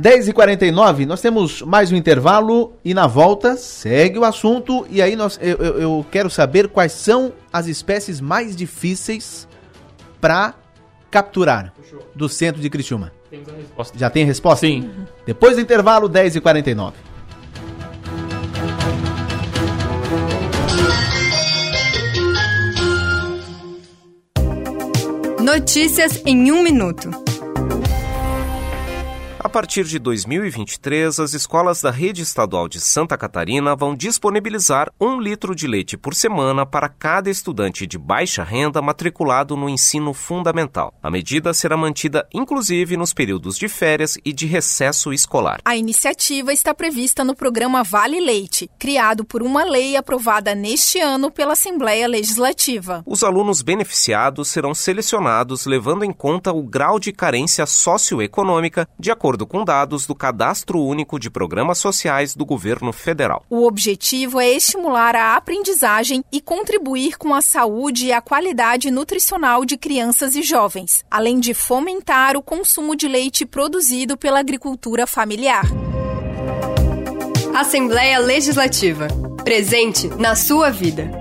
10h49, 0.01 1.05
nós 1.05 1.21
temos 1.21 1.61
mais 1.63 1.93
um 1.93 1.97
intervalo 1.97 2.73
e 2.85 2.95
na 2.95 3.07
volta 3.07 3.57
segue 3.57 4.19
o 4.19 4.25
assunto. 4.25 4.87
E 4.89 5.03
aí 5.03 5.15
nós, 5.15 5.39
eu, 5.43 5.57
eu- 5.59 5.81
eu 5.81 6.07
quero 6.11 6.31
saber 6.31 6.69
quais 6.69 6.93
são 6.93 7.33
as 7.53 7.67
espécies 7.67 8.21
mais 8.21 8.57
difíceis 8.57 9.47
pra 10.21 10.55
capturar 11.11 11.73
do 12.15 12.29
centro 12.29 12.63
de 12.63 12.71
Criciúma. 12.71 13.13
Temos 13.31 13.49
a 13.49 13.53
resposta. 13.53 13.99
Já 13.99 14.09
tem 14.09 14.23
a 14.23 14.27
resposta? 14.27 14.67
Sim. 14.67 14.91
Depois 15.27 15.57
do 15.57 15.61
intervalo, 15.63 16.09
10h49. 16.09 16.93
Notícias 25.41 26.23
em 26.27 26.51
um 26.53 26.63
minuto. 26.63 27.11
A 29.43 29.49
partir 29.49 29.85
de 29.85 29.99
2023, 29.99 31.19
as 31.19 31.33
escolas 31.33 31.81
da 31.81 31.91
rede 31.91 32.21
estadual 32.21 32.69
de 32.69 32.79
Santa 32.79 33.17
Catarina 33.17 33.75
vão 33.75 33.97
disponibilizar 33.97 34.93
um 35.01 35.19
litro 35.19 35.55
de 35.55 35.67
leite 35.67 35.97
por 35.97 36.15
semana 36.15 36.67
para 36.67 36.91
cada 36.91 37.31
estudante 37.31 37.87
de 37.87 37.97
baixa 37.97 38.45
renda 38.45 38.83
matriculado 38.83 39.57
no 39.57 39.67
ensino 39.67 40.13
fundamental. 40.13 40.93
A 41.03 41.11
medida 41.11 41.55
será 41.55 41.75
mantida 41.75 42.29
inclusive 42.35 42.99
nos 42.99 43.15
períodos 43.15 43.57
de 43.57 43.67
férias 43.67 44.19
e 44.27 44.31
de 44.31 44.45
recesso 44.45 45.11
escolar. 45.11 45.59
A 45.65 45.75
iniciativa 45.75 46.53
está 46.53 46.75
prevista 46.75 47.25
no 47.25 47.35
programa 47.35 47.83
Vale 47.83 48.21
Leite, 48.21 48.71
criado 48.79 49.25
por 49.25 49.43
uma 49.43 49.65
lei 49.65 49.97
aprovada 49.97 50.55
neste 50.55 51.01
ano 51.01 51.31
pela 51.31 51.55
Assembleia 51.55 52.07
Legislativa. 52.07 53.03
Os 53.07 53.25
alunos 53.25 53.63
beneficiados 53.63 54.49
serão 54.49 54.75
selecionados 54.75 55.65
levando 55.65 56.05
em 56.05 56.13
conta 56.13 56.53
o 56.53 56.63
grau 56.63 57.01
de 57.01 57.11
carência 57.11 57.65
socioeconômica, 57.65 58.87
de 58.99 59.11
acordo 59.11 59.30
com 59.47 59.65
dados 59.65 60.07
do 60.07 60.15
Cadastro 60.15 60.81
Único 60.81 61.19
de 61.19 61.31
Programas 61.31 61.79
Sociais 61.79 62.35
do 62.35 62.45
Governo 62.45 62.93
Federal. 62.93 63.45
O 63.49 63.67
objetivo 63.67 64.41
é 64.41 64.51
estimular 64.51 65.15
a 65.15 65.37
aprendizagem 65.37 66.25
e 66.33 66.41
contribuir 66.41 67.19
com 67.19 67.35
a 67.35 67.41
saúde 67.41 68.07
e 68.07 68.13
a 68.13 68.21
qualidade 68.21 68.91
nutricional 68.91 69.65
de 69.65 69.77
crianças 69.77 70.35
e 70.35 70.43
jovens, 70.43 71.05
além 71.11 71.39
de 71.39 71.55
fomentar 71.55 72.37
o 72.37 72.43
consumo 72.43 72.97
de 72.97 73.07
leite 73.07 73.45
produzido 73.47 74.17
pela 74.17 74.41
agricultura 74.41 75.07
familiar. 75.07 75.65
Assembleia 77.55 78.19
Legislativa. 78.19 79.09
Presente 79.45 80.09
na 80.09 80.35
sua 80.37 80.71
vida. 80.71 81.20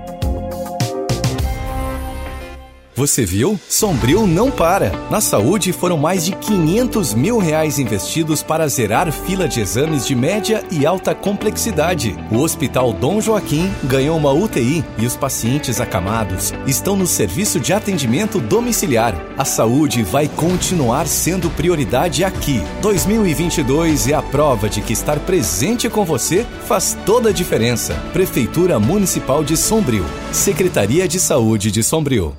Você 3.00 3.24
viu? 3.24 3.58
Sombrio 3.66 4.26
não 4.26 4.50
para. 4.50 4.92
Na 5.10 5.22
saúde, 5.22 5.72
foram 5.72 5.96
mais 5.96 6.22
de 6.22 6.32
500 6.32 7.14
mil 7.14 7.38
reais 7.38 7.78
investidos 7.78 8.42
para 8.42 8.68
zerar 8.68 9.10
fila 9.10 9.48
de 9.48 9.58
exames 9.58 10.06
de 10.06 10.14
média 10.14 10.62
e 10.70 10.84
alta 10.84 11.14
complexidade. 11.14 12.14
O 12.30 12.40
Hospital 12.40 12.92
Dom 12.92 13.18
Joaquim 13.18 13.72
ganhou 13.84 14.18
uma 14.18 14.32
UTI 14.32 14.84
e 14.98 15.06
os 15.06 15.16
pacientes 15.16 15.80
acamados 15.80 16.52
estão 16.66 16.94
no 16.94 17.06
serviço 17.06 17.58
de 17.58 17.72
atendimento 17.72 18.38
domiciliar. 18.38 19.14
A 19.38 19.46
saúde 19.46 20.02
vai 20.02 20.28
continuar 20.28 21.06
sendo 21.06 21.48
prioridade 21.48 22.22
aqui. 22.22 22.60
2022 22.82 24.08
é 24.08 24.14
a 24.14 24.20
prova 24.20 24.68
de 24.68 24.82
que 24.82 24.92
estar 24.92 25.18
presente 25.20 25.88
com 25.88 26.04
você 26.04 26.46
faz 26.66 26.98
toda 27.06 27.30
a 27.30 27.32
diferença. 27.32 27.94
Prefeitura 28.12 28.78
Municipal 28.78 29.42
de 29.42 29.56
Sombrio. 29.56 30.04
Secretaria 30.32 31.08
de 31.08 31.18
Saúde 31.18 31.70
de 31.70 31.82
Sombrio. 31.82 32.36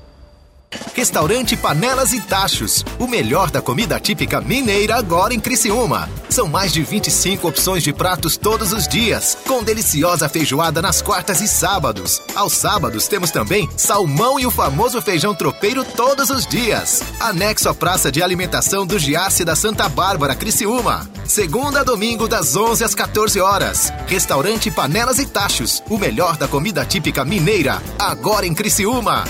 Restaurante 0.94 1.56
Panelas 1.56 2.12
e 2.12 2.20
Tachos, 2.20 2.84
o 2.98 3.06
melhor 3.06 3.50
da 3.50 3.62
comida 3.62 3.98
típica 3.98 4.40
mineira 4.40 4.96
agora 4.96 5.32
em 5.32 5.40
Criciúma. 5.40 6.08
São 6.28 6.48
mais 6.48 6.72
de 6.72 6.82
25 6.82 7.48
opções 7.48 7.82
de 7.82 7.92
pratos 7.92 8.36
todos 8.36 8.72
os 8.72 8.86
dias, 8.86 9.36
com 9.46 9.62
deliciosa 9.62 10.28
feijoada 10.28 10.80
nas 10.80 11.02
quartas 11.02 11.40
e 11.40 11.48
sábados. 11.48 12.22
Aos 12.34 12.54
sábados 12.54 13.08
temos 13.08 13.30
também 13.30 13.68
salmão 13.76 14.38
e 14.38 14.46
o 14.46 14.50
famoso 14.50 15.00
feijão 15.02 15.34
tropeiro 15.34 15.84
todos 15.84 16.30
os 16.30 16.46
dias. 16.46 17.02
Anexo 17.20 17.68
à 17.68 17.74
Praça 17.74 18.10
de 18.10 18.22
Alimentação 18.22 18.86
do 18.86 18.98
Giasse 18.98 19.44
da 19.44 19.56
Santa 19.56 19.88
Bárbara, 19.88 20.34
Criciúma. 20.34 21.08
Segunda 21.24 21.80
a 21.80 21.84
domingo 21.84 22.28
das 22.28 22.56
11 22.56 22.84
às 22.84 22.94
14 22.94 23.40
horas. 23.40 23.92
Restaurante 24.06 24.70
Panelas 24.70 25.18
e 25.18 25.26
Tachos, 25.26 25.82
o 25.88 25.98
melhor 25.98 26.36
da 26.36 26.48
comida 26.48 26.84
típica 26.84 27.24
mineira 27.24 27.82
agora 27.98 28.46
em 28.46 28.54
Criciúma. 28.54 29.24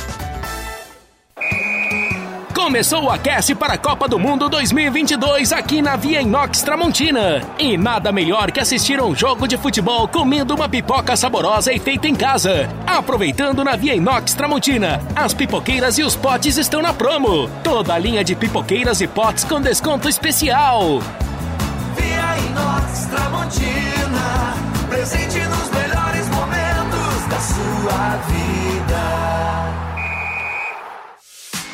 Começou 2.62 3.06
o 3.06 3.10
aquece 3.10 3.56
para 3.56 3.74
a 3.74 3.78
Copa 3.78 4.06
do 4.06 4.20
Mundo 4.20 4.48
2022 4.48 5.52
aqui 5.52 5.82
na 5.82 5.96
Via 5.96 6.22
Inox 6.22 6.62
Tramontina. 6.62 7.42
E 7.58 7.76
nada 7.76 8.12
melhor 8.12 8.52
que 8.52 8.60
assistir 8.60 9.02
um 9.02 9.12
jogo 9.16 9.48
de 9.48 9.58
futebol 9.58 10.06
comendo 10.06 10.54
uma 10.54 10.68
pipoca 10.68 11.16
saborosa 11.16 11.72
e 11.72 11.80
feita 11.80 12.06
em 12.06 12.14
casa. 12.14 12.68
Aproveitando 12.86 13.64
na 13.64 13.74
Via 13.74 13.96
Inox 13.96 14.34
Tramontina, 14.34 15.02
as 15.16 15.34
pipoqueiras 15.34 15.98
e 15.98 16.04
os 16.04 16.14
potes 16.14 16.56
estão 16.56 16.80
na 16.80 16.94
promo. 16.94 17.50
Toda 17.64 17.94
a 17.94 17.98
linha 17.98 18.22
de 18.22 18.36
pipoqueiras 18.36 19.00
e 19.00 19.08
potes 19.08 19.42
com 19.42 19.60
desconto 19.60 20.08
especial. 20.08 21.00
Via 21.96 22.38
Inox 22.46 23.06
Tramontina, 23.06 24.54
presente 24.88 25.41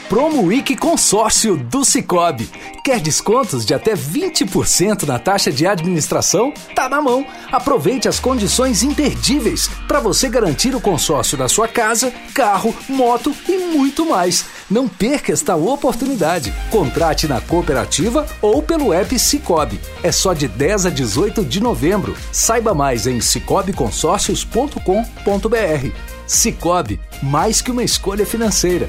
Promo 0.08 0.44
Week 0.44 0.74
Consórcio 0.74 1.54
do 1.54 1.84
Cicobi. 1.84 2.48
Quer 2.82 2.98
descontos 2.98 3.66
de 3.66 3.74
até 3.74 3.94
20% 3.94 5.02
na 5.02 5.18
taxa 5.18 5.52
de 5.52 5.66
administração? 5.66 6.50
Tá 6.74 6.88
na 6.88 7.02
mão. 7.02 7.26
Aproveite 7.52 8.08
as 8.08 8.18
condições 8.18 8.82
imperdíveis 8.82 9.68
para 9.86 10.00
você 10.00 10.30
garantir 10.30 10.74
o 10.74 10.80
consórcio 10.80 11.36
da 11.36 11.46
sua 11.46 11.68
casa, 11.68 12.10
carro, 12.32 12.74
moto 12.88 13.34
e 13.46 13.58
muito 13.58 14.08
mais. 14.08 14.46
Não 14.70 14.88
perca 14.88 15.30
esta 15.30 15.54
oportunidade. 15.56 16.54
Contrate 16.70 17.28
na 17.28 17.42
cooperativa 17.42 18.26
ou 18.40 18.62
pelo 18.62 18.94
app 18.94 19.18
Cicobi. 19.18 19.78
É 20.02 20.10
só 20.10 20.32
de 20.32 20.48
10 20.48 20.86
a 20.86 20.90
18 20.90 21.44
de 21.44 21.60
novembro. 21.60 22.16
Saiba 22.32 22.72
mais 22.72 23.06
em 23.06 23.20
cicobiconsórcios.com.br. 23.20 25.92
Cicobi, 26.26 26.98
mais 27.22 27.60
que 27.60 27.70
uma 27.70 27.84
escolha 27.84 28.24
financeira. 28.24 28.88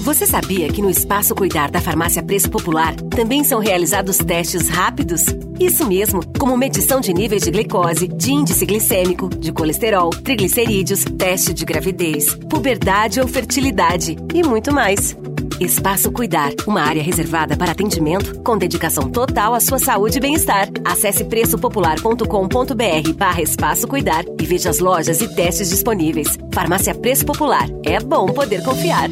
Você 0.00 0.26
sabia 0.26 0.68
que 0.68 0.80
no 0.80 0.88
Espaço 0.88 1.34
Cuidar 1.34 1.70
da 1.70 1.80
Farmácia 1.80 2.22
Preço 2.22 2.48
Popular 2.48 2.94
também 2.96 3.44
são 3.44 3.60
realizados 3.60 4.16
testes 4.18 4.68
rápidos? 4.68 5.26
Isso 5.60 5.86
mesmo, 5.86 6.20
como 6.38 6.56
medição 6.56 7.00
de 7.00 7.12
níveis 7.12 7.42
de 7.42 7.50
glicose, 7.50 8.06
de 8.08 8.32
índice 8.32 8.64
glicêmico, 8.64 9.28
de 9.28 9.52
colesterol, 9.52 10.10
triglicerídeos, 10.10 11.04
teste 11.18 11.52
de 11.52 11.64
gravidez, 11.64 12.34
puberdade 12.48 13.20
ou 13.20 13.26
fertilidade 13.26 14.16
e 14.32 14.42
muito 14.42 14.72
mais. 14.72 15.16
Espaço 15.60 16.12
Cuidar, 16.12 16.52
uma 16.66 16.80
área 16.82 17.02
reservada 17.02 17.56
para 17.56 17.72
atendimento 17.72 18.40
com 18.42 18.56
dedicação 18.56 19.10
total 19.10 19.54
à 19.54 19.60
sua 19.60 19.80
saúde 19.80 20.18
e 20.18 20.20
bem-estar. 20.20 20.68
Acesse 20.84 21.24
preçopopular.com.br 21.24 23.12
barra 23.16 23.42
Espaço 23.42 23.88
Cuidar 23.88 24.24
e 24.40 24.46
veja 24.46 24.70
as 24.70 24.78
lojas 24.78 25.20
e 25.20 25.34
testes 25.34 25.68
disponíveis. 25.68 26.38
Farmácia 26.54 26.94
Preço 26.94 27.26
Popular. 27.26 27.66
É 27.84 27.98
bom 27.98 28.26
poder 28.26 28.62
confiar. 28.62 29.10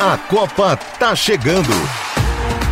A 0.00 0.16
Copa 0.16 0.76
tá 0.76 1.16
chegando. 1.16 1.72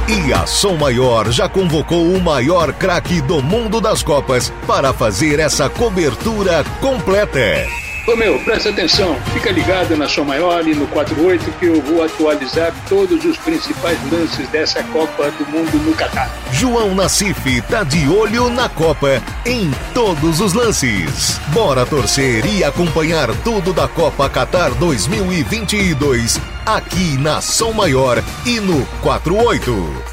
E 0.09 0.33
a 0.33 0.47
Som 0.47 0.77
Maior 0.77 1.33
já 1.33 1.49
convocou 1.49 2.13
o 2.13 2.23
maior 2.23 2.73
craque 2.73 3.21
do 3.21 3.43
mundo 3.43 3.81
das 3.81 4.01
Copas 4.01 4.53
para 4.65 4.93
fazer 4.93 5.41
essa 5.41 5.69
cobertura 5.69 6.65
completa. 6.81 7.86
Ô 8.07 8.15
meu, 8.15 8.39
presta 8.39 8.71
atenção, 8.71 9.21
fica 9.33 9.51
ligado 9.51 9.97
na 9.97 10.09
Som 10.09 10.23
Maior 10.23 10.65
e 10.69 10.73
no 10.73 10.87
48 10.87 11.51
que 11.59 11.67
eu 11.67 11.83
vou 11.83 12.05
atualizar 12.05 12.73
todos 12.89 13.25
os 13.25 13.37
principais 13.39 13.99
lances 14.13 14.49
dessa 14.49 14.81
Copa 14.85 15.29
do 15.33 15.45
Mundo 15.47 15.77
no 15.79 15.93
Catar. 15.93 16.31
João 16.53 16.95
Nassif 16.95 17.61
tá 17.63 17.83
de 17.83 18.09
olho 18.09 18.49
na 18.49 18.69
Copa 18.69 19.21
em 19.45 19.73
todos 19.93 20.41
os 20.41 20.53
lances. 20.53 21.41
Bora 21.49 21.85
torcer 21.85 22.47
e 22.47 22.63
acompanhar 22.63 23.29
tudo 23.43 23.73
da 23.73 23.89
Copa 23.89 24.31
Qatar 24.31 24.73
2022 24.75 26.41
aqui 26.65 27.19
na 27.19 27.41
Som 27.41 27.73
Maior 27.73 28.23
e 28.45 28.61
no 28.61 28.87
48. 29.03 30.05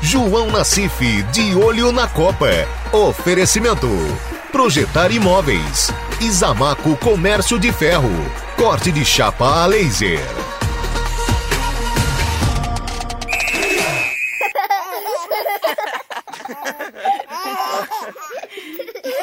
João 0.00 0.50
Nassif 0.50 1.22
de 1.32 1.54
olho 1.54 1.92
na 1.92 2.08
Copa. 2.08 2.48
Oferecimento. 2.92 3.90
Projetar 4.50 5.10
Imóveis. 5.10 5.92
Isamaco 6.20 6.96
Comércio 6.96 7.58
de 7.58 7.70
Ferro. 7.70 8.08
Corte 8.56 8.90
de 8.90 9.04
chapa 9.04 9.62
a 9.62 9.66
laser. 9.66 10.18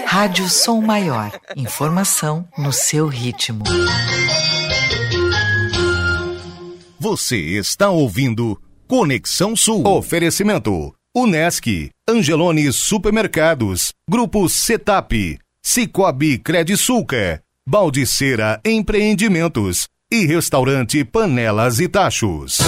Rádio 0.05 0.47
Som 0.47 0.81
Maior. 0.81 1.31
Informação 1.55 2.47
no 2.55 2.71
seu 2.71 3.07
ritmo. 3.07 3.63
Você 6.99 7.37
está 7.37 7.89
ouvindo 7.89 8.61
Conexão 8.87 9.55
Sul. 9.55 9.87
Oferecimento. 9.87 10.93
Unesc, 11.15 11.91
Angelone 12.09 12.73
Supermercados, 12.73 13.93
Grupo 14.09 14.49
Setap, 14.49 15.37
Cicobi 15.65 16.40
Credisulca, 16.40 17.41
Baldiceira 17.65 18.60
Empreendimentos 18.65 19.88
e 20.11 20.26
Restaurante 20.26 21.06
Panelas 21.06 21.80
e 21.80 21.88
Tachos. 21.88 22.60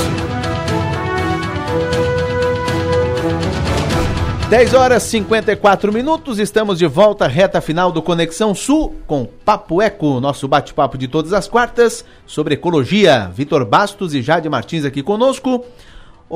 10 4.50 4.74
horas 4.76 5.04
e 5.04 5.10
54 5.10 5.92
minutos, 5.92 6.40
estamos 6.40 6.80
de 6.80 6.88
volta, 6.88 7.28
reta 7.28 7.60
final 7.60 7.92
do 7.92 8.02
Conexão 8.02 8.56
Sul 8.56 8.96
com 9.06 9.26
Papo 9.26 9.82
Eco, 9.82 10.22
nosso 10.22 10.48
bate-papo 10.48 10.98
de 10.98 11.10
todas 11.10 11.34
as 11.34 11.50
quartas 11.50 12.06
sobre 12.26 12.54
ecologia. 12.54 13.30
Vitor 13.36 13.66
Bastos 13.66 14.14
e 14.14 14.22
Jade 14.22 14.48
Martins 14.48 14.86
aqui 14.86 15.04
conosco. 15.04 15.66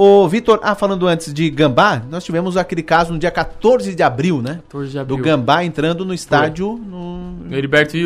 Ô, 0.01 0.25
Vitor, 0.29 0.61
ah, 0.63 0.75
falando 0.75 1.05
antes 1.07 1.33
de 1.33 1.49
Gambá, 1.49 2.01
nós 2.09 2.23
tivemos 2.23 2.55
aquele 2.55 2.81
caso 2.81 3.11
no 3.11 3.19
dia 3.19 3.29
14 3.29 3.93
de 3.93 4.01
abril, 4.01 4.41
né? 4.41 4.61
14 4.69 4.91
de 4.91 4.97
abril. 4.97 5.17
Do 5.17 5.21
Gambá 5.21 5.61
entrando 5.65 6.05
no 6.05 6.13
estádio 6.13 6.77
no, 6.77 7.33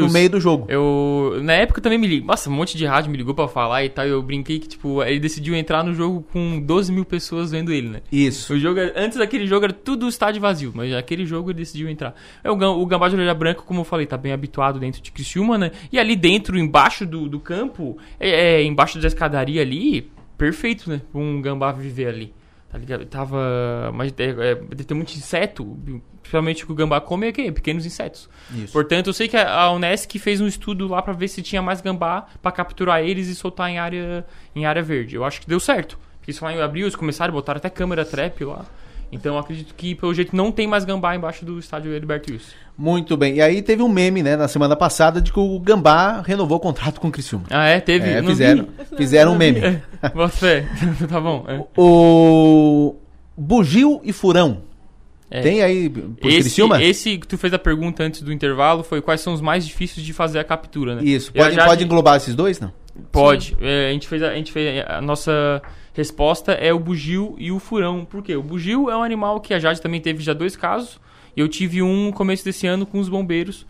No 0.08 0.12
meio 0.12 0.28
do 0.28 0.40
jogo. 0.40 0.66
Eu, 0.68 1.40
na 1.44 1.54
época 1.54 1.80
também 1.82 2.00
me 2.00 2.08
ligou. 2.08 2.26
Nossa, 2.30 2.50
um 2.50 2.54
monte 2.54 2.76
de 2.76 2.84
rádio 2.84 3.12
me 3.12 3.18
ligou 3.18 3.36
pra 3.36 3.48
falar 3.48 3.86
e 3.86 3.90
tal. 3.90 4.08
Eu 4.08 4.24
brinquei 4.24 4.58
que, 4.58 4.70
tipo, 4.70 5.04
ele 5.04 5.20
decidiu 5.20 5.56
entrar 5.56 5.84
no 5.84 5.94
jogo 5.94 6.26
com 6.34 6.60
12 6.60 6.92
mil 6.92 7.06
pessoas 7.06 7.52
vendo 7.52 7.72
ele, 7.72 7.90
né? 7.90 8.02
Isso. 8.12 8.56
O 8.56 8.60
jogo, 8.60 8.80
antes 8.96 9.20
daquele 9.20 9.46
jogo 9.46 9.66
era 9.66 9.74
tudo 9.74 10.08
estádio 10.08 10.42
vazio, 10.42 10.72
mas 10.74 10.92
aquele 10.96 11.28
jogo 11.28 11.52
ele 11.52 11.60
decidiu 11.60 11.88
entrar. 11.88 12.16
É, 12.44 12.50
o, 12.50 12.56
o 12.56 12.86
Gambá 12.88 13.08
de 13.08 13.14
Orelha 13.14 13.36
Branca, 13.36 13.62
como 13.62 13.82
eu 13.82 13.86
falei, 13.86 14.08
tá 14.08 14.18
bem 14.18 14.32
habituado 14.32 14.80
dentro 14.80 15.00
de 15.00 15.12
Criciúma, 15.12 15.60
né? 15.60 15.70
E 15.92 16.00
ali 16.00 16.16
dentro, 16.16 16.58
embaixo 16.58 17.06
do, 17.06 17.30
do 17.30 17.40
campo, 17.40 18.00
é, 18.20 18.30
é, 18.30 18.64
embaixo 18.64 18.98
da 18.98 19.08
escadaria 19.08 19.62
ali, 19.62 20.12
perfeito, 20.38 20.90
né? 20.90 21.02
pra 21.12 21.22
Um 21.22 21.42
Gambá 21.42 21.72
viver 21.72 22.08
ali. 22.08 22.34
Tá 22.74 22.80
ligado? 22.80 23.06
Tava. 23.06 23.92
Mas 23.94 24.12
é, 24.18 24.24
é, 24.24 24.56
deve 24.56 24.84
ter 24.84 24.96
muito 24.96 25.14
inseto. 25.14 25.78
Principalmente 26.22 26.64
o 26.64 26.66
que 26.66 26.72
o 26.72 26.76
gambá 26.76 27.00
come 27.00 27.28
é 27.28 27.30
o 27.30 27.34
quê? 27.34 27.52
Pequenos 27.52 27.86
insetos. 27.86 28.28
Isso. 28.52 28.74
Portanto, 28.74 29.08
eu 29.08 29.14
sei 29.14 29.28
que 29.28 29.38
a 29.38 29.62
a 29.62 29.72
Unesc 29.72 30.18
fez 30.18 30.42
um 30.42 30.48
estudo 30.48 30.88
lá 30.88 31.00
pra 31.00 31.14
ver 31.14 31.28
se 31.28 31.44
tinha 31.44 31.62
mais 31.62 31.82
gambá 31.82 32.26
pra 32.42 32.52
capturar 32.52 33.04
eles 33.04 33.28
e 33.28 33.36
soltar 33.36 33.70
em 33.70 33.78
área, 33.78 34.26
em 34.56 34.66
área 34.66 34.82
verde. 34.82 35.16
Eu 35.16 35.24
acho 35.24 35.40
que 35.40 35.48
deu 35.48 35.60
certo. 35.60 36.00
Porque 36.18 36.32
isso 36.32 36.44
lá 36.44 36.52
em 36.52 36.60
abril 36.60 36.86
eles 36.86 36.96
começaram, 36.96 37.32
botaram 37.32 37.58
até 37.58 37.70
câmera 37.70 38.04
trap 38.04 38.44
lá. 38.44 38.66
Então 39.14 39.38
acredito 39.38 39.74
que, 39.76 39.94
pelo 39.94 40.14
jeito, 40.14 40.36
não 40.36 40.52
tem 40.52 40.68
mais 40.68 40.84
gambá 40.84 41.16
embaixo 41.16 41.46
do 41.46 41.60
estádio 41.60 41.94
Heriberto 41.94 42.32
Wilson. 42.32 42.52
Muito 42.78 43.16
bem. 43.16 43.36
E 43.36 43.42
aí 43.42 43.62
teve 43.62 43.84
um 43.84 43.90
meme, 43.90 44.24
né, 44.24 44.36
na 44.36 44.48
semana 44.48 44.76
passada, 44.76 45.22
de 45.22 45.32
que 45.32 45.40
o 45.40 45.60
Gambá 45.60 46.22
renovou 46.22 46.58
o 46.58 46.60
contrato 46.60 47.00
com 47.00 47.08
o 47.08 47.12
Criciúma. 47.12 47.46
Ah, 47.52 47.68
é? 47.68 47.80
Teve? 47.80 48.10
É, 48.10 48.24
fizeram, 48.24 48.68
vi. 48.90 48.98
fizeram 48.98 49.34
um 49.34 49.36
meme. 49.36 49.82
Bota 50.14 50.30
fé. 50.30 50.66
tá 51.08 51.22
bom. 51.22 51.46
é. 51.48 51.64
O 51.78 52.96
Bugio 53.38 54.02
e 54.04 54.12
Furão. 54.12 54.64
É. 55.30 55.42
Tem 55.42 55.64
aí 55.64 55.90
por 55.90 56.30
esse, 56.30 56.42
Criciúma? 56.42 56.84
esse 56.84 57.18
que 57.18 57.28
tu 57.28 57.38
fez 57.38 57.54
a 57.54 57.60
pergunta 57.60 58.04
antes 58.04 58.22
do 58.22 58.32
intervalo 58.32 58.84
foi 58.84 59.02
quais 59.02 59.22
são 59.22 59.34
os 59.34 59.42
mais 59.42 59.66
difíceis 59.66 60.06
de 60.06 60.14
fazer 60.14 60.40
a 60.40 60.44
captura, 60.44 60.96
né? 60.96 61.04
Isso. 61.04 61.32
Pode, 61.34 61.56
pode 61.56 61.84
englobar 61.84 62.18
esses 62.18 62.36
dois, 62.36 62.60
não? 62.60 62.72
Pode. 63.12 63.58
É, 63.60 63.90
a 63.90 63.92
gente 63.92 64.08
fez 64.08 64.22
a, 64.22 64.30
a 64.30 64.36
gente 64.36 64.52
fez 64.52 64.84
a 64.88 65.02
nossa 65.02 65.62
resposta 65.94 66.54
é 66.54 66.74
o 66.74 66.80
bugio 66.80 67.36
e 67.38 67.52
o 67.52 67.60
furão. 67.60 68.04
Por 68.04 68.24
quê? 68.24 68.36
O 68.36 68.44
bugio 68.44 68.90
é 68.90 68.98
um 68.98 69.04
animal 69.04 69.40
que 69.40 69.54
a 69.54 69.60
Jade 69.60 69.82
também 69.82 70.02
teve 70.02 70.22
já 70.24 70.34
dois 70.34 70.56
casos. 70.56 71.00
E 71.36 71.40
eu 71.40 71.48
tive 71.48 71.82
um 71.82 72.06
no 72.06 72.14
começo 72.14 72.44
desse 72.44 72.68
ano 72.68 72.86
com 72.86 73.00
os 73.00 73.10
bombeiros. 73.10 73.66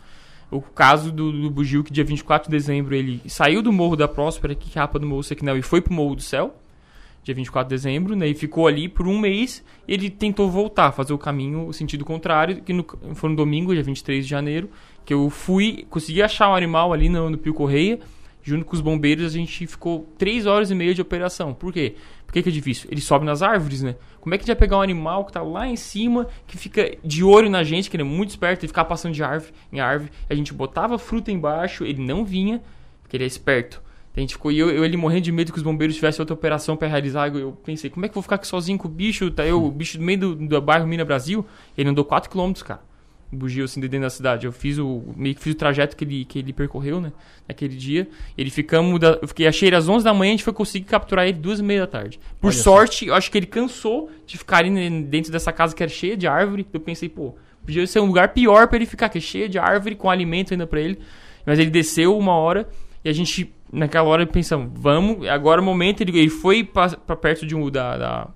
O 0.50 0.60
caso 0.60 1.10
do, 1.10 1.32
do 1.32 1.50
Bugio, 1.50 1.82
que 1.82 1.92
dia 1.92 2.04
24 2.04 2.48
de 2.48 2.56
dezembro 2.56 2.94
ele 2.94 3.20
saiu 3.26 3.62
do 3.62 3.72
Morro 3.72 3.96
da 3.96 4.06
Próspera, 4.06 4.54
que 4.54 4.70
capa 4.70 4.98
do 4.98 5.06
Morro 5.06 5.22
Sequinel, 5.22 5.58
e 5.58 5.62
foi 5.62 5.80
pro 5.80 5.92
Morro 5.92 6.14
do 6.14 6.22
Céu, 6.22 6.54
dia 7.24 7.34
24 7.34 7.68
de 7.68 7.74
dezembro, 7.74 8.14
né? 8.14 8.28
E 8.28 8.34
ficou 8.34 8.68
ali 8.68 8.88
por 8.88 9.08
um 9.08 9.18
mês. 9.18 9.64
Ele 9.88 10.10
tentou 10.10 10.48
voltar, 10.50 10.92
fazer 10.92 11.12
o 11.12 11.18
caminho, 11.18 11.66
o 11.66 11.72
sentido 11.72 12.04
contrário, 12.04 12.62
que 12.62 12.72
no, 12.72 12.86
foi 13.14 13.30
no 13.30 13.36
domingo, 13.36 13.72
dia 13.72 13.82
23 13.82 14.24
de 14.24 14.30
janeiro, 14.30 14.70
que 15.04 15.12
eu 15.12 15.28
fui, 15.30 15.86
consegui 15.90 16.22
achar 16.22 16.50
um 16.50 16.54
animal 16.54 16.92
ali 16.92 17.08
no, 17.08 17.30
no 17.30 17.38
Pio 17.38 17.54
Correia, 17.54 17.98
junto 18.42 18.64
com 18.66 18.74
os 18.74 18.82
bombeiros, 18.82 19.24
a 19.24 19.38
gente 19.38 19.66
ficou 19.66 20.06
três 20.18 20.44
horas 20.44 20.70
e 20.70 20.74
meia 20.74 20.94
de 20.94 21.00
operação. 21.00 21.54
Por 21.54 21.72
quê? 21.72 21.96
Que, 22.34 22.42
que 22.42 22.48
é 22.48 22.52
difícil? 22.52 22.88
Ele 22.90 23.00
sobe 23.00 23.24
nas 23.24 23.42
árvores, 23.42 23.80
né? 23.80 23.94
Como 24.20 24.34
é 24.34 24.38
que 24.38 24.42
a 24.42 24.44
gente 24.44 24.56
vai 24.56 24.60
pegar 24.66 24.78
um 24.78 24.82
animal 24.82 25.24
que 25.24 25.30
tá 25.30 25.40
lá 25.40 25.68
em 25.68 25.76
cima, 25.76 26.26
que 26.48 26.58
fica 26.58 26.96
de 27.04 27.22
olho 27.22 27.48
na 27.48 27.62
gente, 27.62 27.88
que 27.88 27.94
ele 27.94 28.02
é 28.02 28.04
muito 28.04 28.30
esperto, 28.30 28.64
e 28.64 28.66
ficar 28.66 28.86
passando 28.86 29.14
de 29.14 29.22
árvore 29.22 29.52
em 29.72 29.78
árvore. 29.78 30.10
A 30.28 30.34
gente 30.34 30.52
botava 30.52 30.98
fruta 30.98 31.30
embaixo, 31.30 31.84
ele 31.84 32.04
não 32.04 32.24
vinha, 32.24 32.60
porque 33.00 33.16
ele 33.16 33.22
é 33.22 33.26
esperto. 33.28 33.80
A 34.16 34.18
gente 34.18 34.32
ficou, 34.32 34.50
e 34.50 34.58
eu, 34.58 34.68
eu 34.68 34.84
ele 34.84 34.96
morrendo 34.96 35.22
de 35.22 35.30
medo 35.30 35.52
que 35.52 35.58
os 35.58 35.62
bombeiros 35.62 35.94
tivessem 35.94 36.20
outra 36.22 36.34
operação 36.34 36.76
para 36.76 36.88
realizar. 36.88 37.28
Eu, 37.28 37.52
pensei, 37.52 37.88
como 37.88 38.04
é 38.04 38.08
que 38.08 38.12
eu 38.12 38.14
vou 38.14 38.22
ficar 38.24 38.34
aqui 38.34 38.48
sozinho 38.48 38.78
com 38.78 38.88
o 38.88 38.90
bicho? 38.90 39.30
Tá 39.30 39.46
eu, 39.46 39.64
o 39.64 39.70
bicho 39.70 39.96
no 40.00 40.04
meio 40.04 40.18
do, 40.18 40.34
do 40.34 40.60
bairro 40.60 40.88
Mina 40.88 41.04
Brasil. 41.04 41.46
Ele 41.78 41.90
andou 41.90 42.04
4km, 42.04 42.64
cara. 42.64 42.82
Bugio 43.34 43.64
assim 43.64 43.80
de 43.80 43.88
dentro 43.88 44.06
da 44.06 44.10
cidade. 44.10 44.46
Eu 44.46 44.52
fiz 44.52 44.78
o 44.78 45.02
meio 45.16 45.34
que 45.34 45.40
fiz 45.40 45.54
o 45.54 45.56
trajeto 45.56 45.96
que 45.96 46.04
ele, 46.04 46.24
que 46.24 46.38
ele 46.38 46.52
percorreu, 46.52 47.00
né? 47.00 47.12
Naquele 47.48 47.76
dia. 47.76 48.08
Ele 48.36 48.50
ficamos 48.50 48.98
da, 49.00 49.18
eu 49.20 49.28
fiquei 49.28 49.46
achei 49.46 49.68
ele 49.68 49.76
às 49.76 49.88
11 49.88 50.04
da 50.04 50.14
manhã, 50.14 50.30
a 50.30 50.32
gente 50.32 50.44
foi 50.44 50.52
conseguir 50.52 50.86
capturar 50.86 51.26
ele 51.26 51.38
duas 51.38 51.60
e 51.60 51.62
meia 51.62 51.80
da 51.80 51.86
tarde. 51.86 52.20
Por 52.40 52.48
Olha 52.48 52.56
sorte, 52.56 53.06
eu 53.06 53.14
acho 53.14 53.30
que 53.30 53.38
ele 53.38 53.46
cansou 53.46 54.10
de 54.26 54.38
ficar 54.38 54.58
ali 54.58 55.02
dentro 55.02 55.30
dessa 55.30 55.52
casa 55.52 55.74
que 55.74 55.82
era 55.82 55.90
cheia 55.90 56.16
de 56.16 56.26
árvore. 56.26 56.66
Eu 56.72 56.80
pensei, 56.80 57.08
pô, 57.08 57.34
podia 57.64 57.86
ser 57.86 58.00
um 58.00 58.06
lugar 58.06 58.28
pior 58.28 58.68
para 58.68 58.76
ele 58.76 58.86
ficar, 58.86 59.08
que 59.08 59.18
é 59.18 59.20
cheia 59.20 59.48
de 59.48 59.58
árvore 59.58 59.94
com 59.94 60.08
alimento 60.08 60.52
ainda 60.54 60.66
para 60.66 60.80
ele. 60.80 60.98
Mas 61.44 61.58
ele 61.58 61.70
desceu 61.70 62.16
uma 62.16 62.34
hora 62.34 62.68
e 63.04 63.08
a 63.08 63.12
gente 63.12 63.52
naquela 63.72 64.08
hora 64.08 64.26
pensamos, 64.26 64.70
vamos, 64.72 65.26
agora 65.28 65.60
é 65.60 65.62
o 65.62 65.64
momento 65.64 66.00
ele, 66.00 66.16
ele 66.16 66.30
foi 66.30 66.62
para 66.62 67.16
perto 67.16 67.44
de 67.44 67.56
um 67.56 67.68
da, 67.68 67.96
da 67.96 68.28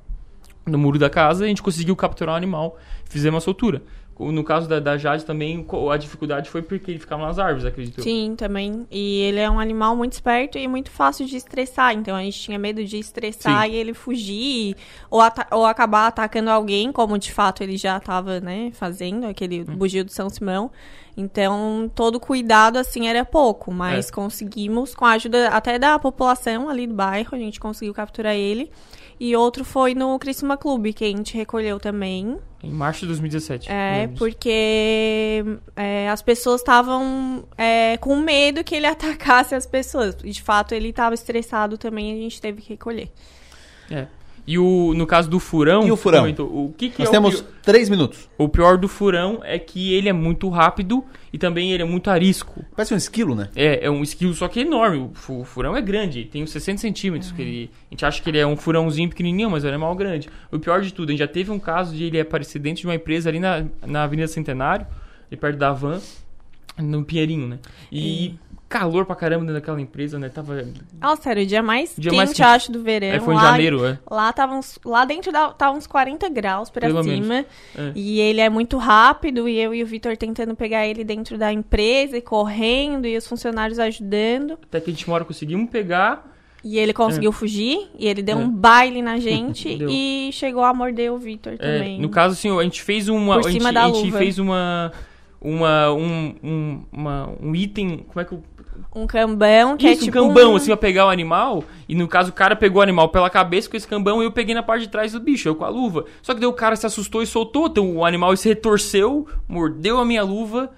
no 0.68 0.78
muro 0.78 0.98
da 0.98 1.08
casa 1.08 1.44
e 1.44 1.46
a 1.46 1.48
gente 1.48 1.62
conseguiu 1.62 1.96
capturar 1.96 2.34
o 2.34 2.36
animal, 2.36 2.76
fizemos 3.04 3.42
a 3.42 3.44
soltura. 3.44 3.82
No 4.18 4.42
caso 4.42 4.68
da, 4.68 4.80
da 4.80 4.96
Jade 4.98 5.24
também, 5.24 5.64
a 5.92 5.96
dificuldade 5.96 6.50
foi 6.50 6.60
porque 6.60 6.90
ele 6.90 6.98
ficava 6.98 7.24
nas 7.24 7.38
árvores, 7.38 7.64
acredito. 7.64 8.02
Sim, 8.02 8.34
também. 8.36 8.84
E 8.90 9.20
ele 9.20 9.38
é 9.38 9.48
um 9.48 9.60
animal 9.60 9.94
muito 9.94 10.14
esperto 10.14 10.58
e 10.58 10.66
muito 10.66 10.90
fácil 10.90 11.24
de 11.24 11.36
estressar. 11.36 11.94
Então 11.94 12.16
a 12.16 12.22
gente 12.22 12.38
tinha 12.40 12.58
medo 12.58 12.84
de 12.84 12.98
estressar 12.98 13.66
Sim. 13.66 13.72
e 13.72 13.76
ele 13.76 13.94
fugir 13.94 14.74
ou, 15.08 15.20
ou 15.52 15.64
acabar 15.66 16.08
atacando 16.08 16.50
alguém, 16.50 16.90
como 16.90 17.16
de 17.16 17.32
fato 17.32 17.62
ele 17.62 17.76
já 17.76 17.98
estava, 17.98 18.40
né, 18.40 18.70
fazendo, 18.72 19.24
aquele 19.26 19.60
Hum. 19.62 19.76
bugio 19.76 20.04
do 20.04 20.10
São 20.12 20.28
Simão. 20.28 20.70
Então 21.16 21.90
todo 21.94 22.20
cuidado 22.20 22.76
assim 22.76 23.08
era 23.08 23.24
pouco, 23.24 23.72
mas 23.72 24.08
É. 24.08 24.12
conseguimos, 24.12 24.94
com 24.94 25.04
a 25.04 25.12
ajuda 25.12 25.48
até 25.48 25.78
da 25.78 25.98
população 25.98 26.68
ali 26.68 26.86
do 26.86 26.94
bairro, 26.94 27.30
a 27.32 27.38
gente 27.38 27.58
conseguiu 27.60 27.92
capturar 27.94 28.34
ele. 28.34 28.70
E 29.20 29.34
outro 29.34 29.64
foi 29.64 29.94
no 29.94 30.16
Criciúma 30.18 30.56
Clube, 30.56 30.92
que 30.92 31.04
a 31.04 31.08
gente 31.08 31.36
recolheu 31.36 31.80
também. 31.80 32.38
Em 32.62 32.70
março 32.70 33.00
de 33.00 33.06
2017. 33.06 33.70
É, 33.70 34.08
porque 34.18 35.44
é, 35.76 36.08
as 36.08 36.20
pessoas 36.20 36.60
estavam 36.60 37.44
é, 37.56 37.96
com 37.98 38.16
medo 38.16 38.64
que 38.64 38.74
ele 38.74 38.86
atacasse 38.88 39.54
as 39.54 39.64
pessoas. 39.64 40.16
E 40.24 40.30
de 40.30 40.42
fato 40.42 40.74
ele 40.74 40.88
estava 40.88 41.14
estressado 41.14 41.78
também, 41.78 42.12
a 42.12 42.16
gente 42.16 42.40
teve 42.40 42.60
que 42.60 42.70
recolher. 42.70 43.10
É. 43.90 44.06
E 44.50 44.58
o, 44.58 44.94
no 44.94 45.06
caso 45.06 45.28
do 45.28 45.38
furão. 45.38 45.86
E 45.86 45.92
o 45.92 45.96
furão? 45.96 46.20
comentou, 46.20 46.46
o 46.46 46.72
que, 46.72 46.88
que 46.88 47.00
Nós 47.00 47.08
é 47.10 47.12
temos 47.12 47.42
pior? 47.42 47.52
três 47.62 47.90
minutos. 47.90 48.30
O 48.38 48.48
pior 48.48 48.78
do 48.78 48.88
furão 48.88 49.40
é 49.44 49.58
que 49.58 49.92
ele 49.92 50.08
é 50.08 50.12
muito 50.12 50.48
rápido 50.48 51.04
e 51.30 51.36
também 51.36 51.70
ele 51.70 51.82
é 51.82 51.86
muito 51.86 52.08
arisco. 52.08 52.64
Parece 52.74 52.94
um 52.94 52.96
esquilo, 52.96 53.34
né? 53.34 53.50
É, 53.54 53.84
é 53.84 53.90
um 53.90 54.02
esquilo, 54.02 54.32
só 54.32 54.48
que 54.48 54.60
enorme. 54.60 54.96
O 54.96 55.10
fu- 55.12 55.40
o 55.40 55.44
furão 55.44 55.76
é 55.76 55.82
grande, 55.82 56.24
tem 56.24 56.42
uns 56.42 56.50
60 56.50 56.78
centímetros. 56.80 57.30
Que 57.30 57.42
ele, 57.42 57.70
a 57.90 57.94
gente 57.94 58.06
acha 58.06 58.22
que 58.22 58.30
ele 58.30 58.38
é 58.38 58.46
um 58.46 58.56
furãozinho 58.56 59.10
pequenininho, 59.10 59.50
mas 59.50 59.64
ele 59.64 59.74
é 59.74 59.78
mal 59.78 59.94
grande. 59.94 60.30
O 60.50 60.58
pior 60.58 60.80
de 60.80 60.94
tudo, 60.94 61.10
a 61.10 61.12
gente 61.12 61.18
já 61.20 61.28
teve 61.28 61.50
um 61.50 61.58
caso 61.58 61.94
de 61.94 62.04
ele 62.04 62.18
aparecer 62.18 62.58
dentro 62.58 62.80
de 62.80 62.86
uma 62.86 62.94
empresa 62.94 63.28
ali 63.28 63.38
na, 63.40 63.66
na 63.86 64.04
Avenida 64.04 64.28
Centenário, 64.28 64.86
ali 65.30 65.38
perto 65.38 65.58
da 65.58 65.72
Van, 65.72 66.00
no 66.78 67.04
Pinheirinho, 67.04 67.48
né? 67.48 67.58
E 67.92 68.34
calor 68.68 69.06
pra 69.06 69.16
caramba 69.16 69.42
dentro 69.46 69.54
daquela 69.54 69.80
empresa, 69.80 70.18
né? 70.18 70.28
Tava. 70.28 70.66
Nossa, 71.00 71.30
era 71.30 71.40
o 71.40 71.46
dia 71.46 71.62
mais 71.62 71.94
Dia 71.96 72.10
quente, 72.10 72.16
mais 72.18 72.28
quente. 72.30 72.42
acho, 72.42 72.70
do 72.72 72.82
verão. 72.82 73.08
É, 73.08 73.18
foi 73.20 73.32
em 73.34 73.36
lá, 73.36 73.42
janeiro, 73.52 73.84
é. 73.86 73.98
Lá, 74.10 74.32
tava 74.32 74.54
uns, 74.54 74.78
lá 74.84 75.04
dentro 75.04 75.32
da, 75.32 75.48
tava 75.52 75.76
uns 75.76 75.86
40 75.86 76.28
graus 76.28 76.68
pra 76.68 76.86
Pelo 76.86 77.02
cima. 77.02 77.46
é. 77.76 77.92
E 77.94 78.20
ele 78.20 78.40
é 78.40 78.48
muito 78.50 78.76
rápido, 78.76 79.48
e 79.48 79.58
eu 79.58 79.74
e 79.74 79.82
o 79.82 79.86
Vitor 79.86 80.16
tentando 80.16 80.54
pegar 80.54 80.86
ele 80.86 81.02
dentro 81.04 81.38
da 81.38 81.52
empresa 81.52 82.16
e 82.18 82.20
correndo, 82.20 83.06
e 83.06 83.16
os 83.16 83.26
funcionários 83.26 83.78
ajudando. 83.78 84.58
Até 84.64 84.80
que 84.80 84.90
a 84.90 84.92
gente 84.92 85.06
uma 85.06 85.14
hora 85.14 85.24
conseguimos 85.24 85.70
pegar. 85.70 86.34
E 86.62 86.76
ele 86.76 86.92
conseguiu 86.92 87.30
É. 87.30 87.32
fugir, 87.32 87.88
e 87.98 88.06
ele 88.06 88.20
deu 88.20 88.36
É. 88.38 88.40
um 88.42 88.50
baile 88.50 89.00
na 89.00 89.16
gente 89.20 89.78
e 89.88 90.28
chegou 90.32 90.62
a 90.64 90.74
morder 90.74 91.10
o 91.12 91.16
Vitor 91.18 91.54
É, 91.54 91.56
também. 91.56 92.00
no 92.00 92.08
caso, 92.08 92.34
assim, 92.34 92.50
a 92.58 92.62
gente 92.64 92.82
fez 92.82 93.08
uma. 93.08 93.36
Por 93.40 93.46
a 93.48 93.50
gente, 93.50 93.60
cima 93.62 93.72
da 93.72 93.84
a 93.84 93.86
gente 93.86 94.04
luva. 94.06 94.18
fez 94.18 94.38
uma. 94.38 94.92
Uma, 95.40 95.92
um, 95.92 96.34
um, 96.42 96.82
uma, 96.90 97.30
um 97.40 97.54
item. 97.54 97.98
Como 98.08 98.20
é 98.20 98.24
que 98.24 98.32
eu. 98.32 98.42
Um 98.94 99.06
cambão, 99.06 99.76
que 99.76 99.86
Isso, 99.86 100.00
é 100.00 100.02
um 100.02 100.04
tipo 100.06 100.12
cambão, 100.28 100.52
um- 100.52 100.56
assim, 100.56 100.66
pra 100.68 100.76
pegar 100.76 101.06
o 101.06 101.10
animal. 101.10 101.62
E 101.88 101.94
no 101.94 102.08
caso, 102.08 102.30
o 102.30 102.32
cara 102.32 102.56
pegou 102.56 102.80
o 102.80 102.82
animal 102.82 103.08
pela 103.10 103.28
cabeça 103.30 103.68
com 103.68 103.76
esse 103.76 103.86
cambão 103.86 104.22
e 104.22 104.24
eu 104.24 104.32
peguei 104.32 104.54
na 104.54 104.62
parte 104.62 104.82
de 104.82 104.88
trás 104.88 105.12
do 105.12 105.20
bicho, 105.20 105.48
eu 105.48 105.54
com 105.54 105.64
a 105.64 105.68
luva. 105.68 106.04
Só 106.22 106.32
que 106.34 106.40
daí 106.40 106.48
o 106.48 106.52
cara 106.52 106.74
se 106.74 106.86
assustou 106.86 107.22
e 107.22 107.26
soltou. 107.26 107.66
Então 107.66 107.96
o 107.96 108.04
animal 108.04 108.34
se 108.36 108.48
retorceu, 108.48 109.26
mordeu 109.46 109.98
a 109.98 110.04
minha 110.04 110.22
luva. 110.22 110.70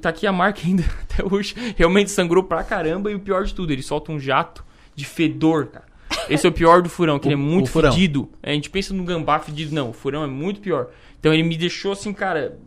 Tá 0.00 0.10
aqui 0.10 0.26
a 0.26 0.32
marca 0.32 0.60
ainda 0.64 0.84
até 1.02 1.24
hoje. 1.24 1.54
Realmente 1.76 2.10
sangrou 2.10 2.42
pra 2.44 2.62
caramba. 2.62 3.10
E 3.10 3.14
o 3.14 3.20
pior 3.20 3.44
de 3.44 3.54
tudo, 3.54 3.72
ele 3.72 3.82
solta 3.82 4.12
um 4.12 4.18
jato 4.20 4.64
de 4.94 5.04
fedor, 5.04 5.66
cara. 5.66 5.84
Esse 6.28 6.46
é 6.46 6.50
o 6.50 6.52
pior 6.52 6.82
do 6.82 6.88
furão, 6.88 7.18
que 7.18 7.26
ele 7.28 7.34
é 7.34 7.36
O- 7.36 7.40
muito 7.40 7.66
o 7.66 7.70
fedido. 7.70 8.28
É, 8.42 8.52
a 8.52 8.54
gente 8.54 8.70
pensa 8.70 8.94
no 8.94 9.02
gambá 9.04 9.38
fedido, 9.38 9.74
não. 9.74 9.90
O 9.90 9.92
furão 9.92 10.22
é 10.22 10.26
muito 10.26 10.60
pior. 10.60 10.88
Então 11.18 11.32
ele 11.34 11.42
me 11.42 11.56
deixou 11.56 11.92
assim, 11.92 12.12
cara. 12.12 12.58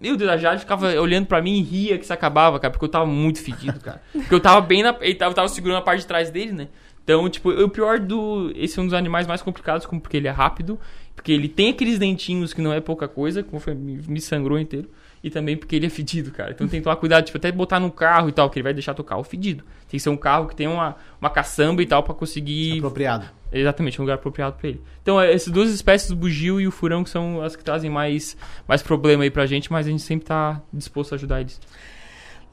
Meu 0.00 0.16
Deus, 0.16 0.30
a 0.30 0.36
Jade 0.36 0.60
ficava 0.60 0.88
olhando 1.00 1.26
pra 1.26 1.40
mim 1.40 1.58
e 1.58 1.62
ria 1.62 1.98
que 1.98 2.06
se 2.06 2.12
acabava, 2.12 2.58
cara, 2.58 2.70
porque 2.70 2.84
eu 2.84 2.88
tava 2.88 3.06
muito 3.06 3.42
fedido, 3.42 3.80
cara. 3.80 4.02
Porque 4.12 4.34
eu 4.34 4.40
tava 4.40 4.60
bem 4.60 4.82
na. 4.82 4.96
Ele 5.00 5.14
tava, 5.14 5.34
tava 5.34 5.48
segurando 5.48 5.78
a 5.78 5.82
parte 5.82 6.00
de 6.00 6.06
trás 6.06 6.30
dele, 6.30 6.52
né? 6.52 6.68
Então, 7.04 7.28
tipo, 7.28 7.50
o 7.50 7.68
pior 7.70 7.98
do. 7.98 8.52
Esse 8.54 8.78
é 8.78 8.82
um 8.82 8.84
dos 8.84 8.94
animais 8.94 9.26
mais 9.26 9.40
complicados, 9.40 9.86
porque 9.86 10.16
ele 10.16 10.28
é 10.28 10.30
rápido, 10.30 10.78
porque 11.14 11.32
ele 11.32 11.48
tem 11.48 11.70
aqueles 11.70 11.98
dentinhos 11.98 12.52
que 12.52 12.60
não 12.60 12.72
é 12.72 12.80
pouca 12.80 13.08
coisa, 13.08 13.42
como 13.42 13.58
foi, 13.58 13.74
me, 13.74 14.00
me 14.06 14.20
sangrou 14.20 14.58
inteiro. 14.58 14.90
E 15.24 15.30
também 15.30 15.56
porque 15.56 15.74
ele 15.74 15.86
é 15.86 15.88
fedido, 15.88 16.30
cara. 16.30 16.50
Então 16.50 16.68
tem 16.68 16.80
que 16.80 16.84
tomar 16.84 16.96
cuidado, 16.96 17.24
tipo, 17.24 17.38
até 17.38 17.50
botar 17.50 17.80
no 17.80 17.90
carro 17.90 18.28
e 18.28 18.32
tal, 18.32 18.48
que 18.50 18.58
ele 18.58 18.64
vai 18.64 18.74
deixar 18.74 18.94
teu 18.94 19.04
carro 19.04 19.24
fedido. 19.24 19.64
Tem 19.88 19.98
que 19.98 20.00
ser 20.00 20.10
um 20.10 20.16
carro 20.16 20.46
que 20.46 20.54
tenha 20.54 20.70
uma, 20.70 20.96
uma 21.20 21.30
caçamba 21.30 21.82
e 21.82 21.86
tal 21.86 22.02
pra 22.02 22.14
conseguir. 22.14 22.78
Apropriado. 22.78 23.26
Exatamente, 23.52 24.00
um 24.00 24.04
lugar 24.04 24.14
apropriado 24.14 24.56
pra 24.58 24.68
ele. 24.68 24.82
Então, 25.02 25.20
é, 25.20 25.32
essas 25.32 25.52
duas 25.52 25.70
espécies, 25.70 26.10
o 26.10 26.16
bugio 26.16 26.60
e 26.60 26.66
o 26.66 26.70
furão, 26.70 27.02
que 27.02 27.10
são 27.10 27.42
as 27.42 27.56
que 27.56 27.64
trazem 27.64 27.90
mais, 27.90 28.36
mais 28.66 28.82
problema 28.82 29.22
aí 29.24 29.30
pra 29.30 29.46
gente, 29.46 29.72
mas 29.72 29.86
a 29.86 29.90
gente 29.90 30.02
sempre 30.02 30.26
tá 30.26 30.60
disposto 30.72 31.12
a 31.12 31.14
ajudar 31.16 31.40
eles. 31.40 31.60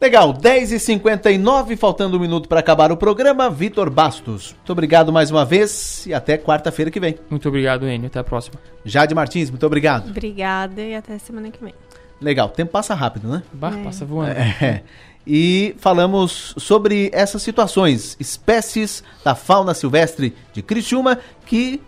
Legal, 0.01 0.33
10h59, 0.33 1.77
faltando 1.77 2.17
um 2.17 2.19
minuto 2.19 2.49
para 2.49 2.59
acabar 2.59 2.91
o 2.91 2.97
programa. 2.97 3.49
Vitor 3.49 3.89
Bastos, 3.89 4.53
muito 4.53 4.71
obrigado 4.71 5.11
mais 5.11 5.31
uma 5.31 5.45
vez 5.45 6.05
e 6.05 6.13
até 6.13 6.37
quarta-feira 6.37 6.91
que 6.91 6.99
vem. 6.99 7.15
Muito 7.29 7.47
obrigado, 7.47 7.87
Enio. 7.87 8.07
Até 8.07 8.19
a 8.19 8.23
próxima. 8.23 8.59
Jade 8.83 9.15
Martins, 9.15 9.49
muito 9.49 9.65
obrigado. 9.65 10.09
Obrigada 10.09 10.81
e 10.81 10.93
até 10.95 11.17
semana 11.17 11.49
que 11.49 11.63
vem. 11.63 11.73
Legal, 12.21 12.47
o 12.47 12.51
tempo 12.51 12.71
passa 12.71 12.93
rápido, 12.93 13.27
né? 13.29 13.41
Bah, 13.53 13.71
É. 13.77 13.83
passa 13.83 14.05
voando. 14.05 14.31
É. 14.31 14.83
E 15.27 15.75
falamos 15.79 16.53
sobre 16.57 17.09
essas 17.13 17.41
situações, 17.41 18.15
espécies 18.19 19.03
da 19.23 19.33
fauna 19.33 19.73
silvestre 19.73 20.35
de 20.53 20.61
Criciúma 20.61 21.17
que 21.45 21.81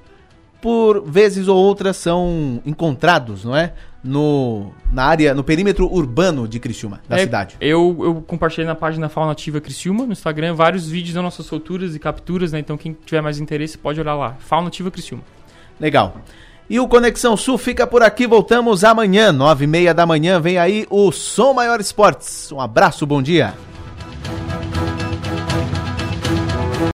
por 0.60 1.04
vezes 1.08 1.48
ou 1.48 1.56
outras 1.56 1.98
são 1.98 2.62
encontrados, 2.66 3.46
não 3.46 3.56
é? 3.56 3.74
No, 4.04 4.72
na 4.92 5.04
área, 5.04 5.34
no 5.36 5.44
perímetro 5.44 5.92
urbano 5.92 6.48
de 6.48 6.60
Criciúma, 6.60 7.02
da 7.08 7.18
É, 7.18 7.20
cidade. 7.20 7.58
Eu, 7.60 7.96
eu 8.00 8.24
compartilhei 8.26 8.66
na 8.66 8.74
página 8.76 9.10
Fauna 9.10 9.34
Ativa 9.34 9.60
Criciúma, 9.60 10.06
no 10.06 10.14
Instagram, 10.14 10.56
vários 10.56 10.90
vídeos 10.90 11.14
das 11.14 11.24
nossas 11.24 11.46
solturas 11.46 11.94
e 11.94 12.00
capturas, 12.00 12.52
né? 12.52 12.60
Então 12.60 12.78
quem 12.78 12.96
tiver 13.06 13.22
mais 13.22 13.38
interesse 13.40 13.78
pode 13.78 14.00
olhar 14.00 14.16
lá. 14.16 14.36
Fauna 14.40 14.70
Ativa 14.70 14.90
Criciúma. 14.90 15.24
Legal. 15.80 16.22
E 16.70 16.80
o 16.80 16.88
Conexão 16.88 17.38
Sul 17.38 17.58
fica 17.58 17.88
por 17.88 18.04
aqui. 18.04 18.28
Voltamos 18.28 18.84
amanhã, 18.84 19.32
nove 19.32 19.64
e 19.64 19.68
meia 19.68 19.94
da 19.94 20.06
manhã. 20.06 20.40
Vem 20.40 20.58
aí 20.58 20.86
o 20.90 21.12
Som 21.12 21.54
Maior 21.54 21.80
Esportes. 21.80 22.52
Um 22.52 22.60
abraço, 22.60 23.06
bom 23.06 23.22
dia. 23.22 23.54